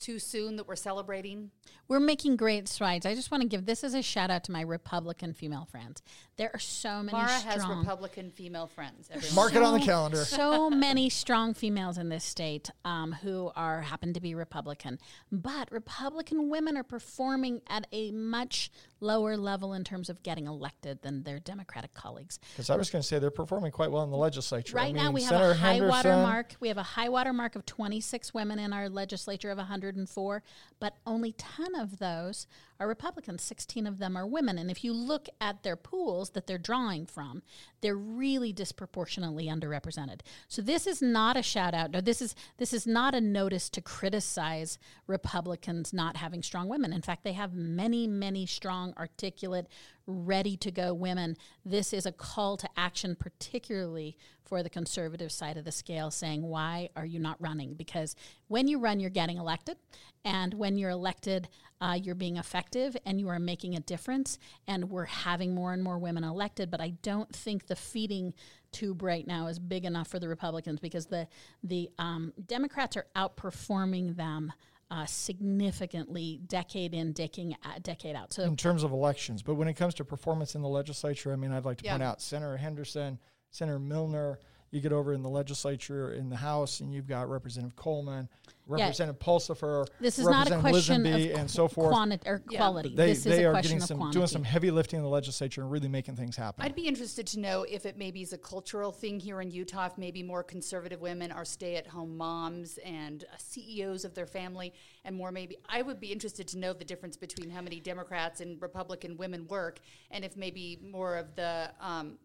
too 0.02 0.18
soon 0.18 0.56
that 0.56 0.66
we're 0.66 0.76
celebrating. 0.76 1.50
We're 1.88 2.00
making 2.00 2.36
great 2.36 2.68
strides. 2.68 3.06
I 3.06 3.14
just 3.14 3.30
want 3.30 3.42
to 3.42 3.48
give 3.48 3.66
this 3.66 3.84
as 3.84 3.94
a 3.94 4.02
shout 4.02 4.30
out 4.30 4.44
to 4.44 4.52
my 4.52 4.62
Republican 4.62 5.32
female 5.32 5.66
friends. 5.70 6.02
There 6.36 6.50
are 6.52 6.58
so 6.58 7.02
many 7.02 7.16
Maura 7.16 7.28
has 7.28 7.62
strong. 7.62 7.78
Republican 7.78 8.30
female 8.30 8.66
friends. 8.66 9.08
Everyone. 9.12 9.34
Mark 9.34 9.54
it 9.54 9.62
on 9.62 9.78
the 9.78 9.84
calendar. 9.84 10.24
So 10.24 10.68
many 10.70 11.08
strong 11.08 11.54
females 11.54 11.98
in 11.98 12.08
this 12.08 12.24
state 12.24 12.70
um, 12.84 13.12
who 13.12 13.52
are 13.54 13.82
happen 13.82 14.12
to 14.14 14.20
be 14.20 14.34
Republican, 14.34 14.98
but 15.30 15.70
Republican 15.70 16.50
women 16.50 16.76
are 16.76 16.82
performing 16.82 17.62
at 17.68 17.86
a 17.92 18.10
much 18.10 18.70
lower 19.02 19.36
level 19.36 19.74
in 19.74 19.84
terms 19.84 20.08
of 20.08 20.22
getting 20.22 20.46
elected 20.46 21.02
than 21.02 21.24
their 21.24 21.38
Democratic 21.38 21.92
colleagues. 21.94 22.38
Because 22.52 22.70
I 22.70 22.76
was 22.76 22.90
going 22.90 23.02
to 23.02 23.06
say 23.06 23.18
they're 23.18 23.30
performing 23.30 23.72
quite 23.72 23.90
well 23.90 24.04
in 24.04 24.10
the 24.10 24.16
legislature. 24.16 24.78
I 24.78 24.82
Right 24.84 24.94
now, 24.94 25.04
mean, 25.04 25.14
we 25.14 25.22
have 25.24 25.40
a 25.40 25.54
high 25.54 25.80
water 25.80 26.16
mark. 26.16 26.54
We 26.60 26.68
have 26.68 26.78
a 26.78 26.82
high 26.82 27.08
water 27.08 27.32
mark 27.32 27.56
of 27.56 27.66
26 27.66 28.32
women 28.32 28.58
in 28.58 28.72
our 28.72 28.88
legislature 28.88 29.50
of 29.50 29.58
104, 29.58 30.42
but 30.80 30.94
only 31.06 31.32
10 31.32 31.74
of 31.74 31.98
those 31.98 32.46
are 32.82 32.88
Republicans. 32.88 33.42
16 33.42 33.86
of 33.86 33.98
them 33.98 34.16
are 34.16 34.26
women. 34.26 34.58
And 34.58 34.70
if 34.70 34.82
you 34.82 34.92
look 34.92 35.28
at 35.40 35.62
their 35.62 35.76
pools 35.76 36.30
that 36.30 36.46
they're 36.46 36.58
drawing 36.58 37.06
from, 37.06 37.42
they're 37.80 37.94
really 37.94 38.52
disproportionately 38.52 39.46
underrepresented. 39.46 40.20
So 40.48 40.62
this 40.62 40.86
is 40.86 41.00
not 41.00 41.36
a 41.36 41.42
shout 41.42 41.74
out. 41.74 41.92
No, 41.92 42.00
this 42.00 42.20
is 42.20 42.34
this 42.58 42.72
is 42.72 42.86
not 42.86 43.14
a 43.14 43.20
notice 43.20 43.70
to 43.70 43.80
criticize 43.80 44.78
Republicans 45.06 45.92
not 45.92 46.16
having 46.16 46.42
strong 46.42 46.68
women. 46.68 46.92
In 46.92 47.02
fact, 47.02 47.24
they 47.24 47.32
have 47.32 47.54
many, 47.54 48.06
many 48.06 48.46
strong, 48.46 48.94
articulate, 48.98 49.68
ready 50.06 50.56
to 50.56 50.70
go 50.70 50.92
women. 50.92 51.36
This 51.64 51.92
is 51.92 52.06
a 52.06 52.12
call 52.12 52.56
to 52.56 52.68
action, 52.76 53.14
particularly 53.14 54.16
for 54.44 54.62
the 54.62 54.70
conservative 54.70 55.30
side 55.32 55.56
of 55.56 55.64
the 55.64 55.72
scale, 55.72 56.10
saying, 56.10 56.42
Why 56.42 56.88
are 56.96 57.06
you 57.06 57.18
not 57.18 57.40
running? 57.40 57.74
Because 57.74 58.14
when 58.48 58.68
you 58.68 58.78
run, 58.78 59.00
you're 59.00 59.10
getting 59.10 59.36
elected. 59.38 59.76
And 60.24 60.54
when 60.54 60.76
you're 60.78 60.90
elected, 60.90 61.48
uh, 61.80 61.98
you're 62.00 62.14
being 62.14 62.36
effective 62.36 62.96
and 63.04 63.18
you 63.18 63.28
are 63.28 63.40
making 63.40 63.74
a 63.74 63.80
difference. 63.80 64.38
And 64.68 64.88
we're 64.90 65.06
having 65.06 65.54
more 65.54 65.72
and 65.72 65.82
more 65.82 65.98
women 65.98 66.22
elected. 66.22 66.70
But 66.70 66.80
I 66.80 66.90
don't 67.02 67.34
think 67.34 67.66
the 67.66 67.74
feeding 67.76 68.32
tube 68.70 69.02
right 69.02 69.26
now 69.26 69.48
is 69.48 69.58
big 69.58 69.84
enough 69.84 70.06
for 70.08 70.18
the 70.20 70.28
Republicans 70.28 70.78
because 70.80 71.06
the, 71.06 71.26
the 71.64 71.90
um, 71.98 72.32
Democrats 72.46 72.96
are 72.96 73.06
outperforming 73.16 74.16
them. 74.16 74.52
Uh, 74.90 75.06
significantly, 75.06 76.38
decade 76.48 76.92
in, 76.92 77.12
decade, 77.12 77.56
decade 77.82 78.14
out. 78.14 78.30
So 78.30 78.42
in 78.42 78.58
terms 78.58 78.82
of 78.82 78.92
elections. 78.92 79.42
But 79.42 79.54
when 79.54 79.66
it 79.66 79.72
comes 79.72 79.94
to 79.94 80.04
performance 80.04 80.54
in 80.54 80.60
the 80.60 80.68
legislature, 80.68 81.32
I 81.32 81.36
mean, 81.36 81.50
I'd 81.50 81.64
like 81.64 81.78
to 81.78 81.84
Yeah. 81.84 81.92
point 81.92 82.02
out 82.02 82.20
Senator 82.20 82.58
Henderson, 82.58 83.18
Senator 83.52 83.78
Millner. 83.78 84.38
You 84.70 84.80
get 84.80 84.92
over 84.94 85.12
in 85.12 85.20
the 85.22 85.28
legislature 85.28 86.14
in 86.14 86.30
the 86.30 86.36
House, 86.36 86.80
and 86.80 86.94
you've 86.94 87.06
got 87.06 87.28
Representative 87.28 87.76
Coleman, 87.76 88.26
Representative 88.66 89.20
Pulsipher, 89.20 89.86
This 90.00 90.18
is 90.18 90.24
not 90.24 90.50
a 90.50 90.56
Representative 90.56 90.60
question 90.62 91.02
Lisonbee, 91.04 91.34
of 91.34 91.40
and 91.40 91.50
so 91.50 91.68
forth. 91.68 91.90
quanti- 91.92 92.26
or 92.26 92.42
Yeah. 92.48 92.56
quality. 92.56 92.94
they 92.94 93.08
this 93.08 93.18
is 93.18 93.24
they 93.24 93.44
a 93.44 93.48
are 93.50 93.52
question 93.52 93.68
getting 93.72 93.82
of 93.82 93.88
some 93.88 93.96
quantity. 93.98 94.16
doing 94.18 94.26
some 94.28 94.44
heavy 94.44 94.70
lifting 94.70 94.96
in 95.00 95.02
the 95.02 95.10
legislature 95.10 95.60
and 95.60 95.70
really 95.70 95.88
making 95.88 96.16
things 96.16 96.36
happen. 96.36 96.64
I'd 96.64 96.74
be 96.74 96.86
interested 96.88 97.26
to 97.26 97.38
know 97.40 97.64
if 97.64 97.84
it 97.84 97.98
maybe 97.98 98.22
is 98.22 98.32
a 98.32 98.38
cultural 98.38 98.92
thing 98.92 99.20
here 99.20 99.42
in 99.42 99.50
Utah, 99.50 99.88
if 99.88 99.98
maybe 99.98 100.22
more 100.22 100.42
conservative 100.42 101.02
women 101.02 101.30
are 101.30 101.44
stay 101.44 101.76
at 101.76 101.88
home 101.88 102.16
moms 102.16 102.78
and 102.78 103.24
uh, 103.24 103.36
CEOs 103.36 104.06
of 104.06 104.14
their 104.14 104.26
family, 104.26 104.72
and 105.04 105.14
more 105.14 105.30
maybe. 105.30 105.58
I 105.68 105.82
would 105.82 106.00
be 106.00 106.10
interested 106.10 106.48
to 106.48 106.56
know 106.58 106.72
the 106.72 106.86
difference 106.86 107.18
between 107.18 107.50
how 107.50 107.60
many 107.60 107.78
Democrats 107.78 108.40
and 108.40 108.62
Republican 108.62 109.18
women 109.18 109.46
work, 109.48 109.80
and 110.10 110.24
if 110.24 110.34
maybe 110.34 110.78
more 110.82 111.18
of 111.18 111.34
the 111.34 111.70
um, 111.78 112.16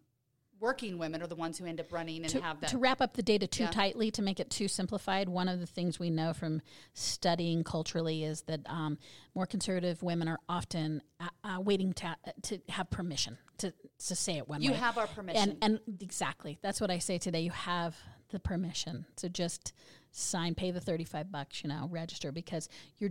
working 0.60 0.98
women 0.98 1.22
are 1.22 1.26
the 1.26 1.36
ones 1.36 1.58
who 1.58 1.64
end 1.66 1.80
up 1.80 1.92
running 1.92 2.22
and 2.22 2.28
to, 2.30 2.40
have 2.42 2.60
that. 2.60 2.70
to 2.70 2.78
wrap 2.78 3.00
up 3.00 3.14
the 3.14 3.22
data 3.22 3.46
too 3.46 3.64
Yeah. 3.64 3.70
tightly 3.70 4.10
to 4.12 4.22
make 4.22 4.40
it 4.40 4.50
too 4.50 4.68
simplified 4.68 5.28
one 5.28 5.48
of 5.48 5.60
the 5.60 5.66
things 5.66 5.98
we 5.98 6.10
know 6.10 6.32
from 6.32 6.62
studying 6.94 7.64
culturally 7.64 8.24
is 8.24 8.42
that 8.42 8.60
um, 8.66 8.98
more 9.34 9.46
conservative 9.46 10.02
women 10.02 10.28
are 10.28 10.38
often 10.48 11.02
uh, 11.20 11.28
uh, 11.44 11.60
waiting 11.60 11.92
to, 11.94 12.16
to 12.42 12.58
have 12.68 12.90
permission 12.90 13.38
to, 13.58 13.72
to 14.06 14.14
say 14.14 14.36
it 14.38 14.48
one 14.48 14.62
You 14.62 14.72
way 14.72 14.76
have 14.78 14.98
our 14.98 15.06
permission. 15.06 15.56
and, 15.62 15.80
and 15.86 16.00
exactly 16.00 16.58
that's 16.62 16.80
what 16.80 16.90
i 16.90 16.98
say 16.98 17.18
today 17.18 17.40
you 17.40 17.50
have 17.50 17.96
the 18.30 18.38
permission 18.40 19.06
so 19.16 19.28
just 19.28 19.72
sign 20.18 20.54
pay 20.54 20.70
the 20.70 20.80
35 20.80 21.30
bucks 21.30 21.62
you 21.62 21.68
know 21.68 21.88
register 21.90 22.32
because 22.32 22.68
your 22.98 23.10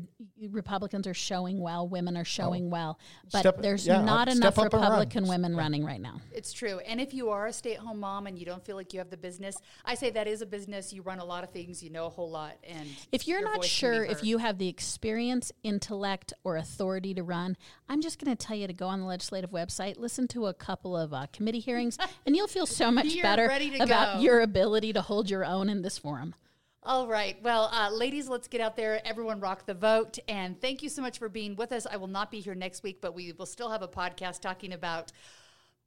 republicans 0.52 1.08
are 1.08 1.14
showing 1.14 1.60
well 1.60 1.88
women 1.88 2.16
are 2.18 2.26
showing 2.26 2.70
well 2.70 3.00
but 3.32 3.40
Step- 3.40 3.62
there's 3.62 3.88
yeah, 3.88 4.02
not 4.02 4.28
enough 4.28 4.54
step 4.56 4.72
run. 4.74 4.82
republican 4.82 5.28
women 5.28 5.56
running 5.56 5.84
right 5.86 6.02
now 6.02 6.20
It's 6.34 6.54
true. 6.54 6.80
And 6.80 7.00
if 7.02 7.14
you 7.14 7.30
are 7.30 7.48
a 7.48 7.54
stay 7.54 7.74
at 7.74 7.80
home 7.80 8.00
mom 8.00 8.28
and 8.28 8.38
you 8.38 8.46
don't 8.46 8.64
feel 8.64 8.76
like 8.76 8.94
you 8.94 9.00
have 9.00 9.10
the 9.10 9.18
business, 9.18 9.58
I 9.86 9.96
say 9.96 10.10
that 10.12 10.28
is 10.28 10.42
a 10.42 10.46
business. 10.46 10.94
You 10.94 11.02
run 11.02 11.20
a 11.20 11.26
lot 11.26 11.44
of 11.44 11.50
things, 11.52 11.82
you 11.82 11.90
know 11.90 12.06
a 12.06 12.10
whole 12.10 12.30
lot. 12.30 12.58
And 12.64 12.88
If 13.12 13.28
you're 13.28 13.42
not 13.42 13.58
voice 13.58 13.80
can 13.80 13.92
be 13.92 13.96
sure 13.98 14.04
if 14.06 14.24
you 14.24 14.38
have 14.38 14.58
the 14.58 14.68
experience, 14.68 15.52
intellect, 15.64 16.34
or 16.44 16.58
authority 16.58 17.14
to 17.16 17.24
run, 17.24 17.58
I'm 17.90 18.02
just 18.02 18.24
going 18.24 18.36
to 18.36 18.46
tell 18.48 18.56
you 18.58 18.68
to 18.68 18.74
go 18.74 18.88
on 18.88 19.00
the 19.00 19.06
legislative 19.06 19.52
website, 19.52 19.98
listen 19.98 20.28
to 20.30 20.48
a 20.48 20.54
couple 20.54 20.96
of 20.96 21.14
uh, 21.14 21.28
committee 21.34 21.60
hearings, 21.60 21.98
and 22.26 22.36
you'll 22.36 22.48
feel 22.48 22.66
so 22.66 22.92
much 22.98 23.08
You're 23.08 23.24
better 23.24 23.50
about 23.80 24.16
go. 24.18 24.22
your 24.22 24.42
ability 24.42 24.94
to 24.94 25.02
hold 25.02 25.30
your 25.30 25.46
own 25.46 25.70
in 25.70 25.82
this 25.82 25.98
forum. 25.98 26.36
All 26.84 27.08
right. 27.08 27.38
Well, 27.44 27.70
uh, 27.74 27.90
ladies, 27.92 28.30
let's 28.30 28.48
get 28.48 28.62
out 28.62 28.76
there. 28.76 29.06
Everyone 29.06 29.40
rock 29.40 29.66
the 29.66 29.74
vote. 29.74 30.20
And 30.28 30.60
thank 30.62 30.82
you 30.82 30.90
so 30.90 31.02
much 31.02 31.20
for 31.20 31.28
being 31.28 31.56
with 31.56 31.72
us. 31.72 31.86
I 31.90 31.98
will 31.98 32.08
not 32.08 32.32
be 32.32 32.40
here 32.40 32.56
next 32.56 32.84
week, 32.84 33.02
but 33.02 33.14
we 33.14 33.34
will 33.34 33.46
still 33.46 33.70
have 33.70 33.82
a 33.82 33.88
podcast 33.88 34.42
talking 34.42 34.72
about 34.72 35.12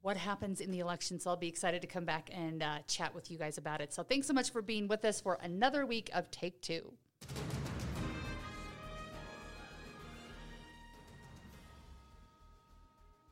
what 0.01 0.17
happens 0.17 0.61
in 0.61 0.69
the 0.69 0.79
election. 0.79 1.19
So 1.19 1.29
I'll 1.29 1.37
be 1.37 1.47
excited 1.47 1.81
to 1.81 1.87
come 1.87 2.05
back 2.05 2.29
and 2.33 2.61
uh, 2.61 2.79
chat 2.87 3.15
with 3.15 3.31
you 3.31 3.37
guys 3.37 3.57
about 3.57 3.81
it. 3.81 3.93
So 3.93 4.03
thanks 4.03 4.27
so 4.27 4.33
much 4.33 4.51
for 4.51 4.61
being 4.61 4.87
with 4.87 5.05
us 5.05 5.21
for 5.21 5.39
another 5.41 5.85
week 5.85 6.09
of 6.13 6.29
Take 6.29 6.61
Two. 6.61 6.93